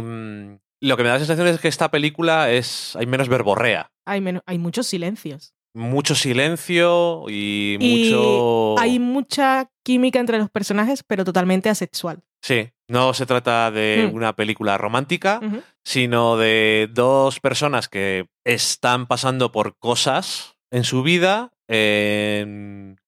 lo 0.88 0.98
que 0.98 1.04
me 1.04 1.10
da 1.10 1.16
la 1.16 1.20
sensación 1.20 1.48
es 1.48 1.60
que 1.60 1.68
esta 1.68 1.90
película 1.92 2.52
es 2.52 2.96
hay 2.96 3.06
menos 3.06 3.28
verborrea. 3.30 3.92
hay, 4.06 4.22
menos, 4.22 4.44
hay 4.46 4.58
muchos 4.58 4.88
silencios. 4.88 5.54
Mucho 5.74 6.16
silencio 6.16 7.26
y, 7.28 7.76
Y 7.80 8.06
mucho... 8.10 8.80
Hay 8.80 8.98
mucha 9.00 9.70
química 9.84 10.20
entre 10.20 10.38
los 10.38 10.50
personajes, 10.50 11.04
pero 11.04 11.26
totalmente 11.26 11.70
asexual. 11.70 12.22
Sí, 12.42 12.70
no 12.88 13.14
se 13.14 13.26
trata 13.26 13.72
de 13.72 14.10
Mm. 14.10 14.16
una 14.16 14.34
película 14.36 14.78
romántica, 14.78 15.42
sino 15.84 16.38
de 16.38 16.88
dos 16.94 17.40
personas 17.42 17.90
que 17.90 18.28
están 18.46 19.06
pasando 19.08 19.52
por 19.52 19.78
cosas 19.78 20.56
en 20.72 20.84
su 20.86 21.04
vida, 21.04 21.52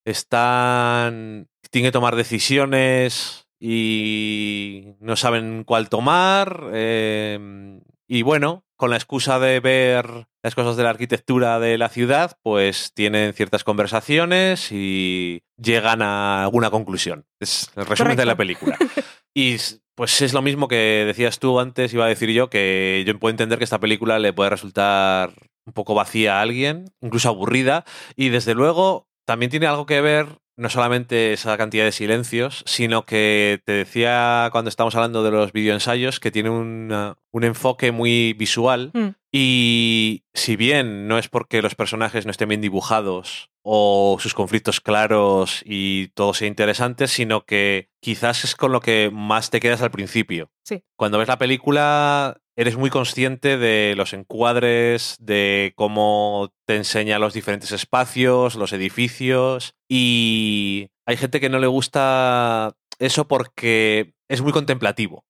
están 0.06 1.48
tienen 1.70 1.88
que 1.90 1.94
tomar 1.94 2.16
decisiones 2.16 3.47
y 3.60 4.96
no 5.00 5.16
saben 5.16 5.64
cuál 5.64 5.90
tomar 5.90 6.70
eh, 6.74 7.80
y 8.08 8.22
bueno, 8.22 8.64
con 8.78 8.90
la 8.90 8.96
excusa 8.96 9.40
de 9.40 9.60
ver 9.60 10.28
las 10.42 10.56
cosas 10.56 10.78
de 10.78 10.84
la 10.84 10.92
arquitectura 10.92 11.60
de 11.60 11.78
la 11.78 11.90
ciudad, 11.90 12.38
pues 12.42 12.94
tienen 12.94 13.34
ciertas 13.34 13.64
conversaciones 13.64 14.72
y 14.72 15.44
llegan 15.58 16.02
a 16.02 16.44
alguna 16.44 16.70
conclusión. 16.70 17.26
Es 17.40 17.70
el 17.76 17.86
resumen 17.86 18.16
de 18.16 18.26
la 18.26 18.38
película. 18.38 18.78
Y 19.34 19.58
pues 19.94 20.24
es 20.24 20.34
lo 20.34 20.42
mismo 20.42 20.68
que 20.68 21.04
decías 21.06 21.38
tú 21.38 21.60
antes, 21.60 21.94
iba 21.94 22.06
a 22.06 22.08
decir 22.08 22.32
yo, 22.32 22.50
que 22.50 23.04
yo 23.06 23.20
puedo 23.20 23.30
entender 23.30 23.60
que 23.60 23.66
esta 23.66 23.80
película 23.80 24.18
le 24.18 24.34
puede 24.34 24.50
resultar 24.50 25.32
un 25.64 25.74
poco 25.74 25.94
vacía 25.94 26.40
a 26.40 26.42
alguien, 26.42 26.86
incluso 27.02 27.30
aburrida, 27.30 27.86
y 28.16 28.30
desde 28.30 28.56
luego 28.56 29.08
también 29.28 29.52
tiene 29.52 29.68
algo 29.68 29.86
que 29.86 30.02
ver 30.02 30.40
no 30.58 30.70
solamente 30.70 31.34
esa 31.34 31.56
cantidad 31.58 31.86
de 31.86 31.92
silencios, 31.92 32.64
sino 32.66 33.06
que 33.06 33.62
te 33.64 33.72
decía 33.74 34.50
cuando 34.52 34.70
estábamos 34.70 34.96
hablando 34.96 35.24
de 35.24 35.32
los 35.32 35.54
videoensayos 35.54 36.20
que 36.20 36.32
tiene 36.32 36.50
un, 36.50 37.16
un 37.32 37.44
enfoque 37.44 37.92
muy 37.92 38.34
visual 38.34 38.92
Mm. 38.94 39.10
y 39.32 40.24
si 40.34 40.56
bien 40.56 41.08
no 41.08 41.18
es 41.20 41.28
porque 41.30 41.62
los 41.62 41.76
personajes 41.76 42.26
no 42.26 42.32
estén 42.32 42.50
bien 42.50 42.62
dibujados 42.62 43.50
o 43.62 44.18
sus 44.20 44.34
conflictos 44.34 44.82
claros 44.82 45.62
y 45.66 46.08
todo 46.10 46.34
sea 46.34 46.48
interesante, 46.48 47.08
sino 47.08 47.46
que 47.46 47.90
quizás 48.02 48.44
es 48.44 48.56
con 48.56 48.72
lo 48.72 48.80
que 48.80 49.10
más 49.14 49.50
te 49.50 49.60
quedas 49.60 49.82
al 49.82 49.92
principio. 49.92 50.50
Sí. 50.64 50.84
Cuando 50.96 51.18
ves 51.20 51.28
la 51.28 51.38
película 51.38 52.40
eres 52.58 52.76
muy 52.76 52.90
consciente 52.90 53.58
de 53.58 53.94
los 53.96 54.14
encuadres, 54.14 55.16
de 55.20 55.74
cómo 55.76 56.50
te 56.68 56.76
enseña 56.76 57.20
los 57.20 57.34
diferentes 57.34 57.72
espacios, 57.72 58.56
los 58.56 58.74
edificios 58.74 59.74
y 59.90 60.90
hay 61.06 61.16
gente 61.18 61.40
que 61.40 61.50
no 61.50 61.60
le 61.60 61.68
gusta 61.68 62.74
eso 63.00 63.28
porque 63.28 64.14
es 64.28 64.42
muy 64.42 64.52
contemplativo 64.52 65.24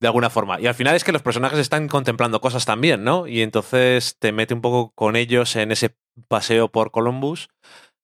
de 0.00 0.08
alguna 0.08 0.30
forma. 0.30 0.58
Y 0.58 0.66
al 0.66 0.74
final 0.74 0.96
es 0.96 1.04
que 1.04 1.12
los 1.12 1.22
personajes 1.22 1.58
están 1.58 1.86
contemplando 1.86 2.40
cosas 2.40 2.64
también, 2.64 3.04
¿no? 3.04 3.26
Y 3.26 3.42
entonces 3.42 4.16
te 4.18 4.32
mete 4.32 4.54
un 4.54 4.62
poco 4.62 4.92
con 4.94 5.14
ellos 5.16 5.54
en 5.56 5.70
ese 5.72 5.94
paseo 6.28 6.68
por 6.72 6.90
Columbus 6.90 7.48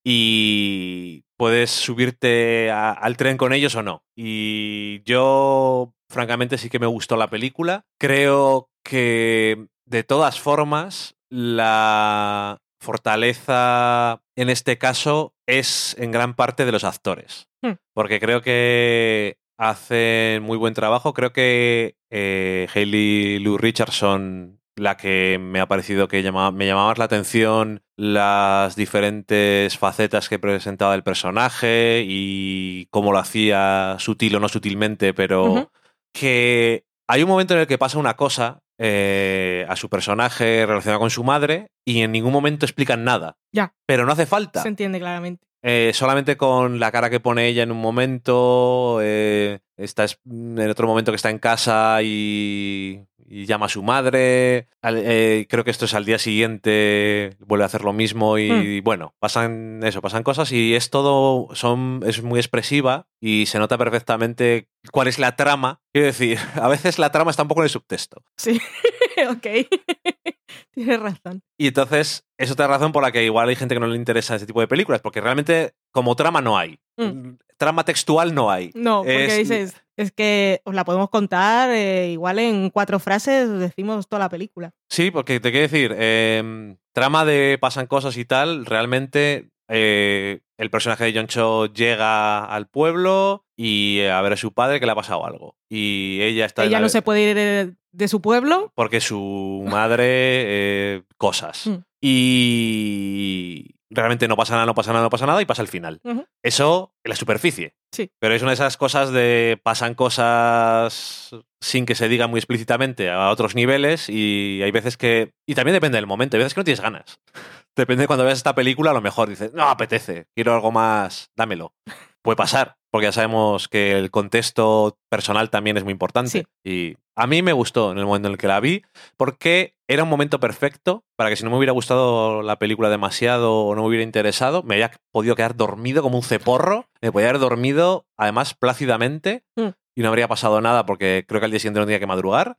y 0.05 1.24
puedes 1.37 1.70
subirte 1.70 2.70
a- 2.70 2.93
al 2.93 3.16
tren 3.16 3.37
con 3.37 3.53
ellos 3.53 3.74
o 3.74 3.83
no. 3.83 4.05
Y 4.14 5.03
yo, 5.05 5.95
francamente, 6.09 6.59
sí 6.59 6.68
que 6.70 6.78
me 6.78 6.86
gustó 6.86 7.16
la 7.16 7.28
película. 7.30 7.84
Creo 7.98 8.70
que, 8.84 9.66
de 9.86 10.04
todas 10.04 10.40
formas, 10.40 11.16
la 11.30 12.59
fortaleza 12.80 14.22
en 14.36 14.50
este 14.50 14.78
caso 14.78 15.34
es 15.46 15.96
en 15.98 16.12
gran 16.12 16.34
parte 16.34 16.64
de 16.64 16.72
los 16.72 16.84
actores. 16.84 17.48
Hmm. 17.62 17.72
Porque 17.94 18.20
creo 18.20 18.42
que 18.42 19.38
hacen 19.59 20.42
muy 20.42 20.59
buen 20.59 20.74
trabajo. 20.74 21.14
Creo 21.14 21.32
que 21.32 21.96
eh, 22.11 22.68
Hayley 22.74 23.38
Lou 23.38 23.57
Richardson, 23.59 24.61
la 24.76 24.96
que 24.96 25.38
me 25.40 25.61
ha 25.61 25.66
parecido 25.66 26.07
que 26.09 26.22
llama- 26.22 26.50
me 26.52 26.66
llamaba 26.66 26.88
más 26.88 26.98
la 26.98 27.07
atención 27.07 27.82
las 27.96 28.76
diferentes 28.76 29.78
facetas 29.78 30.28
que 30.28 30.38
presentaba 30.38 30.94
el 30.94 31.02
personaje 31.02 32.04
y 32.07 32.86
cómo 32.90 33.11
lo 33.12 33.18
hacía 33.18 33.96
sutil 33.98 34.36
o 34.36 34.40
no 34.40 34.48
sutilmente, 34.48 35.14
pero. 35.14 35.70
Que 36.18 36.84
hay 37.08 37.22
un 37.22 37.28
momento 37.28 37.54
en 37.54 37.60
el 37.60 37.66
que 37.66 37.78
pasa 37.78 37.98
una 37.98 38.14
cosa 38.16 38.60
eh, 38.78 39.64
a 39.68 39.76
su 39.76 39.88
personaje 39.88 40.64
relacionado 40.66 41.00
con 41.00 41.10
su 41.10 41.24
madre 41.24 41.68
y 41.84 42.00
en 42.02 42.12
ningún 42.12 42.32
momento 42.32 42.66
explican 42.66 43.04
nada. 43.04 43.36
Ya. 43.52 43.74
Pero 43.86 44.04
no 44.06 44.12
hace 44.12 44.26
falta. 44.26 44.62
Se 44.62 44.68
entiende 44.68 44.98
claramente. 44.98 45.46
Eh, 45.62 45.92
solamente 45.94 46.36
con 46.36 46.78
la 46.78 46.92
cara 46.92 47.10
que 47.10 47.18
pone 47.20 47.46
ella 47.48 47.62
en 47.62 47.72
un 47.72 47.80
momento, 47.80 48.98
eh, 49.02 49.60
está 49.76 50.04
es- 50.04 50.18
en 50.28 50.70
otro 50.70 50.86
momento 50.86 51.10
que 51.12 51.16
está 51.16 51.30
en 51.30 51.38
casa 51.38 51.98
y, 52.02 53.00
y 53.29 53.47
llama 53.47 53.66
a 53.66 53.68
su 53.68 53.83
madre. 53.83 54.68
Al- 54.83 55.03
eh, 55.05 55.47
creo 55.49 55.64
que 55.64 55.70
esto 55.70 55.85
es 55.85 55.95
al 55.95 56.05
día 56.05 56.18
siguiente, 56.18 57.37
vuelve 57.41 57.64
a 57.64 57.66
hacer 57.66 57.83
lo 57.85 57.93
mismo 57.93 58.39
y, 58.39 58.81
bueno, 58.81 59.14
pasan 59.18 59.81
eso, 59.83 60.01
pasan 60.03 60.22
cosas 60.22 60.53
y 60.53 60.74
es 60.74 60.91
todo, 60.91 61.49
son, 61.55 62.01
es 62.07 62.22
muy 62.22 62.39
expresiva 62.39 63.09
y 63.20 63.47
se 63.47 63.59
nota 63.59 63.77
perfectamente 63.79 64.68
cuál 64.93 65.09
es 65.09 65.18
la 65.18 65.37
trama. 65.37 65.81
Quiero 65.93 66.07
decir, 66.07 66.39
a 66.55 66.68
veces 66.68 66.99
la 66.99 67.11
trama 67.12 67.31
está 67.31 67.43
un 67.43 67.49
poco 67.49 67.61
en 67.62 67.64
el 67.64 67.70
subtexto. 67.70 68.22
Sí, 68.37 68.61
ok. 69.31 69.47
Tienes 70.72 71.01
razón. 71.01 71.43
Y 71.59 71.68
entonces 71.68 72.27
es 72.39 72.51
otra 72.51 72.66
razón 72.66 72.93
por 72.93 73.03
la 73.03 73.11
que 73.12 73.24
igual 73.24 73.49
hay 73.49 73.57
gente 73.57 73.74
que 73.74 73.81
no 73.81 73.87
le 73.87 73.97
interesa 73.97 74.37
ese 74.37 74.47
tipo 74.47 74.61
de 74.61 74.68
películas, 74.68 75.01
porque 75.01 75.20
realmente 75.20 75.74
como 75.91 76.14
trama 76.16 76.41
no 76.41 76.59
hay. 76.59 76.79
Mm. 76.97 77.37
Trama 77.57 77.85
textual 77.85 78.35
no 78.35 78.51
hay. 78.51 78.70
No, 78.74 78.99
porque 78.99 79.27
Es- 79.27 79.37
dices, 79.39 79.83
Es 79.97 80.12
que 80.12 80.61
os 80.64 80.74
la 80.74 80.84
podemos 80.84 81.09
contar, 81.11 81.70
eh, 81.70 82.11
igual 82.12 82.38
en 82.38 82.70
cuatro 82.70 82.99
frases 82.99 83.49
decimos 83.59 84.09
toda 84.09 84.20
la 84.20 84.28
película. 84.28 84.72
Sí, 84.90 85.11
porque 85.11 85.40
te 85.40 85.51
quiero 85.51 85.68
decir, 85.68 85.94
em, 85.99 86.76
trama 86.92 87.24
de 87.24 87.57
pasan 87.61 87.86
cosas 87.86 88.16
y 88.18 88.24
tal, 88.26 88.66
realmente 88.66 89.49
eh, 89.68 90.40
el 90.59 90.70
personaje 90.70 91.05
de 91.05 91.14
John 91.14 91.26
Cho 91.26 91.66
llega 91.72 92.44
al 92.44 92.68
pueblo 92.68 93.44
y 93.57 94.03
a 94.05 94.20
ver 94.20 94.34
a 94.34 94.36
su 94.36 94.53
padre 94.53 94.78
que 94.80 94.86
le 94.86 94.92
ha 94.92 94.97
pasado 94.97 95.26
algo. 95.26 95.57
Y 95.68 96.20
ella 96.22 96.44
está... 96.44 96.64
Ella 96.64 96.72
la- 96.78 96.80
no 96.82 96.88
se 96.88 97.03
puede 97.03 97.30
ir 97.30 97.34
de, 97.34 97.74
de 97.92 98.09
su 98.09 98.20
pueblo. 98.20 98.70
Porque 98.74 99.01
su 99.01 99.64
madre... 99.66 100.05
eh, 100.09 101.03
cosas. 101.16 101.66
Mm. 101.66 101.76
Y 102.01 103.76
realmente 103.91 104.28
no 104.28 104.37
pasa 104.37 104.55
nada, 104.55 104.66
no 104.66 104.74
pasa 104.74 104.93
nada, 104.93 105.05
no 105.05 105.11
pasa 105.11 105.26
nada 105.26 105.43
y 105.43 105.47
pasa 105.47 105.62
el 105.62 105.68
final. 105.68 106.01
Eso 106.43 106.95
en 107.05 107.11
la 107.11 107.16
superficie. 107.16 107.74
Sí. 107.93 108.11
Pero 108.18 108.34
es 108.34 108.43
una 108.43 108.51
de 108.51 108.55
esas 108.55 108.76
cosas 108.76 109.12
de 109.12 109.61
pasan 109.62 109.95
cosas 109.95 111.34
sin 111.61 111.87
que 111.87 111.95
se 111.95 112.09
diga 112.09 112.26
muy 112.26 112.39
explícitamente 112.39 113.11
a 113.11 113.30
otros 113.30 113.55
niveles 113.55 114.09
y 114.09 114.61
hay 114.62 114.70
veces 114.70 114.97
que... 114.97 115.32
Y 115.47 115.55
también 115.55 115.74
depende 115.74 115.97
del 115.97 116.07
momento, 116.07 116.37
hay 116.37 116.43
veces 116.43 116.55
que 116.55 116.61
no 116.61 116.64
tienes 116.64 116.80
ganas. 116.80 117.20
Depende 117.76 118.05
de 118.05 118.07
cuando 118.07 118.24
veas 118.24 118.39
esta 118.39 118.55
película, 118.55 118.93
a 118.93 118.95
lo 118.95 119.03
mejor 119.03 119.28
dices, 119.28 119.53
no, 119.53 119.64
apetece, 119.64 120.28
quiero 120.34 120.55
algo 120.55 120.72
más, 120.72 121.30
dámelo. 121.37 121.74
Puede 122.22 122.37
pasar, 122.37 122.78
porque 122.91 123.09
ya 123.09 123.12
sabemos 123.12 123.68
que 123.68 123.93
el 123.93 124.11
contexto 124.11 124.99
personal 125.11 125.51
también 125.51 125.76
es 125.76 125.84
muy 125.84 125.93
importante. 125.93 126.30
Sí. 126.30 126.47
Y 126.64 126.97
a 127.16 127.26
mí 127.26 127.42
me 127.42 127.52
gustó 127.52 127.92
en 127.92 127.98
el 127.98 128.04
momento 128.06 128.28
en 128.28 128.32
el 128.32 128.38
que 128.38 128.46
la 128.48 128.60
vi, 128.60 128.82
porque 129.16 129.74
era 129.88 130.02
un 130.02 130.08
momento 130.08 130.38
perfecto 130.40 131.04
para 131.16 131.30
que 131.30 131.36
si 131.36 131.44
no 131.44 131.50
me 131.50 131.56
hubiera 131.56 131.72
gustado 131.72 132.42
la 132.42 132.58
película 132.58 132.90
demasiado 132.90 133.64
o 133.66 133.74
no 133.74 133.82
me 133.82 133.88
hubiera 133.88 134.02
interesado, 134.04 134.62
me 134.62 134.74
había 134.74 134.90
podido 135.12 135.34
quedar 135.36 135.56
dormido 135.56 136.02
como 136.02 136.16
un 136.18 136.22
ceporro, 136.24 136.86
me 137.00 137.10
podía 137.12 137.28
haber 137.30 137.40
dormido 137.40 138.06
además 138.16 138.54
plácidamente 138.54 139.44
Mm. 139.56 139.68
y 139.96 140.02
no 140.02 140.08
habría 140.08 140.28
pasado 140.28 140.60
nada 140.60 140.84
porque 140.86 141.24
creo 141.26 141.40
que 141.40 141.46
al 141.46 141.50
día 141.50 141.60
siguiente 141.60 141.80
no 141.80 141.86
tenía 141.86 142.00
que 142.00 142.06
madrugar 142.06 142.56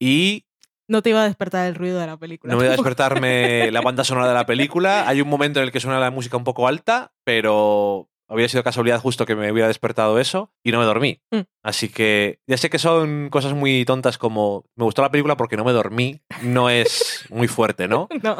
y 0.00 0.44
No 0.88 1.00
te 1.02 1.10
iba 1.10 1.22
a 1.22 1.24
despertar 1.24 1.66
el 1.68 1.74
ruido 1.76 1.98
de 2.00 2.06
la 2.06 2.16
película. 2.16 2.52
no 2.52 2.58
me 2.58 2.64
voy 2.64 2.68
a 2.72 2.76
despertarme 2.76 3.70
la 3.70 3.80
banda 3.80 4.02
sonora 4.04 4.28
de 4.28 4.34
la 4.34 4.44
película. 4.46 5.04
Hay 5.08 5.20
un 5.20 5.28
momento 5.28 5.60
en 5.60 5.66
el 5.66 5.72
que 5.72 5.80
suena 5.80 6.00
la 6.00 6.10
música 6.10 6.36
un 6.36 6.44
poco 6.44 6.66
alta, 6.66 7.12
pero 7.24 8.08
había 8.34 8.48
sido 8.48 8.62
casualidad 8.62 9.00
justo 9.00 9.24
que 9.26 9.34
me 9.36 9.50
hubiera 9.50 9.68
despertado 9.68 10.18
eso 10.20 10.52
y 10.62 10.72
no 10.72 10.78
me 10.78 10.84
dormí. 10.84 11.20
Mm. 11.30 11.40
Así 11.62 11.88
que 11.88 12.38
ya 12.46 12.56
sé 12.56 12.68
que 12.70 12.78
son 12.78 13.28
cosas 13.30 13.54
muy 13.54 13.84
tontas 13.84 14.18
como 14.18 14.64
me 14.76 14.84
gustó 14.84 15.02
la 15.02 15.10
película 15.10 15.36
porque 15.36 15.56
no 15.56 15.64
me 15.64 15.72
dormí. 15.72 16.20
No 16.42 16.68
es 16.70 17.24
muy 17.30 17.48
fuerte, 17.48 17.88
¿no? 17.88 18.08
No. 18.22 18.36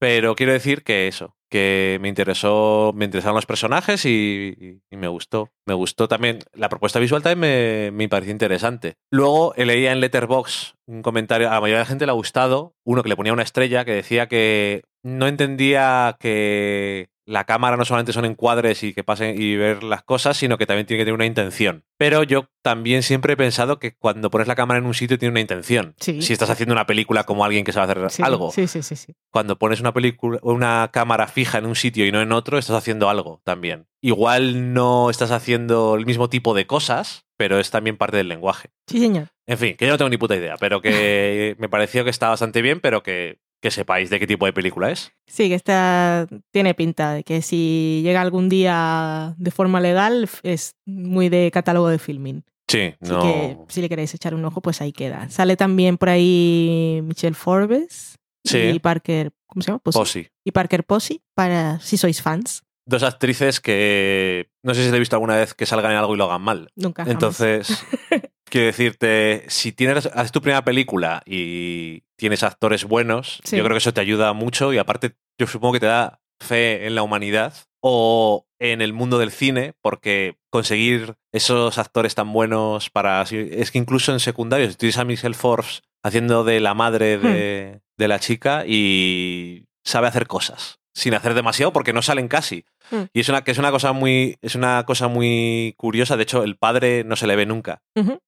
Pero 0.00 0.36
quiero 0.36 0.52
decir 0.52 0.84
que 0.84 1.08
eso, 1.08 1.34
que 1.50 1.98
me 2.00 2.08
interesó, 2.08 2.92
me 2.94 3.04
interesaron 3.06 3.34
los 3.34 3.46
personajes 3.46 4.04
y, 4.04 4.54
y- 4.56 4.80
y 4.92 4.96
me 4.96 5.08
gustó. 5.08 5.50
Me 5.66 5.74
gustó 5.74 6.06
también, 6.06 6.38
la 6.52 6.68
propuesta 6.68 7.00
visual 7.00 7.22
también 7.22 7.40
me, 7.40 7.90
me 7.90 8.08
pareció 8.08 8.30
interesante. 8.30 8.94
Luego 9.10 9.54
eh, 9.56 9.66
leía 9.66 9.90
en 9.90 9.98
Letterbox 10.00 10.74
un 10.86 11.02
comentario, 11.02 11.48
a 11.50 11.54
la 11.54 11.60
mayoría 11.60 11.78
de 11.78 11.82
la 11.84 11.88
gente 11.88 12.06
le 12.06 12.12
ha 12.12 12.14
gustado, 12.14 12.74
uno 12.86 13.02
que 13.02 13.08
le 13.08 13.16
ponía 13.16 13.32
una 13.32 13.42
estrella 13.42 13.84
que 13.84 13.92
decía 13.92 14.28
que 14.28 14.84
no 15.02 15.26
entendía 15.26 16.16
que 16.20 17.08
la 17.28 17.44
cámara 17.44 17.76
no 17.76 17.84
solamente 17.84 18.14
son 18.14 18.24
encuadres 18.24 18.82
y 18.82 18.94
que 18.94 19.04
pasen 19.04 19.40
y 19.40 19.54
ver 19.56 19.82
las 19.82 20.02
cosas, 20.02 20.36
sino 20.38 20.56
que 20.56 20.64
también 20.64 20.86
tiene 20.86 21.00
que 21.00 21.04
tener 21.04 21.14
una 21.14 21.26
intención. 21.26 21.84
Pero 21.98 22.22
yo 22.22 22.48
también 22.62 23.02
siempre 23.02 23.34
he 23.34 23.36
pensado 23.36 23.78
que 23.78 23.94
cuando 23.94 24.30
pones 24.30 24.48
la 24.48 24.54
cámara 24.54 24.78
en 24.78 24.86
un 24.86 24.94
sitio 24.94 25.18
tiene 25.18 25.32
una 25.32 25.40
intención. 25.40 25.94
Sí. 26.00 26.22
Si 26.22 26.32
estás 26.32 26.48
haciendo 26.48 26.72
una 26.72 26.86
película 26.86 27.24
como 27.24 27.44
alguien 27.44 27.64
que 27.64 27.72
sabe 27.72 27.92
hacer 27.92 28.10
Sí, 28.10 28.22
algo 28.22 28.50
Sí, 28.50 28.66
sí, 28.66 28.82
sí, 28.82 28.96
sí. 28.96 29.14
cuando 29.30 29.58
pones 29.58 29.80
una 29.80 29.92
película, 29.92 30.38
una 30.42 30.88
cámara 30.90 31.26
fija 31.26 31.58
en 31.58 31.66
un 31.66 31.76
sitio 31.76 32.06
y 32.06 32.12
no 32.12 32.22
en 32.22 32.32
otro, 32.32 32.56
estás 32.56 32.76
haciendo 32.76 33.10
algo 33.10 33.42
también. 33.44 33.86
Igual 34.00 34.72
no 34.72 35.10
estás 35.10 35.30
haciendo 35.30 35.96
el 35.96 36.06
mismo 36.06 36.30
tipo 36.30 36.54
de 36.54 36.66
cosas, 36.66 37.26
pero 37.36 37.58
es 37.58 37.70
también 37.70 37.98
parte 37.98 38.16
del 38.16 38.28
lenguaje. 38.28 38.70
Sí, 38.86 39.00
señor. 39.00 39.28
En 39.46 39.58
fin, 39.58 39.76
que 39.76 39.86
yo 39.86 39.92
no 39.92 39.98
tengo 39.98 40.08
ni 40.08 40.16
puta 40.16 40.34
idea, 40.36 40.56
pero 40.58 40.80
que 40.80 41.56
me 41.58 41.68
pareció 41.68 42.04
que 42.04 42.10
está 42.10 42.28
bastante 42.30 42.62
bien, 42.62 42.80
pero 42.80 43.02
que, 43.02 43.38
que 43.60 43.70
sepáis 43.70 44.08
de 44.10 44.18
qué 44.20 44.26
tipo 44.26 44.46
de 44.46 44.52
película 44.52 44.90
es. 44.90 45.12
Sí, 45.26 45.48
que 45.48 45.54
esta 45.54 46.26
tiene 46.52 46.74
pinta 46.74 47.12
de 47.14 47.24
que 47.24 47.42
si 47.42 48.00
llega 48.04 48.20
algún 48.20 48.48
día 48.48 49.34
de 49.38 49.50
forma 49.50 49.80
legal 49.80 50.28
es 50.42 50.76
muy 50.86 51.28
de 51.28 51.50
catálogo 51.52 51.88
de 51.88 51.98
filming. 51.98 52.44
Sí, 52.70 52.94
Así 53.00 53.12
no. 53.12 53.22
que 53.22 53.56
si 53.68 53.80
le 53.80 53.88
queréis 53.88 54.14
echar 54.14 54.34
un 54.34 54.44
ojo, 54.44 54.60
pues 54.60 54.80
ahí 54.82 54.92
queda. 54.92 55.28
Sale 55.30 55.56
también 55.56 55.96
por 55.96 56.08
ahí 56.10 57.00
Michelle 57.02 57.34
Forbes 57.34 58.16
Sí. 58.44 58.58
y 58.58 58.78
Parker, 58.78 59.32
¿cómo 59.46 59.62
se 59.62 59.68
llama? 59.68 59.78
Posey. 59.80 60.00
Posey. 60.00 60.28
Y 60.44 60.50
Parker 60.52 60.84
Posey, 60.84 61.22
para 61.34 61.80
si 61.80 61.96
sois 61.96 62.22
fans. 62.22 62.62
Dos 62.86 63.02
actrices 63.02 63.60
que 63.60 64.50
no 64.62 64.72
sé 64.74 64.84
si 64.84 64.90
te 64.90 64.96
he 64.96 65.00
visto 65.00 65.16
alguna 65.16 65.36
vez 65.36 65.52
que 65.54 65.66
salgan 65.66 65.92
en 65.92 65.98
algo 65.98 66.14
y 66.14 66.18
lo 66.18 66.24
hagan 66.24 66.42
mal. 66.42 66.70
Nunca. 66.76 67.02
jamás. 67.04 67.12
Entonces, 67.14 67.84
quiero 68.48 68.66
decirte, 68.66 69.44
si 69.48 69.72
tienes, 69.72 70.06
haces 70.06 70.32
tu 70.32 70.40
primera 70.42 70.64
película 70.64 71.22
y 71.26 72.02
tienes 72.16 72.42
actores 72.42 72.84
buenos, 72.84 73.40
Sí. 73.44 73.56
yo 73.56 73.62
creo 73.64 73.74
que 73.74 73.78
eso 73.78 73.92
te 73.94 74.00
ayuda 74.00 74.32
mucho 74.32 74.72
y 74.72 74.78
aparte 74.78 75.14
yo 75.38 75.46
supongo 75.46 75.74
que 75.74 75.80
te 75.80 75.86
da 75.86 76.20
fe 76.40 76.86
en 76.86 76.94
la 76.94 77.02
humanidad 77.02 77.54
o 77.80 78.46
en 78.60 78.80
el 78.82 78.92
mundo 78.92 79.18
del 79.18 79.30
cine, 79.30 79.74
porque 79.82 80.36
conseguir 80.50 81.14
esos 81.32 81.78
actores 81.78 82.14
tan 82.16 82.32
buenos 82.32 82.90
para... 82.90 83.22
Es 83.22 83.70
que 83.70 83.78
incluso 83.78 84.12
en 84.12 84.18
secundarios, 84.20 84.76
tienes 84.76 84.98
a 84.98 85.04
Michelle 85.04 85.34
Forbes 85.34 85.82
haciendo 86.04 86.42
de 86.44 86.58
la 86.60 86.74
madre 86.74 87.18
de, 87.18 87.80
de 87.96 88.08
la 88.08 88.18
chica 88.18 88.64
y 88.66 89.66
sabe 89.84 90.08
hacer 90.08 90.26
cosas. 90.26 90.80
Sin 90.98 91.14
hacer 91.14 91.34
demasiado 91.34 91.72
porque 91.72 91.92
no 91.92 92.02
salen 92.02 92.26
casi. 92.28 92.64
Hmm. 92.90 93.02
Y 93.12 93.20
es 93.20 93.28
una, 93.28 93.42
que 93.44 93.52
es 93.52 93.58
una 93.58 93.70
cosa 93.70 93.92
muy. 93.92 94.36
Es 94.42 94.54
una 94.56 94.84
cosa 94.84 95.06
muy 95.08 95.74
curiosa. 95.76 96.16
De 96.16 96.24
hecho, 96.24 96.42
el 96.42 96.56
padre 96.56 97.04
no 97.04 97.14
se 97.14 97.26
le 97.28 97.36
ve 97.36 97.46
nunca. 97.46 97.82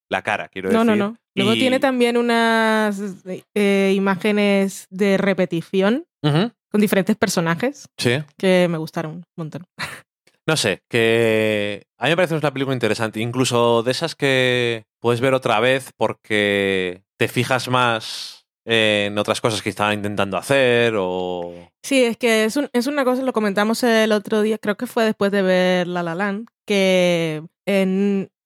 La 0.09 0.23
cara, 0.23 0.49
quiero 0.49 0.71
No, 0.71 0.85
decir. 0.85 0.97
no, 0.99 1.09
no. 1.11 1.17
Luego 1.35 1.55
Y- 1.55 1.59
tiene 1.59 1.81
también 1.81 2.17
unas 2.17 3.01
eh, 3.55 3.93
imágenes 3.95 4.87
de 4.91 5.17
repetición 5.19 6.05
con 6.23 6.81
diferentes 6.81 7.17
personajes 7.17 7.89
Sí. 7.99 8.23
que 8.39 8.69
me 8.71 8.79
gustaron 8.79 9.13
un 9.17 9.25
montón. 9.37 9.65
No 10.47 10.57
sé, 10.57 10.81
que 10.89 11.85
a 11.99 12.05
mí 12.05 12.11
me 12.11 12.17
parece 12.17 12.35
una 12.35 12.53
película 12.53 12.75
interesante, 12.75 13.21
incluso 13.21 13.83
de 13.85 13.91
esas 13.93 14.17
que 14.17 14.85
puedes 14.99 15.21
ver 15.21 15.33
otra 15.35 15.61
vez 15.61 15.93
porque 15.97 17.03
te 17.19 17.29
fijas 17.29 17.69
más 17.69 18.40
en 18.65 19.17
otras 19.19 19.41
cosas 19.41 19.63
que 19.63 19.71
estaban 19.71 19.95
intentando 19.95 20.37
hacer 20.37 20.95
o... 20.99 21.53
Sí, 21.83 22.05
es 22.05 22.17
que 22.17 22.45
es, 22.45 22.57
un- 22.57 22.69
es 22.73 22.87
una 22.87 23.05
cosa, 23.05 23.23
lo 23.23 23.33
comentamos 23.33 23.83
el 23.83 24.13
otro 24.13 24.43
día, 24.43 24.59
creo 24.59 24.77
que 24.77 24.87
fue 24.87 25.05
después 25.05 25.33
de 25.33 25.43
ver 25.43 25.87
La 25.87 26.03
La 26.03 26.15
Land, 26.15 26.47
que 26.67 27.43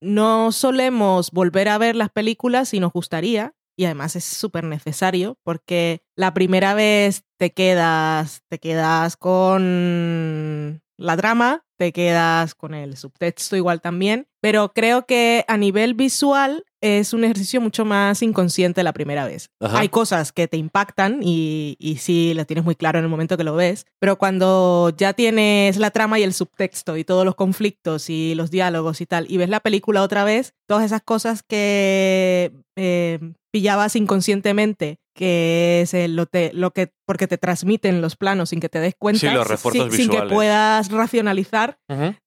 no 0.01 0.53
solemos 0.53 1.31
volver 1.31 1.69
a 1.69 1.79
ver 1.79 1.97
las 1.97 2.11
películas 2.11 2.75
y 2.75 2.81
nos 2.81 2.93
gustaría, 2.93 3.55
y 3.77 3.87
además 3.87 4.15
es 4.17 4.25
súper 4.25 4.65
necesario, 4.65 5.37
porque 5.43 6.03
la 6.17 6.33
primera 6.35 6.75
vez 6.75 7.25
te 7.39 7.53
quedas, 7.53 8.43
te 8.49 8.59
quedas 8.61 9.17
con 9.17 10.81
la 10.97 11.17
trama, 11.17 11.65
te 11.77 11.93
quedas 11.93 12.55
con 12.55 12.75
el 12.75 12.97
subtexto 12.97 13.57
igual 13.57 13.81
también, 13.81 14.29
pero 14.41 14.73
creo 14.73 15.07
que 15.07 15.45
a 15.49 15.57
nivel 15.57 15.95
visual 15.95 16.65
es 16.81 17.13
un 17.13 17.25
ejercicio 17.25 17.61
mucho 17.61 17.85
más 17.85 18.23
inconsciente 18.23 18.83
la 18.83 18.93
primera 18.93 19.25
vez. 19.25 19.51
Ajá. 19.61 19.81
Hay 19.81 19.89
cosas 19.89 20.33
que 20.33 20.47
te 20.47 20.57
impactan 20.57 21.21
y, 21.23 21.77
y 21.79 21.97
sí 21.97 22.35
las 22.35 22.47
tienes 22.47 22.65
muy 22.65 22.77
claro 22.77 22.99
en 22.99 23.05
el 23.05 23.11
momento 23.11 23.37
que 23.37 23.45
lo 23.45 23.55
ves, 23.55 23.87
pero 23.99 24.17
cuando 24.17 24.93
ya 24.97 25.15
tienes 25.15 25.79
la 25.79 25.91
trama 25.91 26.19
y 26.19 26.23
el 26.23 26.35
subtexto 26.35 26.97
y 26.97 27.05
todos 27.05 27.25
los 27.25 27.35
conflictos 27.35 28.11
y 28.11 28.35
los 28.35 28.51
diálogos 28.51 29.01
y 29.01 29.07
tal, 29.07 29.27
y 29.29 29.39
ves 29.39 29.49
la 29.49 29.61
película 29.61 30.03
otra 30.03 30.25
vez, 30.25 30.55
todas 30.67 30.85
esas 30.85 31.03
cosas 31.03 31.43
que 31.43 32.53
eh, 32.77 33.19
pillabas 33.55 33.95
inconscientemente, 33.95 34.99
que 35.15 35.83
es 35.83 35.95
el- 35.95 36.17
lo, 36.17 36.27
te- 36.27 36.53
lo 36.53 36.73
que, 36.73 36.93
porque 37.07 37.29
te 37.29 37.39
transmiten 37.39 38.01
los 38.01 38.17
planos 38.17 38.49
sin 38.49 38.59
que 38.59 38.69
te 38.69 38.81
des 38.81 38.97
cuenta, 38.99 39.21
Sí, 39.21 39.29
los 39.33 39.47
sin, 39.61 39.93
sin 39.93 40.11
que 40.11 40.17
puedas 40.35 40.91
racionalizar, 40.91 41.79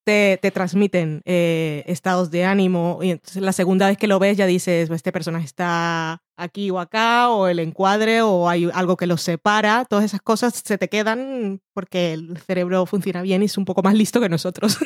te, 0.05 0.39
te 0.41 0.51
transmiten 0.51 1.21
eh, 1.25 1.83
estados 1.85 2.31
de 2.31 2.45
ánimo 2.45 2.99
y 3.01 3.11
entonces 3.11 3.41
la 3.43 3.51
segunda 3.51 3.87
vez 3.89 3.97
que 3.97 4.07
lo 4.07 4.19
ves 4.19 4.37
ya 4.37 4.45
dices, 4.45 4.89
este 4.89 5.11
personaje 5.11 5.43
está 5.45 6.21
aquí 6.37 6.69
o 6.71 6.79
acá, 6.79 7.29
o 7.29 7.49
el 7.49 7.59
encuadre, 7.59 8.21
o 8.21 8.47
hay 8.47 8.69
algo 8.73 8.95
que 8.95 9.05
los 9.05 9.21
separa, 9.21 9.83
todas 9.83 10.05
esas 10.05 10.21
cosas 10.21 10.61
se 10.63 10.77
te 10.77 10.87
quedan 10.87 11.59
porque 11.73 12.13
el 12.13 12.37
cerebro 12.37 12.85
funciona 12.85 13.21
bien 13.21 13.41
y 13.41 13.47
es 13.47 13.57
un 13.57 13.65
poco 13.65 13.83
más 13.83 13.95
listo 13.95 14.21
que 14.21 14.29
nosotros. 14.29 14.77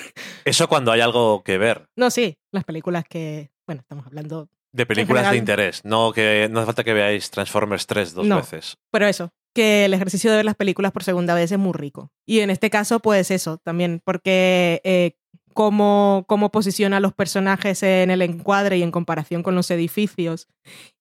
Eso 0.46 0.68
cuando 0.68 0.92
hay 0.92 1.02
algo 1.02 1.44
que 1.44 1.60
ver. 1.60 1.86
no, 1.96 2.10
sí, 2.10 2.40
las 2.52 2.64
películas 2.64 3.04
que, 3.08 3.52
bueno, 3.68 3.82
estamos 3.82 4.08
hablando, 4.08 4.50
De 4.74 4.86
películas 4.86 5.30
de 5.32 5.38
interés. 5.38 5.82
No, 5.84 6.12
que, 6.14 6.48
no 6.52 6.60
hace 6.60 6.66
falta 6.68 6.84
que 6.84 6.94
veáis 6.94 7.30
Transformers 7.30 7.86
3 7.88 8.14
dos 8.14 8.26
No. 8.26 8.38
veces. 8.38 8.78
pero 8.92 9.06
eso, 9.08 9.32
que 9.54 9.86
el 9.86 9.94
ejercicio 9.94 10.32
de 10.32 10.38
ver 10.38 10.46
las 10.46 10.56
películas 10.56 10.92
por 10.92 11.04
segunda 11.04 11.36
vez 11.36 11.52
es 11.52 11.58
muy 11.60 11.74
rico. 11.74 12.12
Y 12.26 12.40
en 12.40 12.50
este 12.50 12.70
caso, 12.70 13.00
pues 13.02 13.32
eso, 13.32 13.58
también, 13.58 14.02
porque 14.06 14.80
eh, 14.84 15.18
cómo, 15.54 16.26
cómo 16.28 16.52
posiciona 16.52 16.98
a 16.98 17.00
los 17.00 17.14
personajes 17.14 17.84
en 17.84 18.12
el 18.12 18.22
encuadre 18.22 18.78
y 18.78 18.84
en 18.84 18.92
comparación 18.92 19.44
con 19.44 19.56
los 19.56 19.70
edificios 19.72 20.48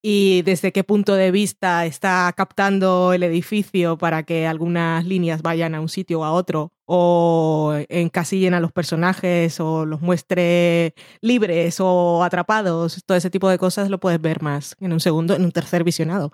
y 0.02 0.42
desde 0.42 0.72
qué 0.72 0.84
punto 0.84 1.14
de 1.14 1.30
vista 1.30 1.86
está 1.86 2.32
captando 2.36 3.12
el 3.12 3.22
edificio 3.22 3.98
para 3.98 4.22
que 4.22 4.46
algunas 4.46 5.04
líneas 5.04 5.42
vayan 5.42 5.74
a 5.74 5.80
un 5.80 5.88
sitio 5.88 6.20
o 6.20 6.24
a 6.24 6.32
otro 6.32 6.72
o 6.86 7.74
encasillen 7.88 8.54
a 8.54 8.60
los 8.60 8.72
personajes 8.72 9.60
o 9.60 9.86
los 9.86 10.00
muestre 10.00 10.94
libres 11.20 11.78
o 11.80 12.24
atrapados, 12.24 13.02
todo 13.06 13.16
ese 13.16 13.30
tipo 13.30 13.48
de 13.48 13.58
cosas 13.58 13.90
lo 13.90 14.00
puedes 14.00 14.20
ver 14.20 14.42
más 14.42 14.76
en 14.80 14.92
un 14.92 15.00
segundo, 15.00 15.34
en 15.34 15.44
un 15.44 15.52
tercer 15.52 15.84
visionado. 15.84 16.32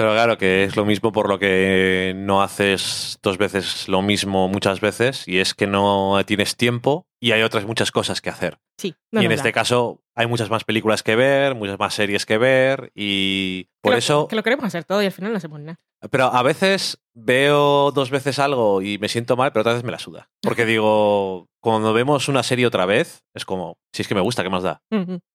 Pero 0.00 0.14
claro, 0.14 0.38
que 0.38 0.64
es 0.64 0.76
lo 0.76 0.86
mismo 0.86 1.12
por 1.12 1.28
lo 1.28 1.38
que 1.38 2.14
no 2.16 2.40
haces 2.40 3.18
dos 3.22 3.36
veces 3.36 3.86
lo 3.86 4.00
mismo 4.00 4.48
muchas 4.48 4.80
veces 4.80 5.28
y 5.28 5.40
es 5.40 5.52
que 5.52 5.66
no 5.66 6.18
tienes 6.24 6.56
tiempo 6.56 7.06
y 7.20 7.32
hay 7.32 7.42
otras 7.42 7.66
muchas 7.66 7.90
cosas 7.90 8.22
que 8.22 8.30
hacer. 8.30 8.56
Sí. 8.78 8.94
y 9.12 9.26
en 9.26 9.32
este 9.32 9.52
caso 9.52 10.02
hay 10.20 10.26
muchas 10.26 10.50
más 10.50 10.64
películas 10.64 11.02
que 11.02 11.16
ver, 11.16 11.54
muchas 11.54 11.78
más 11.78 11.94
series 11.94 12.26
que 12.26 12.36
ver 12.36 12.92
y 12.94 13.68
por 13.80 13.94
eso... 13.94 14.28
Que 14.28 14.36
lo 14.36 14.42
queremos 14.42 14.66
hacer 14.66 14.84
todo 14.84 15.02
y 15.02 15.06
al 15.06 15.12
final 15.12 15.32
no 15.32 15.38
hacemos 15.38 15.60
nada. 15.60 15.80
Pero 16.10 16.26
a 16.26 16.42
veces 16.42 17.02
veo 17.14 17.90
dos 17.90 18.10
veces 18.10 18.38
algo 18.38 18.82
y 18.82 18.98
me 18.98 19.08
siento 19.08 19.36
mal, 19.36 19.50
pero 19.50 19.62
otras 19.62 19.76
veces 19.76 19.86
me 19.86 19.92
la 19.92 19.98
suda. 19.98 20.28
Porque 20.42 20.66
digo, 20.66 21.48
cuando 21.60 21.94
vemos 21.94 22.28
una 22.28 22.42
serie 22.42 22.66
otra 22.66 22.84
vez, 22.84 23.24
es 23.34 23.46
como, 23.46 23.78
si 23.94 24.02
es 24.02 24.08
que 24.08 24.14
me 24.14 24.20
gusta, 24.20 24.42
¿qué 24.42 24.50
más 24.50 24.62
da? 24.62 24.82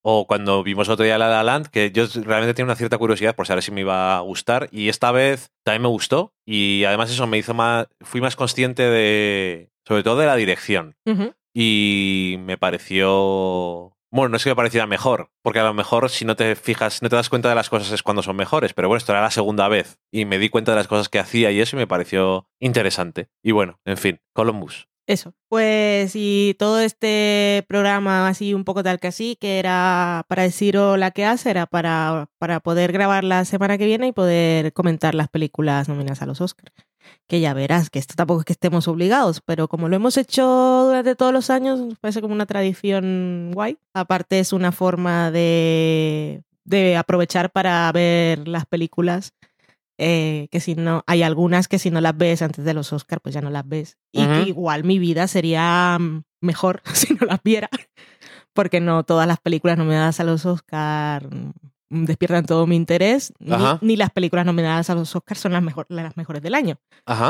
O 0.03 0.27
cuando 0.27 0.61
vimos 0.61 0.87
otro 0.87 1.03
día 1.03 1.17
La 1.17 1.29
La 1.29 1.43
Land, 1.43 1.67
que 1.67 1.91
yo 1.91 2.05
realmente 2.23 2.53
tenía 2.53 2.67
una 2.67 2.75
cierta 2.75 2.99
curiosidad 2.99 3.35
por 3.35 3.47
saber 3.47 3.63
si 3.63 3.71
me 3.71 3.81
iba 3.81 4.17
a 4.17 4.21
gustar 4.21 4.69
y 4.71 4.89
esta 4.89 5.11
vez 5.11 5.49
también 5.63 5.81
me 5.81 5.89
gustó 5.89 6.31
y 6.45 6.83
además 6.83 7.09
eso 7.09 7.25
me 7.25 7.39
hizo 7.39 7.55
más, 7.55 7.87
fui 8.01 8.21
más 8.21 8.35
consciente 8.35 8.83
de, 8.83 9.71
sobre 9.83 10.03
todo 10.03 10.17
de 10.17 10.27
la 10.27 10.35
dirección. 10.35 10.95
Y 11.57 12.35
me 12.39 12.57
pareció 12.57 13.94
bueno, 14.15 14.29
no 14.29 14.37
es 14.37 14.43
que 14.45 14.49
me 14.49 14.55
pareciera 14.55 14.87
mejor, 14.87 15.29
porque 15.41 15.59
a 15.59 15.63
lo 15.63 15.73
mejor 15.73 16.09
si 16.09 16.23
no 16.23 16.37
te 16.37 16.55
fijas, 16.55 17.01
no 17.01 17.09
te 17.09 17.17
das 17.17 17.29
cuenta 17.29 17.49
de 17.49 17.55
las 17.55 17.69
cosas 17.69 17.91
es 17.91 18.01
cuando 18.01 18.23
son 18.23 18.37
mejores, 18.37 18.73
pero 18.73 18.87
bueno, 18.87 18.97
esto 18.97 19.11
era 19.11 19.21
la 19.21 19.29
segunda 19.29 19.67
vez 19.67 19.99
y 20.09 20.23
me 20.23 20.37
di 20.37 20.47
cuenta 20.47 20.71
de 20.71 20.77
las 20.77 20.87
cosas 20.87 21.09
que 21.09 21.19
hacía 21.19 21.51
y 21.51 21.59
eso 21.59 21.75
y 21.75 21.79
me 21.79 21.87
pareció 21.87 22.47
interesante. 22.59 23.27
Y 23.43 23.51
bueno, 23.51 23.81
en 23.83 23.97
fin, 23.97 24.21
Columbus. 24.31 24.87
Eso. 25.07 25.33
Pues 25.49 26.13
y 26.15 26.55
todo 26.57 26.79
este 26.79 27.63
programa 27.67 28.27
así 28.27 28.53
un 28.53 28.63
poco 28.63 28.81
tal 28.81 28.99
que 28.99 29.07
así, 29.07 29.35
que 29.39 29.59
era 29.59 30.25
para 30.27 30.43
decir 30.43 30.75
la 30.75 31.11
que 31.11 31.25
hace, 31.25 31.51
era 31.51 31.67
para, 31.67 32.27
para 32.39 32.59
poder 32.59 32.91
grabar 32.91 33.23
la 33.23 33.45
semana 33.45 33.77
que 33.77 33.85
viene 33.85 34.07
y 34.07 34.11
poder 34.11 34.73
comentar 34.73 35.13
las 35.13 35.29
películas 35.29 35.87
nominadas 35.87 36.21
a 36.21 36.25
los 36.25 36.41
Oscars 36.41 36.73
que 37.27 37.39
ya 37.39 37.53
verás, 37.53 37.89
que 37.89 37.99
esto 37.99 38.13
tampoco 38.15 38.41
es 38.41 38.45
que 38.45 38.53
estemos 38.53 38.87
obligados, 38.87 39.41
pero 39.41 39.67
como 39.67 39.89
lo 39.89 39.95
hemos 39.95 40.17
hecho 40.17 40.85
durante 40.85 41.15
todos 41.15 41.33
los 41.33 41.49
años, 41.49 41.79
parece 42.01 42.21
como 42.21 42.33
una 42.33 42.45
tradición 42.45 43.51
guay. 43.53 43.77
Aparte 43.93 44.39
es 44.39 44.53
una 44.53 44.71
forma 44.71 45.31
de, 45.31 46.43
de 46.63 46.97
aprovechar 46.97 47.51
para 47.51 47.91
ver 47.91 48.47
las 48.47 48.65
películas, 48.65 49.33
eh, 49.97 50.47
que 50.51 50.59
si 50.59 50.75
no, 50.75 51.03
hay 51.07 51.23
algunas 51.23 51.67
que 51.67 51.79
si 51.79 51.91
no 51.91 52.01
las 52.01 52.17
ves 52.17 52.41
antes 52.41 52.65
de 52.65 52.73
los 52.73 52.91
Oscars, 52.93 53.21
pues 53.21 53.33
ya 53.35 53.41
no 53.41 53.49
las 53.49 53.67
ves. 53.67 53.97
Y 54.11 54.25
que 54.25 54.43
igual 54.47 54.83
mi 54.83 54.99
vida 54.99 55.27
sería 55.27 55.97
mm, 55.99 56.23
mejor 56.41 56.81
si 56.93 57.13
no 57.13 57.25
las 57.25 57.41
viera, 57.43 57.69
porque 58.53 58.79
no 58.79 59.03
todas 59.03 59.27
las 59.27 59.39
películas 59.39 59.77
nominadas 59.77 60.19
a 60.19 60.23
los 60.23 60.45
Oscars 60.45 61.27
despiertan 61.89 62.45
todo 62.45 62.67
mi 62.67 62.75
interés, 62.75 63.33
ni, 63.81 63.95
las 63.95 64.11
películas 64.11 64.45
nominadas 64.45 64.89
a 64.89 64.95
los 64.95 65.15
Oscars 65.15 65.39
son 65.39 65.53
las, 65.53 65.61
mejor, 65.61 65.85
las 65.89 66.17
mejores 66.17 66.41
del 66.41 66.55
año. 66.55 66.79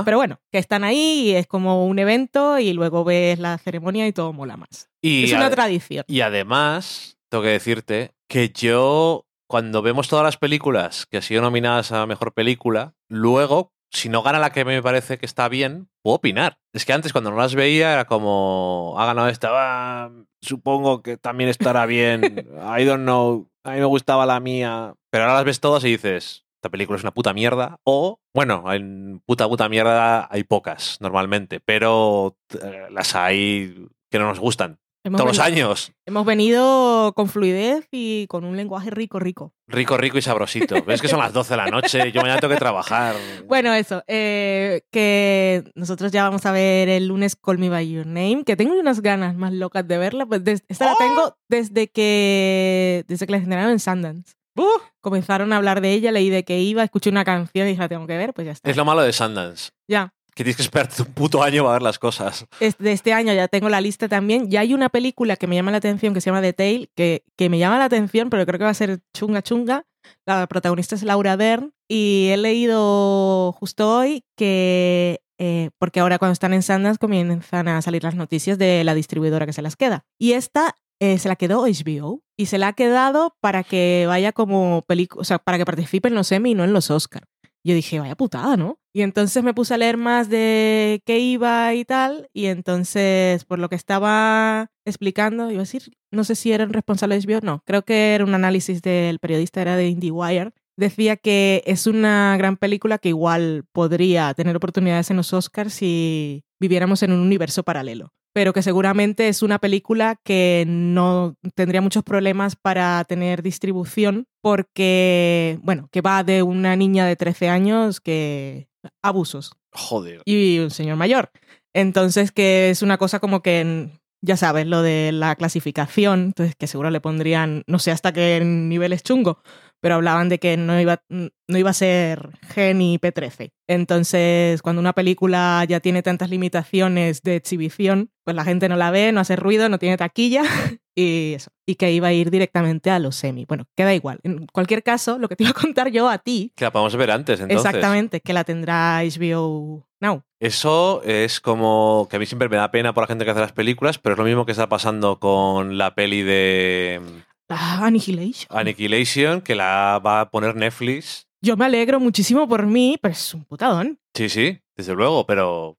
Pero 0.06 0.18
bueno, 0.18 0.40
que 0.52 0.58
están 0.58 0.84
ahí 0.84 1.30
y 1.30 1.36
es 1.36 1.48
como 1.48 1.86
un 1.86 2.00
evento 2.00 2.58
y 2.60 2.74
luego 2.74 3.04
ves 3.04 3.40
la 3.40 3.58
ceremonia 3.58 4.08
y 4.08 4.14
todo 4.14 4.34
mola 4.34 4.58
más. 4.58 4.90
es 5.02 5.34
una 5.34 5.50
tradición. 5.50 6.06
Y 6.08 6.22
además, 6.22 7.18
tengo 7.30 7.44
que 7.44 7.50
decirte 7.50 8.14
que 8.28 8.50
yo, 8.50 9.25
cuando 9.48 9.82
vemos 9.82 10.08
todas 10.08 10.24
las 10.24 10.38
películas 10.38 11.06
que 11.06 11.18
han 11.18 11.24
sido 11.24 11.42
nominadas 11.42 11.92
a 11.92 12.06
mejor 12.06 12.34
película, 12.34 12.94
luego, 13.08 13.74
si 13.92 14.10
no 14.10 14.24
gana 14.24 14.40
la 14.40 14.52
que 14.52 14.66
me 14.66 14.82
parece 14.82 15.18
que 15.18 15.26
está 15.26 15.48
bien, 15.50 15.90
puedo 16.02 16.18
opinar. 16.18 16.60
Es 16.74 16.86
que 16.86 16.94
antes 16.94 17.12
cuando 17.12 17.32
no 17.32 17.38
las 17.38 17.56
veía 17.56 17.94
era 17.94 18.06
como, 18.06 18.96
ha 18.98 19.06
ganado 19.06 19.30
esta, 19.30 20.12
supongo 20.42 21.02
que 21.02 21.18
también 21.18 21.50
estará 21.50 21.86
bien, 21.86 22.48
I 22.78 22.84
don't 22.86 23.04
know, 23.04 23.50
a 23.64 23.72
mí 23.72 23.80
me 23.80 23.86
gustaba 23.86 24.26
la 24.26 24.40
mía, 24.40 24.96
pero 25.10 25.24
ahora 25.24 25.36
las 25.36 25.46
ves 25.46 25.60
todas 25.60 25.84
y 25.84 25.90
dices, 25.90 26.46
esta 26.66 26.70
película 26.72 26.98
es 26.98 27.04
una 27.04 27.14
puta 27.14 27.34
mierda. 27.34 27.80
O, 27.84 28.20
bueno, 28.34 28.74
en 28.74 29.22
puta 29.26 29.48
puta 29.48 29.70
mierda 29.70 30.28
hay 30.32 30.44
pocas 30.44 30.98
normalmente, 31.00 31.60
pero 31.60 32.38
eh, 32.60 32.88
las 32.90 33.16
hay 33.16 33.88
que 34.10 34.20
no 34.20 34.28
nos 34.28 34.40
gustan. 34.40 34.80
Todos 35.12 35.26
los 35.26 35.40
años. 35.40 35.92
Hemos 36.06 36.26
venido 36.26 37.14
con 37.16 37.30
fluidez 37.30 37.88
y 37.92 38.26
con 38.28 38.44
un 38.44 38.58
lenguaje 38.58 38.90
rico, 38.90 39.20
rico. 39.20 39.54
Rico, 39.68 39.98
rico 39.98 40.18
y 40.18 40.22
sabrosito. 40.22 40.84
Ves 40.84 41.02
que 41.02 41.08
son 41.08 41.20
las 41.20 41.32
12 41.32 41.54
de 41.54 41.58
la 41.58 41.68
noche, 41.68 42.12
yo 42.12 42.22
mañana 42.22 42.40
tengo 42.40 42.54
que 42.54 42.60
trabajar. 42.60 43.16
Bueno, 43.46 43.74
eso, 43.74 44.04
eh, 44.08 44.82
que 44.92 45.64
nosotros 45.76 46.12
ya 46.12 46.24
vamos 46.24 46.46
a 46.46 46.52
ver 46.52 46.90
el 46.90 47.08
lunes 47.08 47.36
Call 47.36 47.60
Me 47.60 47.70
By 47.70 47.90
Your 47.90 48.08
Name, 48.08 48.44
que 48.46 48.56
tengo 48.56 48.74
unas 48.74 49.02
ganas 49.02 49.36
más 49.36 49.54
locas 49.54 49.88
de 49.88 49.98
verla. 49.98 50.26
Pues 50.26 50.42
esta 50.68 50.86
la 50.86 50.94
¡Oh! 50.94 50.98
tengo 50.98 51.38
desde 51.48 51.88
que, 51.88 53.06
desde 53.08 53.26
que 53.26 53.32
la 53.32 53.40
generaron 53.40 53.72
en 53.72 53.80
Sundance. 53.80 54.34
¡Uh! 54.56 54.80
Comenzaron 55.02 55.54
a 55.54 55.58
hablar 55.58 55.82
de 55.82 55.94
ella, 55.94 56.12
leí 56.12 56.30
de 56.30 56.44
que 56.44 56.62
iba, 56.62 56.84
escuché 56.84 57.10
una 57.10 57.26
canción 57.26 57.68
y 57.68 57.72
dije, 57.72 57.82
la 57.82 57.90
tengo 57.90 58.08
que 58.08 58.18
ver, 58.18 58.34
pues 58.34 58.46
ya 58.46 58.54
está. 58.54 58.70
Es 58.70 58.78
lo 58.78 58.86
malo 58.86 59.02
de 59.02 59.14
Sundance. 59.14 59.70
Ya 59.88 60.15
que 60.36 60.44
tienes 60.44 60.58
que 60.58 60.64
esperarte 60.64 61.02
un 61.02 61.14
puto 61.14 61.42
año 61.42 61.64
para 61.64 61.74
ver 61.74 61.82
las 61.82 61.98
cosas. 61.98 62.46
De 62.60 62.92
este 62.92 63.14
año 63.14 63.34
ya 63.34 63.48
tengo 63.48 63.70
la 63.70 63.80
lista 63.80 64.10
también. 64.10 64.52
Ya 64.52 64.60
hay 64.60 64.74
una 64.74 64.90
película 64.90 65.38
que 65.38 65.48
me 65.48 65.56
llama 65.56 65.72
la 65.72 65.78
atención 65.78 66.14
que 66.14 66.20
se 66.20 66.30
llama 66.30 66.42
The 66.42 66.54
Tale, 66.54 66.90
que, 66.94 67.24
que 67.38 67.50
me 67.50 67.58
llama 67.58 67.80
la 67.80 67.86
atención, 67.86 68.30
pero 68.30 68.46
creo 68.46 68.60
que 68.60 68.66
va 68.66 68.72
a 68.72 68.76
ser 68.76 69.00
chunga 69.14 69.42
chunga. 69.42 69.86
La 70.26 70.46
protagonista 70.48 70.94
es 70.94 71.04
Laura 71.04 71.38
Dern 71.38 71.74
y 71.88 72.28
he 72.32 72.38
leído 72.38 73.54
justo 73.54 73.98
hoy 73.98 74.24
que, 74.36 75.22
eh, 75.40 75.70
porque 75.80 76.02
ahora 76.02 76.20
cuando 76.20 76.34
están 76.34 76.54
en 76.54 76.64
Sundance 76.64 77.00
comienzan 77.00 77.68
a 77.70 77.82
salir 77.82 78.04
las 78.04 78.16
noticias 78.16 78.58
de 78.58 78.84
la 78.84 78.94
distribuidora 78.94 79.46
que 79.46 79.54
se 79.54 79.62
las 79.62 79.78
queda. 79.78 80.06
Y 80.20 80.34
esta 80.34 80.76
eh, 81.00 81.18
se 81.18 81.30
la 81.30 81.38
quedó 81.38 81.66
HBO 81.66 82.22
y 82.38 82.48
se 82.48 82.58
la 82.58 82.68
ha 82.68 82.74
quedado 82.74 83.36
para 83.40 83.64
que 83.64 84.04
vaya 84.08 84.34
como 84.34 84.84
película, 84.86 85.22
o 85.22 85.24
sea, 85.24 85.40
para 85.40 85.58
que 85.58 85.66
participe 85.66 86.10
en 86.10 86.16
los 86.16 86.32
Emmy 86.34 86.52
y 86.52 86.56
no 86.56 86.66
en 86.66 86.74
los 86.74 86.92
Oscar. 86.92 87.24
Yo 87.64 87.74
dije, 87.74 88.00
vaya 88.00 88.16
putada, 88.16 88.58
¿no? 88.58 88.80
Y 88.96 89.02
entonces 89.02 89.44
me 89.44 89.54
puse 89.54 89.74
a 89.74 89.78
leer 89.78 89.98
más 89.98 90.30
de 90.30 91.04
qué 91.06 91.20
iba 91.20 91.74
y 91.74 91.84
tal, 91.84 92.30
y 92.32 92.46
entonces, 92.46 93.44
por 93.44 93.60
lo 93.60 93.68
que 93.68 93.76
estaba 93.76 94.72
explicando, 94.86 95.52
iba 95.52 95.60
a 95.60 95.64
decir, 95.64 95.92
no 96.12 96.24
sé 96.24 96.36
si 96.36 96.54
eran 96.54 96.72
responsables 96.72 97.26
de 97.26 97.34
HBO, 97.34 97.42
no, 97.44 97.62
creo 97.66 97.84
que 97.84 98.16
era 98.16 98.24
un 98.24 98.34
análisis 98.34 98.82
del 98.82 99.20
periodista, 99.20 99.62
era 99.62 99.76
de 99.76 99.90
IndieWire, 99.90 100.54
decía 100.78 101.18
que 101.18 101.62
es 101.66 101.88
una 101.88 102.38
gran 102.38 102.56
película 102.56 102.98
que 102.98 103.10
igual 103.10 103.66
podría 103.74 104.34
tener 104.34 104.56
oportunidades 104.56 105.12
en 105.12 105.18
los 105.18 105.34
Oscars 105.34 105.74
si 105.74 106.46
viviéramos 106.62 107.04
en 107.04 107.12
un 107.12 107.20
universo 107.20 107.64
paralelo 107.64 108.14
pero 108.36 108.52
que 108.52 108.62
seguramente 108.62 109.30
es 109.30 109.44
una 109.44 109.60
película 109.60 110.20
que 110.22 110.66
no 110.68 111.38
tendría 111.56 111.80
muchos 111.80 112.04
problemas 112.04 112.58
para 112.58 113.02
tener 113.06 113.42
distribución 113.42 114.28
porque, 114.42 115.58
bueno, 115.64 115.88
que 115.90 116.02
va 116.02 116.22
de 116.26 116.44
una 116.44 116.76
niña 116.76 117.06
de 117.06 117.16
13 117.16 117.48
años 117.48 118.02
que 118.02 118.68
abusos. 119.02 119.54
Joder. 119.72 120.22
Y 120.26 120.60
un 120.60 120.72
señor 120.72 120.98
mayor. 120.98 121.32
Entonces, 121.74 122.32
que 122.32 122.70
es 122.70 122.82
una 122.82 122.98
cosa 122.98 123.20
como 123.20 123.42
que, 123.42 123.90
ya 124.22 124.38
sabes, 124.38 124.66
lo 124.68 124.82
de 124.82 125.12
la 125.12 125.36
clasificación, 125.36 126.26
entonces 126.26 126.56
que 126.56 126.68
seguro 126.68 126.90
le 126.90 127.02
pondrían, 127.02 127.64
no 127.68 127.80
sé 127.80 127.92
hasta 127.92 128.14
qué 128.14 128.42
nivel 128.44 128.94
es 128.94 129.04
chungo, 129.04 129.42
pero 129.82 129.96
hablaban 129.96 130.30
de 130.30 130.40
que 130.40 130.58
no 130.58 130.80
iba, 130.80 131.04
no 131.10 131.58
iba 131.58 131.70
a 131.70 131.74
ser 131.74 132.32
G 132.54 132.76
ni 132.76 132.98
P13. 132.98 133.52
Entonces, 133.68 134.62
cuando 134.62 134.80
una 134.80 134.94
película 134.94 135.64
ya 135.68 135.80
tiene 135.80 136.04
tantas 136.04 136.30
limitaciones 136.30 137.22
de 137.22 137.36
exhibición, 137.36 138.10
pues 138.24 138.36
la 138.36 138.44
gente 138.44 138.70
no 138.70 138.78
la 138.78 138.92
ve, 138.92 139.12
no 139.12 139.22
hace 139.22 139.36
ruido, 139.36 139.70
no 139.70 139.78
tiene 139.78 139.98
taquilla 139.98 140.44
y 140.96 141.34
eso. 141.36 141.52
Y 141.68 141.76
que 141.76 141.92
iba 141.92 142.08
a 142.08 142.14
ir 142.14 142.32
directamente 142.32 142.90
a 142.90 143.00
los 143.00 143.16
semi. 143.16 143.46
Bueno, 143.46 143.66
queda 143.76 143.94
igual. 143.94 144.20
En 144.24 144.48
cualquier 144.48 144.84
caso, 144.84 145.18
lo 145.20 145.30
que 145.30 145.36
te 145.36 145.44
iba 145.44 145.52
a 145.52 145.62
contar 145.62 145.90
yo 145.90 146.10
a 146.10 146.18
ti. 146.18 146.52
Que 146.56 146.66
la 146.66 146.72
podemos 146.72 146.96
ver 146.96 147.12
antes, 147.12 147.40
entonces. 147.40 147.66
Exactamente, 147.66 148.22
que 148.22 148.34
la 148.34 148.44
tendrá 148.44 149.02
HBO 149.04 149.88
Now. 150.00 150.24
Eso 150.40 151.02
es 151.04 151.40
como 151.40 152.08
que 152.10 152.18
a 152.18 152.20
mí 152.20 152.26
siempre 152.26 152.50
me 152.50 152.58
da 152.58 152.72
pena 152.72 152.94
por 152.94 153.04
la 153.04 153.08
gente 153.08 153.26
que 153.26 153.32
hace 153.32 153.40
las 153.40 153.54
películas, 153.54 153.98
pero 153.98 154.14
es 154.14 154.20
lo 154.20 154.26
mismo 154.26 154.46
que 154.46 154.52
está 154.52 154.70
pasando 154.70 155.20
con 155.20 155.78
la 155.78 155.96
peli 155.96 156.22
de 156.22 157.02
Annihilation. 157.50 158.48
Annihilation, 158.50 159.42
que 159.42 159.56
la 159.56 160.02
va 160.06 160.22
a 160.22 160.30
poner 160.30 160.56
Netflix. 160.56 161.28
Yo 161.42 161.58
me 161.58 161.66
alegro 161.66 162.00
muchísimo 162.00 162.48
por 162.48 162.66
mí, 162.66 162.98
pero 163.02 163.12
es 163.12 163.34
un 163.34 163.46
putadón. 163.46 164.00
Sí, 164.14 164.30
sí, 164.30 164.60
desde 164.76 164.96
luego, 164.96 165.26
pero. 165.26 165.78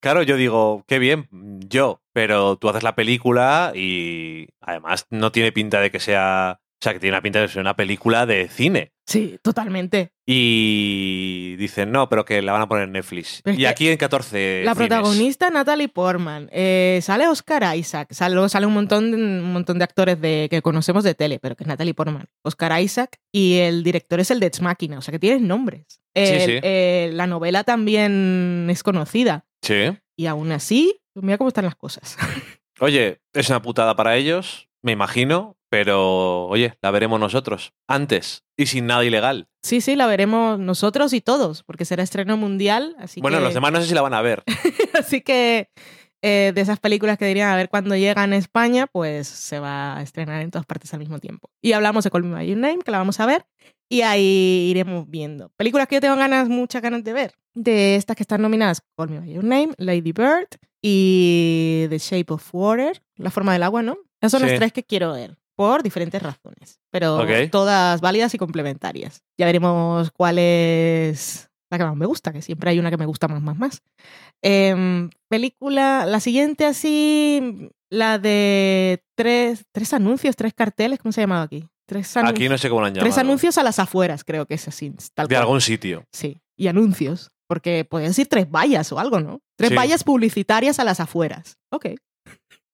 Claro, 0.00 0.22
yo 0.22 0.36
digo, 0.36 0.84
qué 0.88 0.98
bien, 0.98 1.28
yo, 1.68 2.02
pero 2.12 2.56
tú 2.56 2.68
haces 2.68 2.82
la 2.82 2.96
película 2.96 3.72
y 3.74 4.48
además 4.60 5.06
no 5.10 5.30
tiene 5.30 5.52
pinta 5.52 5.80
de 5.80 5.90
que 5.90 6.00
sea. 6.00 6.60
O 6.82 6.84
sea, 6.84 6.94
que 6.94 6.98
tiene 6.98 7.14
una 7.14 7.22
pinta 7.22 7.40
de 7.40 7.46
ser 7.46 7.60
una 7.60 7.76
película 7.76 8.26
de 8.26 8.48
cine. 8.48 8.90
Sí, 9.06 9.38
totalmente. 9.40 10.10
Y 10.26 11.54
dicen, 11.56 11.92
no, 11.92 12.08
pero 12.08 12.24
que 12.24 12.42
la 12.42 12.50
van 12.52 12.62
a 12.62 12.66
poner 12.68 12.84
en 12.84 12.92
Netflix. 12.92 13.40
Pero 13.44 13.56
y 13.56 13.66
aquí 13.66 13.88
en 13.88 13.96
14 13.96 14.62
La 14.64 14.74
cines. 14.74 14.88
protagonista 14.88 15.50
Natalie 15.50 15.88
Portman. 15.88 16.48
eh, 16.50 16.98
sale 17.02 17.28
Oscar 17.28 17.76
Isaac. 17.76 18.08
Sale, 18.12 18.36
un 18.66 18.72
montón, 18.72 19.14
un 19.14 19.52
montón 19.52 19.78
de 19.78 19.84
actores 19.84 20.20
de, 20.20 20.48
que 20.50 20.60
conocemos 20.60 21.04
de 21.04 21.14
tele, 21.14 21.38
pero 21.40 21.54
que 21.54 21.62
es 21.62 21.68
Natalie 21.68 21.94
Portman. 21.94 22.26
Oscar 22.42 22.80
Isaac. 22.82 23.16
Y 23.32 23.58
el 23.58 23.84
director 23.84 24.18
es 24.18 24.32
el 24.32 24.40
de 24.40 24.46
Ex 24.46 24.60
Machina. 24.60 24.98
O 24.98 25.02
sea 25.02 25.12
que 25.12 25.18
tienes 25.20 25.40
nombres. 25.40 25.84
Sí, 25.88 26.00
El- 26.14 26.40
sí. 26.40 26.58
eh, 26.64 27.10
la 27.12 27.28
novela 27.28 27.62
también 27.62 28.66
es 28.70 28.82
conocida. 28.82 29.46
Sí. 29.62 29.96
Y 30.16 30.26
aún 30.26 30.50
así, 30.50 31.00
mira 31.14 31.38
cómo 31.38 31.48
están 31.48 31.64
las 31.64 31.76
cosas. 31.76 32.16
Oye, 32.80 33.20
es 33.34 33.48
una 33.50 33.62
putada 33.62 33.94
para 33.94 34.16
ellos, 34.16 34.68
me 34.82 34.90
imagino, 34.92 35.56
pero 35.72 36.48
oye, 36.48 36.74
la 36.82 36.90
veremos 36.90 37.18
nosotros. 37.18 37.72
Antes 37.88 38.44
y 38.58 38.66
sin 38.66 38.84
nada 38.84 39.06
ilegal. 39.06 39.48
Sí, 39.62 39.80
sí, 39.80 39.96
la 39.96 40.06
veremos 40.06 40.58
nosotros 40.58 41.14
y 41.14 41.22
todos, 41.22 41.62
porque 41.62 41.86
será 41.86 42.02
estreno 42.02 42.36
mundial. 42.36 42.94
Así 42.98 43.22
bueno, 43.22 43.38
que... 43.38 43.44
los 43.44 43.54
demás 43.54 43.72
no 43.72 43.80
sé 43.80 43.86
si 43.86 43.94
la 43.94 44.02
van 44.02 44.12
a 44.12 44.20
ver. 44.20 44.42
Así 44.92 45.22
que 45.22 45.70
eh, 46.20 46.52
de 46.54 46.60
esas 46.60 46.78
películas 46.78 47.16
que 47.16 47.24
dirían 47.24 47.48
a 47.48 47.56
ver 47.56 47.70
cuándo 47.70 47.96
llegan 47.96 48.34
a 48.34 48.36
España, 48.36 48.86
pues 48.86 49.26
se 49.28 49.60
va 49.60 49.96
a 49.96 50.02
estrenar 50.02 50.42
en 50.42 50.50
todas 50.50 50.66
partes 50.66 50.92
al 50.92 51.00
mismo 51.00 51.20
tiempo. 51.20 51.48
Y 51.62 51.72
hablamos 51.72 52.04
de 52.04 52.10
Call 52.10 52.24
Me 52.24 52.34
By 52.34 52.48
Your 52.48 52.58
Name, 52.58 52.80
que 52.84 52.90
la 52.90 52.98
vamos 52.98 53.18
a 53.18 53.24
ver, 53.24 53.46
y 53.90 54.02
ahí 54.02 54.68
iremos 54.70 55.08
viendo. 55.08 55.52
Películas 55.56 55.88
que 55.88 55.94
yo 55.96 56.00
tengo 56.02 56.16
ganas, 56.16 56.50
muchas 56.50 56.82
ganas 56.82 57.02
de 57.02 57.14
ver. 57.14 57.32
De 57.54 57.96
estas 57.96 58.14
que 58.14 58.24
están 58.24 58.42
nominadas, 58.42 58.82
Call 58.94 59.08
Me 59.08 59.20
By 59.20 59.32
Your 59.32 59.44
Name, 59.44 59.70
Lady 59.78 60.12
Bird 60.12 60.48
y 60.82 61.86
The 61.88 61.96
Shape 61.96 62.30
of 62.34 62.46
Water, 62.52 63.02
La 63.16 63.30
Forma 63.30 63.54
del 63.54 63.62
Agua, 63.62 63.82
¿no? 63.82 63.96
Esas 64.20 64.32
son 64.32 64.42
Sí. 64.42 64.48
las 64.50 64.58
tres 64.58 64.72
que 64.74 64.84
quiero 64.84 65.14
ver. 65.14 65.38
Por 65.62 65.82
diferentes 65.84 66.20
razones, 66.20 66.80
pero 66.90 67.18
Ok. 67.22 67.50
todas 67.52 68.00
válidas 68.00 68.34
y 68.34 68.38
complementarias. 68.38 69.22
Ya 69.38 69.46
veremos 69.46 70.10
cuál 70.10 70.38
es 70.38 71.48
la 71.70 71.78
que 71.78 71.84
más 71.84 71.94
me 71.96 72.06
gusta, 72.06 72.32
que 72.32 72.42
siempre 72.42 72.70
hay 72.70 72.78
una 72.80 72.90
que 72.90 72.96
me 72.96 73.06
gusta 73.06 73.28
más, 73.28 73.40
más, 73.40 73.56
más. 73.56 73.82
Em, 74.42 75.08
película, 75.28 76.04
la 76.06 76.18
siguiente 76.20 76.64
así, 76.66 77.68
la 77.90 78.18
de 78.18 79.02
tres, 79.16 79.64
tres 79.72 79.92
anuncios, 79.94 80.34
tres 80.36 80.52
carteles, 80.52 80.98
¿cómo 80.98 81.12
se 81.12 81.20
ha 81.20 81.24
llamado 81.24 81.42
aquí? 81.44 81.68
Tres, 81.86 82.16
Aquí 82.16 82.48
no 82.48 82.58
sé 82.58 82.68
cómo 82.68 82.80
lo 82.80 82.86
han 82.88 82.94
llamado. 82.94 83.06
tres 83.06 83.18
anuncios 83.18 83.56
a 83.58 83.62
las 83.62 83.78
afueras, 83.78 84.24
creo 84.24 84.46
que 84.46 84.54
es 84.54 84.66
así. 84.66 84.92
Tal 85.14 85.28
De 85.28 85.34
cual. 85.34 85.42
algún 85.42 85.60
sitio. 85.60 86.04
Sí, 86.12 86.40
y 86.56 86.66
anuncios, 86.66 87.30
porque 87.48 87.84
pueden 87.84 88.08
decir 88.08 88.26
tres 88.26 88.50
vallas 88.50 88.90
o 88.92 88.98
algo, 88.98 89.20
¿no? 89.20 89.40
Tres 89.56 89.70
Sí. 89.70 89.76
vallas 89.76 90.02
publicitarias 90.04 90.78
a 90.80 90.84
las 90.84 91.00
afueras. 91.00 91.56
Ok. 91.70 91.86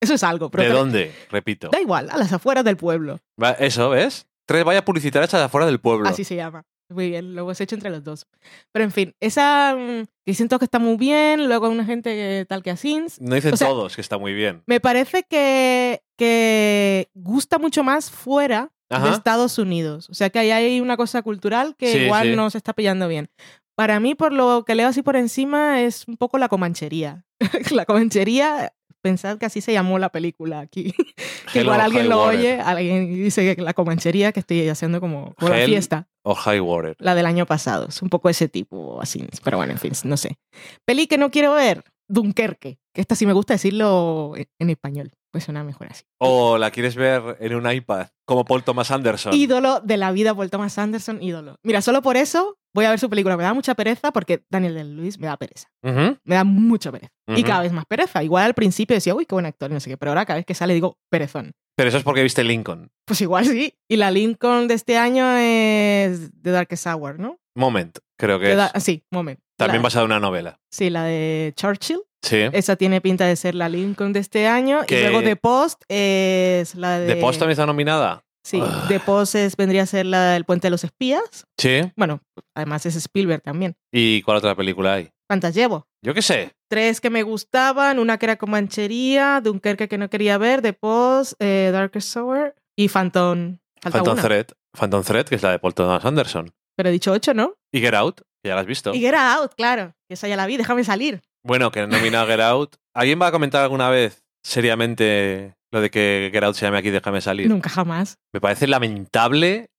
Eso 0.00 0.14
es 0.14 0.22
algo, 0.22 0.50
pero 0.50 0.64
¿De 0.64 0.70
dónde? 0.70 1.12
Repito. 1.30 1.68
da 1.72 1.80
igual, 1.80 2.08
a 2.10 2.16
las 2.16 2.32
afueras 2.32 2.64
del 2.64 2.76
pueblo. 2.76 3.18
Va, 3.42 3.50
Eso, 3.52 3.90
¿ves? 3.90 4.26
Tres 4.46 4.64
vallas 4.64 4.82
publicitarias 4.82 5.32
afuera 5.34 5.66
del 5.66 5.80
pueblo. 5.80 6.08
Así 6.08 6.24
se 6.24 6.36
llama. 6.36 6.64
Muy 6.90 7.10
bien, 7.10 7.34
lo 7.34 7.42
hemos 7.42 7.60
hecho 7.60 7.74
entre 7.74 7.90
los 7.90 8.02
dos. 8.02 8.26
Pero 8.72 8.82
en 8.84 8.90
fin, 8.92 9.14
esa 9.20 9.76
mm, 9.76 10.04
que 10.24 10.32
siento 10.34 10.58
que 10.58 10.64
está 10.64 10.78
muy 10.78 10.96
bien, 10.96 11.46
luego 11.46 11.68
una 11.68 11.84
gente 11.84 12.10
que, 12.14 12.46
tal 12.48 12.62
que 12.62 12.70
a 12.70 12.76
Sins. 12.78 13.20
No 13.20 13.34
dicen 13.34 13.52
O 13.52 13.56
sea- 13.58 13.68
todos 13.68 13.94
que 13.94 14.00
está 14.00 14.16
muy 14.16 14.32
bien. 14.32 14.62
Me 14.66 14.80
parece 14.80 15.24
que, 15.28 16.00
que 16.16 17.08
gusta 17.14 17.58
mucho 17.58 17.82
más 17.84 18.10
fuera 18.10 18.70
de 18.88 18.96
Ajá. 18.96 19.10
Estados 19.12 19.58
Unidos. 19.58 20.08
O 20.08 20.14
sea 20.14 20.30
que 20.30 20.38
ahí 20.38 20.50
hay 20.50 20.80
una 20.80 20.96
cosa 20.96 21.20
cultural 21.20 21.74
que 21.76 21.92
Sí, 21.92 21.98
igual 21.98 22.28
sí. 22.30 22.36
no 22.36 22.48
se 22.48 22.56
está 22.56 22.72
pillando 22.72 23.06
bien. 23.06 23.28
Para 23.76 24.00
mí, 24.00 24.14
por 24.14 24.32
lo 24.32 24.64
que 24.64 24.74
leo 24.74 24.88
así 24.88 25.02
por 25.02 25.16
encima, 25.16 25.82
es 25.82 26.08
un 26.08 26.16
poco 26.16 26.38
la 26.38 26.48
comanchería. 26.48 27.26
la 27.70 27.84
comanchería, 27.84 28.72
pensad 29.02 29.38
que 29.38 29.46
así 29.46 29.60
se 29.60 29.72
llamó 29.72 29.98
la 29.98 30.10
película 30.10 30.60
aquí. 30.60 30.92
que 31.52 31.60
Hell 31.60 31.64
igual 31.64 31.80
alguien 31.80 32.02
High 32.02 32.10
lo 32.10 32.22
Water. 32.24 32.38
oye, 32.38 32.60
alguien 32.60 33.14
dice 33.14 33.56
que 33.56 33.62
la 33.62 33.74
comanchería 33.74 34.32
que 34.32 34.40
estoy 34.40 34.68
haciendo 34.68 35.00
como, 35.00 35.34
como 35.34 35.54
la 35.54 35.64
fiesta. 35.64 36.08
O 36.22 36.34
High 36.34 36.60
Water. 36.60 36.96
La 36.98 37.14
del 37.14 37.26
año 37.26 37.46
pasado. 37.46 37.86
Es 37.88 38.02
un 38.02 38.08
poco 38.10 38.28
ese 38.28 38.48
tipo, 38.48 39.00
así. 39.00 39.26
Pero 39.42 39.56
bueno, 39.56 39.72
en 39.72 39.78
fin, 39.78 39.92
no 40.04 40.16
sé. 40.16 40.38
Peli 40.84 41.06
que 41.06 41.18
no 41.18 41.30
quiero 41.30 41.54
ver, 41.54 41.82
Dunkerque. 42.08 42.78
Que 42.92 43.00
esta 43.00 43.14
sí 43.14 43.26
me 43.26 43.32
gusta 43.32 43.54
decirlo 43.54 44.32
en, 44.36 44.48
en 44.58 44.70
español. 44.70 45.12
Pues 45.30 45.44
suena 45.44 45.62
mejor 45.62 45.88
así. 45.90 46.04
O 46.18 46.56
la 46.56 46.70
quieres 46.70 46.96
ver 46.96 47.36
en 47.40 47.54
un 47.54 47.70
iPad, 47.70 48.08
como 48.26 48.44
Paul 48.44 48.64
Thomas 48.64 48.90
Anderson. 48.90 49.34
Ídolo 49.34 49.80
de 49.80 49.98
la 49.98 50.10
vida 50.10 50.34
por 50.34 50.48
Thomas 50.48 50.78
Anderson, 50.78 51.22
ídolo. 51.22 51.56
Mira, 51.62 51.82
solo 51.82 52.00
por 52.00 52.16
eso 52.16 52.56
voy 52.74 52.86
a 52.86 52.90
ver 52.90 52.98
su 52.98 53.10
película. 53.10 53.36
Me 53.36 53.42
da 53.42 53.52
mucha 53.52 53.74
pereza 53.74 54.10
porque 54.10 54.44
Daniel 54.48 54.74
de 54.74 54.84
Luis 54.84 55.18
me 55.18 55.26
da 55.26 55.36
pereza. 55.36 55.68
Me 55.82 56.34
da 56.34 56.44
mucha 56.44 56.90
pereza. 56.90 57.12
Y 57.28 57.42
cada 57.42 57.60
vez 57.60 57.72
más 57.72 57.84
pereza. 57.86 58.22
Igual 58.22 58.44
al 58.44 58.54
principio 58.54 58.94
decía, 58.94 59.14
uy, 59.14 59.26
qué 59.26 59.34
buen 59.34 59.46
actor, 59.46 59.70
y 59.70 59.74
no 59.74 59.80
sé 59.80 59.90
qué. 59.90 59.98
Pero 59.98 60.12
ahora 60.12 60.24
cada 60.24 60.38
vez 60.38 60.46
que 60.46 60.54
sale 60.54 60.72
digo, 60.72 60.96
perezón. 61.10 61.52
Pero 61.76 61.90
eso 61.90 61.98
es 61.98 62.04
porque 62.04 62.22
viste 62.22 62.42
Lincoln. 62.42 62.90
Pues 63.04 63.20
igual 63.20 63.44
sí. 63.46 63.74
Y 63.88 63.96
la 63.96 64.10
Lincoln 64.10 64.66
de 64.66 64.74
este 64.74 64.96
año 64.96 65.36
es 65.36 66.30
The 66.42 66.50
Darkest 66.50 66.86
Hour, 66.86 67.20
¿no? 67.20 67.36
Moment, 67.54 67.98
creo 68.18 68.40
que 68.40 68.46
The 68.46 68.70
es. 68.74 68.82
Sí, 68.82 69.04
moment. 69.10 69.38
También 69.58 69.82
basada 69.82 70.04
en 70.04 70.12
una 70.12 70.20
novela. 70.20 70.58
Sí, 70.70 70.88
la 70.90 71.04
de 71.04 71.52
Churchill. 71.56 72.00
Sí. 72.22 72.36
Esa 72.52 72.76
tiene 72.76 73.00
pinta 73.00 73.26
de 73.26 73.36
ser 73.36 73.54
la 73.54 73.68
Lincoln 73.68 74.12
de 74.12 74.20
este 74.20 74.46
año. 74.48 74.84
Que- 74.86 75.00
Y 75.00 75.02
luego 75.04 75.22
The 75.22 75.36
Post 75.36 75.82
es 75.88 76.74
la 76.74 76.98
de. 76.98 77.06
¿De 77.14 77.16
Post 77.16 77.38
también 77.38 77.52
está 77.52 77.66
nominada? 77.66 78.24
Sí, 78.44 78.60
Ah. 78.62 78.86
The 78.88 78.98
Post 79.00 79.34
es- 79.34 79.56
vendría 79.56 79.82
a 79.82 79.86
ser 79.86 80.06
la 80.06 80.30
del 80.32 80.44
Puente 80.44 80.66
de 80.66 80.70
los 80.70 80.82
Espías. 80.84 81.46
Sí. 81.58 81.80
Bueno, 81.96 82.20
además 82.56 82.86
es 82.86 82.96
Spielberg 82.96 83.42
también. 83.42 83.76
¿Y 83.92 84.22
cuál 84.22 84.38
otra 84.38 84.54
película 84.54 84.94
hay? 84.94 85.10
¿Cuántas 85.28 85.54
llevo? 85.54 85.86
Yo 86.02 86.14
qué 86.14 86.22
sé. 86.22 86.52
Tres 86.70 87.00
que 87.00 87.10
me 87.10 87.22
gustaban, 87.22 87.98
una 87.98 88.16
que 88.18 88.26
era 88.26 88.36
Comanchería, 88.36 89.40
Dunkerque 89.42 89.88
que 89.88 89.98
no 89.98 90.08
quería 90.08 90.38
ver, 90.38 90.62
The 90.62 90.72
Post, 90.72 91.34
eh, 91.40 91.70
Darkest 91.72 92.16
Hour 92.16 92.54
y 92.76 92.88
Phantom. 92.88 93.58
Falta 93.82 93.98
Phantom 93.98 94.12
una. 94.14 94.22
Thread. 94.22 94.46
Phantom 94.78 95.02
Thread, 95.02 95.26
que 95.26 95.34
es 95.34 95.42
la 95.42 95.50
de 95.52 95.58
Paul 95.58 95.74
Thomas 95.74 96.04
Anderson. 96.04 96.50
Pero 96.78 96.90
he 96.90 96.92
dicho 96.92 97.10
ocho, 97.10 97.34
¿no? 97.34 97.54
Y 97.72 97.80
Get 97.80 97.94
Out, 97.94 98.20
que 98.40 98.50
ya 98.50 98.54
la 98.54 98.60
has 98.60 98.66
visto. 98.68 98.94
Y 98.94 99.00
Get 99.00 99.12
Out, 99.12 99.54
claro. 99.56 99.96
Esa 100.08 100.28
ya 100.28 100.36
la 100.36 100.46
vi, 100.46 100.56
déjame 100.56 100.84
salir. 100.84 101.22
Bueno, 101.42 101.72
que 101.72 101.84
nomina 101.88 102.22
a 102.22 102.26
Get 102.26 102.38
Out. 102.38 102.76
¿Alguien 102.94 103.20
va 103.20 103.26
a 103.26 103.32
comentar 103.32 103.64
alguna 103.64 103.90
vez 103.90 104.22
seriamente 104.44 105.56
lo 105.72 105.80
de 105.80 105.90
que 105.90 106.30
Get 106.32 106.44
Out 106.44 106.54
se 106.54 106.66
llame 106.66 106.78
aquí 106.78 106.90
Déjame 106.90 107.20
salir? 107.20 107.48
Nunca 107.48 107.68
jamás. 107.68 108.18
Me 108.32 108.40
parece 108.40 108.68
lamentable. 108.68 109.70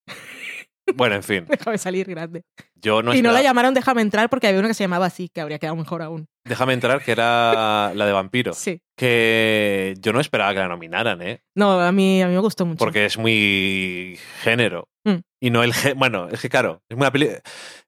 Bueno, 0.93 1.15
en 1.15 1.23
fin. 1.23 1.45
Déjame 1.49 1.77
salir 1.77 2.05
grande. 2.05 2.43
Yo 2.75 3.01
no 3.01 3.13
y 3.13 3.21
no 3.21 3.31
la 3.31 3.41
llamaron 3.41 3.73
Déjame 3.73 4.01
entrar 4.01 4.29
porque 4.29 4.47
había 4.47 4.59
una 4.59 4.67
que 4.67 4.73
se 4.73 4.83
llamaba 4.83 5.05
así, 5.05 5.29
que 5.29 5.39
habría 5.39 5.59
quedado 5.59 5.77
mejor 5.77 6.01
aún. 6.01 6.27
Déjame 6.43 6.73
entrar, 6.73 7.01
que 7.01 7.13
era 7.13 7.93
la 7.93 8.05
de 8.05 8.11
vampiro. 8.11 8.53
Sí. 8.53 8.81
Que 8.97 9.93
yo 9.99 10.11
no 10.11 10.19
esperaba 10.19 10.53
que 10.53 10.59
la 10.59 10.67
nominaran, 10.67 11.21
¿eh? 11.21 11.43
No, 11.55 11.79
a 11.79 11.91
mí, 11.93 12.21
a 12.21 12.27
mí 12.27 12.33
me 12.33 12.39
gustó 12.39 12.65
mucho. 12.65 12.79
Porque 12.79 13.05
es 13.05 13.17
muy 13.17 14.19
género. 14.41 14.89
Mm. 15.09 15.21
Y 15.41 15.49
no 15.51 15.63
el 15.63 15.73
Bueno, 15.95 16.27
es 16.29 16.41
que 16.41 16.49
claro, 16.49 16.81
es 16.89 16.97
una 16.97 17.11
peli. 17.11 17.29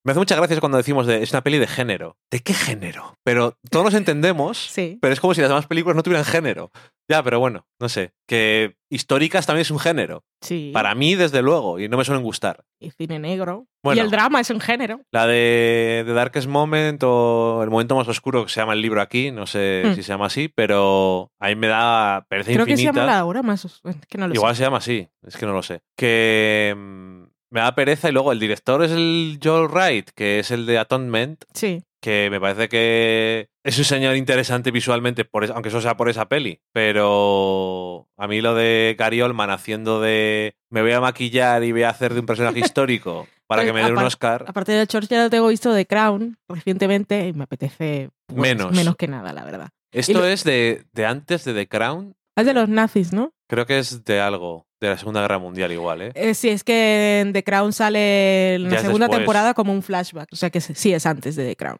Me 0.03 0.11
hace 0.11 0.19
mucha 0.19 0.36
gracia 0.36 0.59
cuando 0.59 0.78
decimos 0.78 1.05
de 1.05 1.22
es 1.22 1.32
una 1.32 1.41
peli 1.43 1.57
de 1.59 1.67
género. 1.67 2.17
¿De 2.32 2.39
qué 2.39 2.53
género? 2.53 3.15
Pero 3.24 3.57
todos 3.69 3.86
nos 3.86 3.93
entendemos, 3.93 4.57
Sí. 4.57 4.97
pero 5.01 5.13
es 5.13 5.19
como 5.19 5.34
si 5.34 5.41
las 5.41 5.49
demás 5.49 5.67
películas 5.67 5.95
no 5.95 6.03
tuvieran 6.03 6.26
género. 6.26 6.72
Ya, 7.12 7.24
pero 7.24 7.39
bueno, 7.39 7.68
no 7.80 7.89
sé. 7.89 8.14
Que 8.28 8.76
históricas 8.89 9.45
también 9.45 9.62
es 9.62 9.72
un 9.72 9.80
género. 9.80 10.24
Sí. 10.41 10.72
Para 10.74 10.95
mí, 10.95 11.16
desde 11.16 11.41
luego, 11.41 11.80
y 11.80 11.88
no 11.89 11.97
me 11.97 12.03
suelen 12.05 12.24
gustar. 12.24 12.64
Y 12.80 12.91
cine 12.91 13.20
negro. 13.20 13.68
Bueno. 13.84 14.01
Y 14.01 14.03
el 14.03 14.09
drama 14.12 14.39
es 14.39 14.49
un 14.49 14.59
género. 14.59 15.01
La 15.12 15.28
de 15.28 16.03
The 16.05 16.14
Darkest 16.14 16.47
Moment 16.47 17.01
o 17.03 17.62
El 17.64 17.70
momento 17.70 17.95
más 17.95 18.07
oscuro, 18.07 18.43
que 18.45 18.51
se 18.51 18.59
llama 18.59 18.74
el 18.74 18.82
libro 18.82 19.01
aquí, 19.01 19.32
no 19.32 19.45
sé 19.45 19.84
Mm. 19.86 19.95
si 19.95 20.03
se 20.03 20.09
llama 20.09 20.26
así, 20.28 20.47
pero 20.47 21.32
a 21.39 21.47
mí 21.49 21.55
me 21.55 21.68
da 21.68 22.26
pereza 22.30 22.51
Creo 22.53 22.66
que 22.66 22.78
se 22.78 22.84
llama 22.84 23.05
la 23.05 23.26
hora 23.26 23.43
más. 23.43 23.66
es 23.66 23.82
que 24.09 24.18
no 24.18 24.28
lo 24.28 24.34
Igual 24.34 24.55
sé. 24.55 24.59
se 24.59 24.64
llama 24.64 24.78
así, 24.78 25.07
es 25.26 25.38
que 25.38 25.45
no 25.45 25.53
lo 25.53 25.62
sé. 25.64 25.82
Que 25.97 26.74
mm, 26.76 27.24
me 27.51 27.59
da 27.59 27.76
pereza 27.76 28.09
y 28.09 28.12
luego 28.14 28.32
el 28.32 28.39
director 28.39 28.84
es 28.84 28.91
el 28.91 29.39
Joel 29.43 29.68
Wright, 29.70 30.09
que 30.16 30.39
es 30.39 30.51
el 30.51 30.66
de 30.66 30.80
Atonement, 30.80 31.43
Sí. 31.53 31.84
que 32.01 32.30
me 32.32 32.39
parece 32.39 32.68
que 32.70 33.49
es 33.64 33.78
un 33.78 33.86
señor 33.86 34.16
interesante 34.16 34.72
visualmente, 34.72 35.26
por 35.26 35.49
aunque 35.51 35.70
eso 35.70 35.82
sea 35.82 35.95
por 35.97 36.09
esa 36.09 36.28
peli. 36.28 36.59
Pero 36.74 38.07
a 38.18 38.28
mí 38.28 38.41
lo 38.41 38.55
de 38.55 38.95
Gary 38.97 39.22
Oldman 39.22 39.49
haciendo 39.49 40.01
de 40.01 40.55
me 40.70 40.82
voy 40.82 40.91
a 40.91 41.01
maquillar 41.01 41.64
y 41.64 41.72
voy 41.72 41.84
a 41.84 41.89
hacer 41.89 42.14
de 42.14 42.20
un 42.22 42.26
personaje 42.26 42.59
histórico 42.76 43.28
para 43.47 43.64
que 43.66 43.74
me 43.74 43.84
den 43.84 43.97
un 43.97 44.03
Oscar. 44.03 44.45
Aparte 44.47 44.72
de 44.72 44.88
George, 44.89 45.07
ya 45.09 45.24
lo 45.24 45.30
tengo 45.30 45.47
visto 45.47 45.74
de 45.74 45.86
Crown 45.86 46.38
recientemente 46.47 47.28
y 47.28 47.34
me 47.34 47.43
apetece 47.43 48.09
pues, 48.28 48.39
Menos. 48.39 48.72
menos 48.74 48.95
que 48.95 49.07
nada, 49.07 49.34
la 49.34 49.43
verdad. 49.43 49.70
Esto 49.91 50.20
lo- 50.20 50.26
es 50.26 50.43
de, 50.45 50.86
de 50.93 51.05
antes 51.05 51.43
de 51.43 51.53
The 51.53 51.68
Crown. 51.68 52.16
Es 52.38 52.45
de 52.45 52.53
los 52.53 52.70
nazis, 52.70 53.12
¿no? 53.12 53.34
Creo 53.49 53.66
que 53.66 53.78
es 53.78 54.05
de 54.05 54.22
algo, 54.22 54.66
de 54.80 54.88
la 54.89 54.97
Segunda 54.97 55.20
Guerra 55.20 55.38
Mundial 55.38 55.70
igual, 55.74 56.01
¿eh? 56.01 56.12
Eh, 56.16 56.34
sí, 56.34 56.47
es 56.47 56.64
que 56.64 57.20
en 57.20 57.34
The 57.34 57.43
Crown 57.43 57.74
sale 57.74 58.55
en 58.55 58.64
Ya 58.64 58.70
la 58.78 58.82
segunda 58.82 59.07
después. 59.07 59.20
temporada 59.20 59.53
como 59.53 59.74
un 59.74 59.84
flashback. 59.84 60.30
O 60.32 60.36
sea 60.38 60.49
que 60.49 60.62
sí 60.62 60.93
es 60.93 61.05
antes 61.05 61.36
de 61.36 61.45
The 61.45 61.55
Crown. 61.57 61.80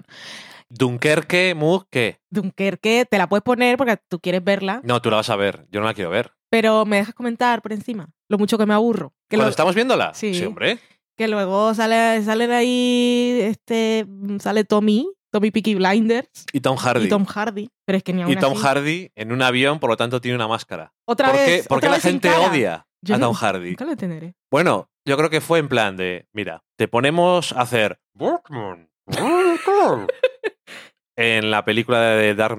Dunkerque, 0.74 1.54
Moog, 1.56 1.88
¿qué? 1.90 2.20
Dunkerque, 2.30 3.06
te 3.10 3.18
la 3.18 3.28
puedes 3.28 3.44
poner 3.44 3.76
porque 3.78 3.98
tú 4.08 4.20
quieres 4.20 4.44
verla, 4.44 4.80
No, 4.84 5.02
tú 5.02 5.10
la 5.10 5.18
vas 5.18 5.30
a 5.30 5.36
ver, 5.36 5.66
yo 5.70 5.80
no 5.82 5.86
la 5.86 5.94
quiero 5.94 6.10
ver. 6.10 6.32
pero 6.50 6.86
me 6.86 6.98
dejas 6.98 7.14
comentar 7.14 7.62
por 7.62 7.74
encima 7.74 8.10
lo 8.30 8.38
mucho 8.38 8.58
que 8.58 8.66
me 8.66 8.74
aburro. 8.74 9.14
Que, 9.30 9.36
¿Cuando 9.36 9.46
lo- 9.46 9.50
estamos 9.52 9.76
viéndola? 9.76 10.14
Sí. 10.14 10.44
hombre. 10.46 10.80
que 11.18 11.28
luego 11.28 11.74
sale, 11.76 12.24
salen 12.24 12.52
ahí, 12.52 13.40
este, 13.44 14.08
sale 14.40 14.64
Tommy, 14.64 15.08
Tommy 15.32 15.52
Peaky 15.52 15.76
Blinders 15.76 16.30
Y 16.52 16.62
Tom 16.62 16.78
Hardy. 16.78 17.06
y 17.06 17.10
Tom 17.10 17.26
Hardy. 17.26 17.70
Pero 17.86 17.98
es 17.98 18.04
que 18.04 18.14
ni 18.14 18.22
aún 18.24 18.32
Y 18.32 18.38
Tom 18.38 18.54
así- 18.54 18.62
Hardy 18.64 19.12
en 19.16 19.32
un 19.32 19.42
avión, 19.42 19.80
por 19.80 19.90
lo 19.90 19.98
tanto 19.98 20.20
tiene 20.22 20.36
una 20.36 20.48
máscara. 20.48 20.94
Otra 21.06 21.28
¿Por 21.28 21.38
vez, 21.38 21.62
qué, 21.64 21.68
por 21.70 21.80
qué 21.82 21.90
la 21.90 22.00
gente 22.00 22.30
odia? 22.30 22.88
Yo 23.04 23.16
a 23.16 23.18
no- 23.18 23.28
Tom 23.28 23.36
Hardy. 23.36 23.70
Nunca 23.72 23.86
lo 23.86 23.92
entenderé. 23.92 24.36
Bueno, 24.50 24.90
yo 25.06 25.16
creo 25.18 25.30
que 25.30 25.42
fue 25.42 25.60
en 25.60 25.68
plan 25.70 25.96
de, 25.98 26.28
mira, 26.34 26.64
te 26.78 26.88
ponemos 26.88 27.52
a 27.52 27.62
hacer 27.62 28.00
Batman, 28.14 28.90
en 31.22 31.52
la 31.52 31.64
película 31.66 32.02
de 32.02 32.36
Dark 32.36 32.58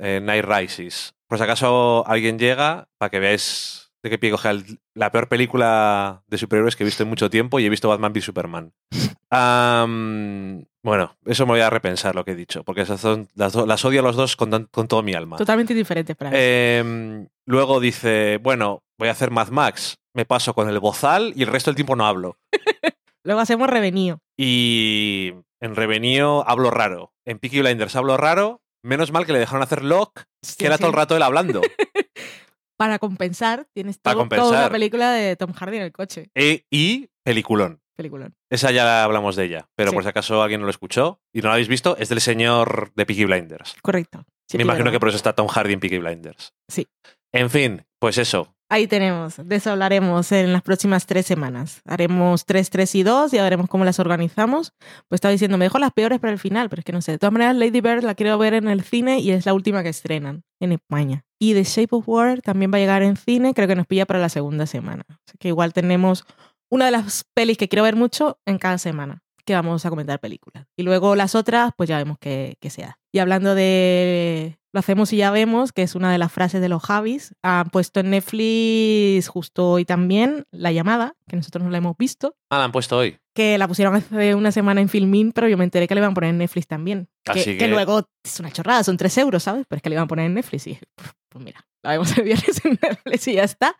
eh, 0.00 0.20
Knight 0.22 0.44
Rises. 0.44 1.14
Por 1.28 1.38
si 1.38 1.44
acaso 1.44 2.04
alguien 2.06 2.38
llega, 2.38 2.88
para 2.98 3.10
que 3.10 3.18
veáis 3.20 3.90
de 4.02 4.10
qué 4.10 4.18
pie 4.18 4.30
coge 4.30 4.48
el- 4.50 4.78
la 4.94 5.10
peor 5.12 5.28
película 5.28 6.22
de 6.26 6.38
superhéroes 6.38 6.76
que 6.76 6.84
he 6.84 6.86
visto 6.86 7.02
en 7.02 7.08
mucho 7.08 7.28
tiempo 7.30 7.58
y 7.60 7.66
he 7.66 7.68
visto 7.68 7.88
Batman 7.88 8.12
v 8.12 8.20
Superman. 8.20 8.72
Bueno, 10.82 11.16
eso 11.26 11.44
me 11.44 11.52
voy 11.52 11.60
a 11.60 11.68
repensar 11.70 12.14
lo 12.14 12.24
que 12.24 12.30
he 12.30 12.36
dicho, 12.36 12.64
porque 12.64 12.82
esas 12.82 13.00
son- 13.00 13.28
las, 13.34 13.52
do- 13.52 13.66
las 13.66 13.84
odio 13.84 14.00
a 14.00 14.02
los 14.02 14.16
dos 14.16 14.36
con, 14.36 14.50
tan- 14.50 14.64
con 14.70 14.88
todo 14.88 15.02
mi 15.02 15.12
alma. 15.14 15.36
Totalmente 15.36 15.74
diferente 15.74 16.14
para 16.14 16.30
mí. 16.30 16.36
Em, 16.40 17.28
luego 17.46 17.78
dice, 17.80 18.38
bueno, 18.42 18.82
voy 18.98 19.08
a 19.08 19.12
hacer 19.12 19.30
Mad 19.30 19.48
Max. 19.48 19.98
Me 20.14 20.24
paso 20.24 20.54
con 20.54 20.68
el 20.68 20.78
bozal 20.80 21.32
y 21.36 21.42
el 21.42 21.48
resto 21.48 21.70
del 21.70 21.76
tiempo 21.76 21.94
no 21.96 22.06
hablo. 22.06 22.38
Luego 23.24 23.40
hacemos 23.42 23.68
Revenio. 23.68 24.20
Y 24.38 25.32
en 25.60 25.74
Revenio 25.76 26.48
hablo 26.48 26.70
raro. 26.70 27.12
En 27.28 27.38
Peaky 27.38 27.60
Blinders 27.60 27.94
hablo 27.96 28.16
raro. 28.16 28.62
Menos 28.82 29.12
mal 29.12 29.26
que 29.26 29.32
le 29.32 29.38
dejaron 29.40 29.62
hacer 29.62 29.84
Lock, 29.84 30.22
que 30.56 30.66
era 30.66 30.78
todo 30.78 30.88
el 30.88 30.94
rato 30.94 31.16
él 31.16 31.22
hablando. 31.22 31.60
Para 32.78 32.98
compensar, 32.98 33.66
tienes 33.74 34.00
todo- 34.00 34.14
toda 34.14 34.22
compensar. 34.22 34.48
una 34.64 34.70
película 34.70 35.10
de 35.10 35.34
Tom 35.36 35.52
Hardy 35.52 35.78
en 35.78 35.82
el 35.82 35.92
coche. 35.92 36.30
E- 36.36 36.64
y 36.70 37.08
peliculón. 37.24 37.80
Peliculón. 37.96 38.36
Esa 38.50 38.70
ya 38.70 39.02
hablamos 39.02 39.34
de 39.34 39.44
ella. 39.46 39.68
Pero 39.76 39.90
Sí. 39.90 39.94
por 39.96 40.04
si 40.04 40.08
acaso 40.10 40.40
alguien 40.42 40.60
no 40.60 40.66
lo 40.66 40.70
escuchó 40.70 41.20
y 41.34 41.40
no 41.40 41.48
lo 41.48 41.54
habéis 41.54 41.66
visto, 41.66 41.96
es 41.98 42.08
del 42.08 42.20
señor 42.20 42.92
de 42.94 43.04
Peaky 43.04 43.24
Blinders. 43.24 43.74
Correcto. 43.82 44.24
Me 44.54 44.62
imagino 44.62 44.92
que 44.92 45.00
por 45.00 45.08
eso 45.08 45.16
está 45.16 45.34
Tom 45.34 45.48
Hardy 45.48 45.72
en 45.74 45.80
Peaky 45.80 45.98
Blinders. 45.98 46.54
Sí. 46.70 46.86
En 47.34 47.50
fin, 47.50 47.84
pues 48.00 48.16
eso. 48.18 48.54
Ahí 48.70 48.86
tenemos. 48.86 49.36
De 49.42 49.56
eso 49.56 49.70
hablaremos 49.70 50.30
en 50.30 50.52
las 50.52 50.62
próximas 50.62 51.06
tres 51.06 51.24
semanas. 51.24 51.80
Haremos 51.86 52.44
tres, 52.44 52.68
tres 52.68 52.94
y 52.94 53.02
dos 53.02 53.32
y 53.32 53.38
veremos 53.38 53.68
cómo 53.68 53.84
las 53.86 53.98
organizamos. 53.98 54.74
Pues 55.08 55.18
estaba 55.18 55.32
diciendo, 55.32 55.56
me 55.56 55.64
dejo 55.64 55.78
las 55.78 55.92
peores 55.92 56.20
para 56.20 56.32
el 56.34 56.38
final, 56.38 56.68
pero 56.68 56.80
es 56.80 56.84
que 56.84 56.92
no 56.92 57.00
sé. 57.00 57.12
De 57.12 57.18
todas 57.18 57.32
maneras, 57.32 57.56
Lady 57.56 57.80
Bird 57.80 58.04
la 58.04 58.14
quiero 58.14 58.36
ver 58.36 58.52
en 58.52 58.68
el 58.68 58.82
cine 58.82 59.20
y 59.20 59.30
es 59.30 59.46
la 59.46 59.54
última 59.54 59.82
que 59.82 59.88
estrenan 59.88 60.44
en 60.60 60.72
España. 60.72 61.24
Y 61.38 61.54
The 61.54 61.64
Shape 61.64 61.96
of 61.96 62.08
Water 62.08 62.42
también 62.42 62.70
va 62.70 62.76
a 62.76 62.80
llegar 62.80 63.02
en 63.02 63.16
cine, 63.16 63.54
creo 63.54 63.68
que 63.68 63.76
nos 63.76 63.86
pilla 63.86 64.04
para 64.04 64.18
la 64.18 64.28
segunda 64.28 64.66
semana. 64.66 65.04
Así 65.08 65.38
que 65.38 65.48
igual 65.48 65.72
tenemos 65.72 66.26
una 66.70 66.86
de 66.86 66.90
las 66.90 67.24
pelis 67.34 67.56
que 67.56 67.68
quiero 67.68 67.84
ver 67.84 67.96
mucho 67.96 68.38
en 68.44 68.58
cada 68.58 68.76
semana, 68.76 69.22
que 69.48 69.54
vamos 69.54 69.84
a 69.86 69.90
comentar 69.90 70.20
películas. 70.20 70.66
Y 70.76 70.82
luego 70.82 71.16
las 71.16 71.34
otras, 71.34 71.72
pues 71.76 71.88
ya 71.88 71.96
vemos 71.98 72.18
qué, 72.20 72.56
qué 72.60 72.70
se 72.70 72.82
da. 72.82 72.98
Y 73.12 73.18
hablando 73.18 73.54
de 73.54 74.58
lo 74.72 74.80
hacemos 74.80 75.12
y 75.14 75.16
ya 75.16 75.30
vemos, 75.30 75.72
que 75.72 75.82
es 75.82 75.94
una 75.94 76.12
de 76.12 76.18
las 76.18 76.30
frases 76.30 76.60
de 76.60 76.68
los 76.68 76.82
Javis, 76.82 77.34
han 77.42 77.70
puesto 77.70 78.00
en 78.00 78.10
Netflix 78.10 79.26
justo 79.28 79.70
hoy 79.70 79.84
también 79.86 80.44
La 80.50 80.72
llamada, 80.72 81.14
que 81.26 81.36
nosotros 81.36 81.64
no 81.64 81.70
la 81.70 81.78
hemos 81.78 81.96
visto, 81.96 82.36
Ah, 82.50 82.58
la 82.58 82.64
han 82.64 82.72
puesto 82.72 82.98
hoy. 82.98 83.16
que 83.34 83.56
la 83.56 83.66
pusieron 83.66 83.94
hace 83.94 84.34
una 84.34 84.52
semana 84.52 84.80
en 84.82 84.88
Filmin, 84.90 85.32
pero 85.32 85.48
yo 85.48 85.56
me 85.56 85.64
enteré 85.64 85.88
que 85.88 85.94
le 85.94 86.00
iban 86.00 86.10
a 86.10 86.14
poner 86.14 86.30
en 86.30 86.38
Netflix 86.38 86.66
también. 86.66 87.08
Que, 87.24 87.40
Así 87.40 87.52
que 87.52 87.58
que- 87.58 87.68
luego 87.68 88.08
es 88.24 88.40
una 88.40 88.50
chorrada, 88.50 88.84
son 88.84 88.96
tres 88.98 89.16
euros, 89.18 89.42
¿sabes? 89.42 89.64
Pero 89.68 89.78
es 89.78 89.82
que 89.82 89.88
le 89.88 89.94
iban 89.94 90.04
a 90.04 90.08
poner 90.08 90.26
en 90.26 90.34
Netflix 90.34 90.66
y 90.66 90.78
pues, 90.94 91.08
pues 91.30 91.44
mira, 91.44 91.64
la 91.82 91.90
vemos 91.92 92.16
el 92.18 92.24
viernes 92.24 92.62
en 92.64 92.78
Netflix 92.82 93.26
y 93.28 93.34
ya 93.34 93.44
está. 93.44 93.74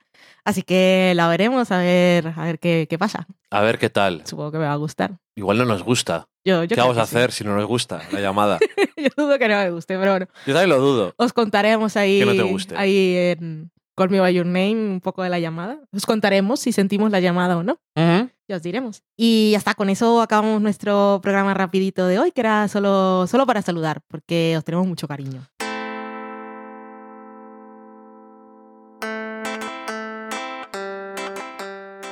Así 0.45 0.63
que 0.63 1.13
la 1.15 1.29
veremos 1.29 1.71
a 1.71 1.79
ver, 1.79 2.29
a 2.35 2.45
ver 2.45 2.59
qué, 2.59 2.87
qué 2.89 2.99
pasa. 2.99 3.27
A 3.51 3.61
ver 3.61 3.79
qué 3.79 3.91
tal. 3.91 4.23
Supongo 4.27 4.53
que 4.53 4.59
me 4.59 4.65
va 4.65 4.73
a 4.73 4.77
gustar. 4.77 5.19
Igual 5.39 5.59
no 5.59 5.65
nos 5.67 5.85
gusta. 5.85 6.27
Yo, 6.45 6.65
yo 6.65 6.75
¿Qué 6.75 6.81
vamos 6.81 6.99
a 6.99 7.07
sí. 7.07 7.15
hacer 7.17 7.31
si 7.31 7.45
no 7.45 7.55
nos 7.55 7.65
gusta 7.67 8.03
la 8.11 8.21
llamada? 8.21 8.59
yo 8.97 9.09
dudo 9.17 9.39
que 9.39 9.47
no 9.49 9.57
me 9.57 9.71
guste, 9.71 9.97
pero 9.97 10.11
bueno, 10.13 10.27
Yo 10.47 10.53
también 10.53 10.71
lo 10.71 10.81
dudo. 10.81 11.15
os 11.17 11.33
contaremos 11.33 11.97
ahí, 11.97 12.19
Que 12.19 12.27
no 12.27 12.33
te 12.35 12.43
guste. 12.43 12.77
ahí 12.77 13.15
en 13.17 13.71
Call 13.97 14.11
Me 14.11 14.19
By 14.19 14.35
Your 14.35 14.47
Name 14.47 14.75
un 14.75 15.01
poco 15.01 15.23
de 15.23 15.29
la 15.29 15.39
llamada. 15.39 15.79
Os 15.95 16.07
contaremos 16.07 16.59
si 16.59 16.73
sentimos 16.73 17.13
la 17.13 17.21
llamada 17.21 17.57
o 17.57 17.63
no. 17.63 17.79
Ya 18.49 18.57
os 18.57 18.63
diremos. 18.63 19.03
Y 19.17 19.51
ya 19.53 19.59
está, 19.59 19.75
con 19.75 19.91
eso 19.91 20.21
acabamos 20.23 20.61
nuestro 20.61 21.21
programa 21.23 21.55
rapidito 21.55 22.07
de 22.09 22.19
hoy, 22.19 22.33
que 22.33 22.41
era 22.41 22.67
solo, 22.67 23.27
solo 23.29 23.47
para 23.47 23.63
saludar, 23.63 24.01
porque 24.09 24.55
os 24.57 24.65
tenemos 24.65 24.89
mucho 24.89 25.07
cariño. 25.07 25.43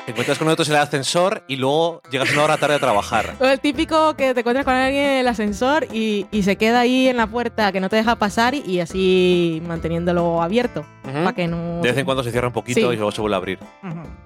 Te 0.06 0.12
encuentras 0.12 0.38
con 0.38 0.44
nosotros 0.46 0.68
en 0.68 0.76
el 0.76 0.80
ascensor 0.82 1.42
y 1.48 1.56
luego 1.56 2.00
llegas 2.12 2.32
una 2.32 2.44
hora 2.44 2.56
tarde 2.58 2.76
a 2.76 2.78
trabajar. 2.78 3.34
O 3.40 3.44
el 3.48 3.58
típico 3.58 4.14
que 4.14 4.34
te 4.34 4.40
encuentras 4.40 4.64
con 4.64 4.72
alguien 4.74 5.04
en 5.04 5.18
el 5.18 5.26
ascensor 5.26 5.88
y, 5.92 6.26
y 6.30 6.44
se 6.44 6.54
queda 6.54 6.78
ahí 6.78 7.08
en 7.08 7.16
la 7.16 7.26
puerta 7.26 7.72
que 7.72 7.80
no 7.80 7.88
te 7.88 7.96
deja 7.96 8.14
pasar 8.14 8.54
y, 8.54 8.78
así 8.78 9.60
manteniéndolo 9.66 10.42
abierto, 10.42 10.86
para 11.02 11.32
que 11.32 11.48
no... 11.48 11.80
De 11.82 11.88
vez 11.88 11.98
en 11.98 12.04
cuando 12.04 12.22
se 12.22 12.30
cierra 12.30 12.46
un 12.46 12.52
poquito 12.52 12.78
Sí. 12.78 12.86
y 12.86 12.96
luego 12.96 13.10
se 13.10 13.20
vuelve 13.20 13.34
a 13.34 13.38
abrir. 13.38 13.58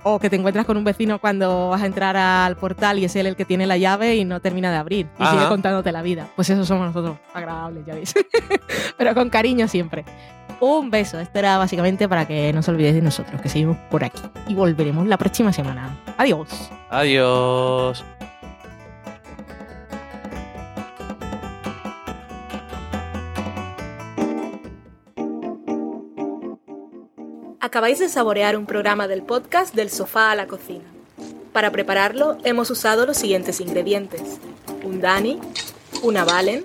O 0.03 0.19
que 0.19 0.29
te 0.29 0.37
encuentras 0.37 0.67
con 0.67 0.77
un 0.77 0.85
vecino 0.85 1.19
cuando 1.19 1.71
vas 1.71 1.81
a 1.81 1.87
entrar 1.87 2.15
al 2.15 2.57
portal 2.59 2.99
y 2.99 3.07
es 3.07 3.17
él 3.17 3.27
el 3.27 3.35
que 3.37 3.47
tiene 3.47 3.67
la 3.67 3.79
llave 3.79 4.17
y 4.17 4.27
no 4.27 4.41
termina 4.41 4.71
de 4.71 4.77
abrir 4.77 5.07
y 5.19 5.23
Ajá. 5.23 5.33
sigue 5.33 5.49
contándote 5.49 5.93
la 5.93 6.03
vida. 6.03 6.29
Pues 6.37 6.51
eso 6.51 6.67
somos 6.67 6.89
nosotros, 6.89 7.17
agradables, 7.33 7.87
ya 7.87 7.95
veis. 7.95 8.13
Pero 8.99 9.15
con 9.15 9.31
cariño 9.31 9.67
siempre. 9.67 10.05
Un 10.61 10.91
beso. 10.91 11.19
Esto 11.19 11.39
era 11.39 11.57
básicamente 11.57 12.07
para 12.09 12.27
que 12.27 12.53
no 12.53 12.61
os 12.61 12.69
olvidéis 12.69 12.95
de 12.95 13.03
nosotros, 13.03 13.41
que 13.41 13.49
seguimos 13.49 13.79
por 13.91 14.05
aquí. 14.05 14.21
Y 14.47 14.55
volveremos 14.55 15.07
la 15.07 15.17
próxima 15.17 15.53
semana. 15.53 15.99
Adiós. 16.19 16.71
Adiós. 16.91 18.05
Acabáis 27.63 27.99
de 27.99 28.09
saborear 28.09 28.57
un 28.57 28.67
programa 28.67 29.07
del 29.07 29.23
podcast 29.23 29.75
Del 29.75 29.91
sofá 29.91 30.31
a 30.31 30.35
la 30.35 30.47
cocina. 30.47 30.85
Para 31.53 31.71
prepararlo 31.71 32.37
hemos 32.45 32.71
usado 32.71 33.07
los 33.07 33.17
siguientes 33.17 33.61
ingredientes. 33.61 34.39
Un 34.85 35.01
Dani, 35.01 35.39
una 36.03 36.25
Valen 36.25 36.65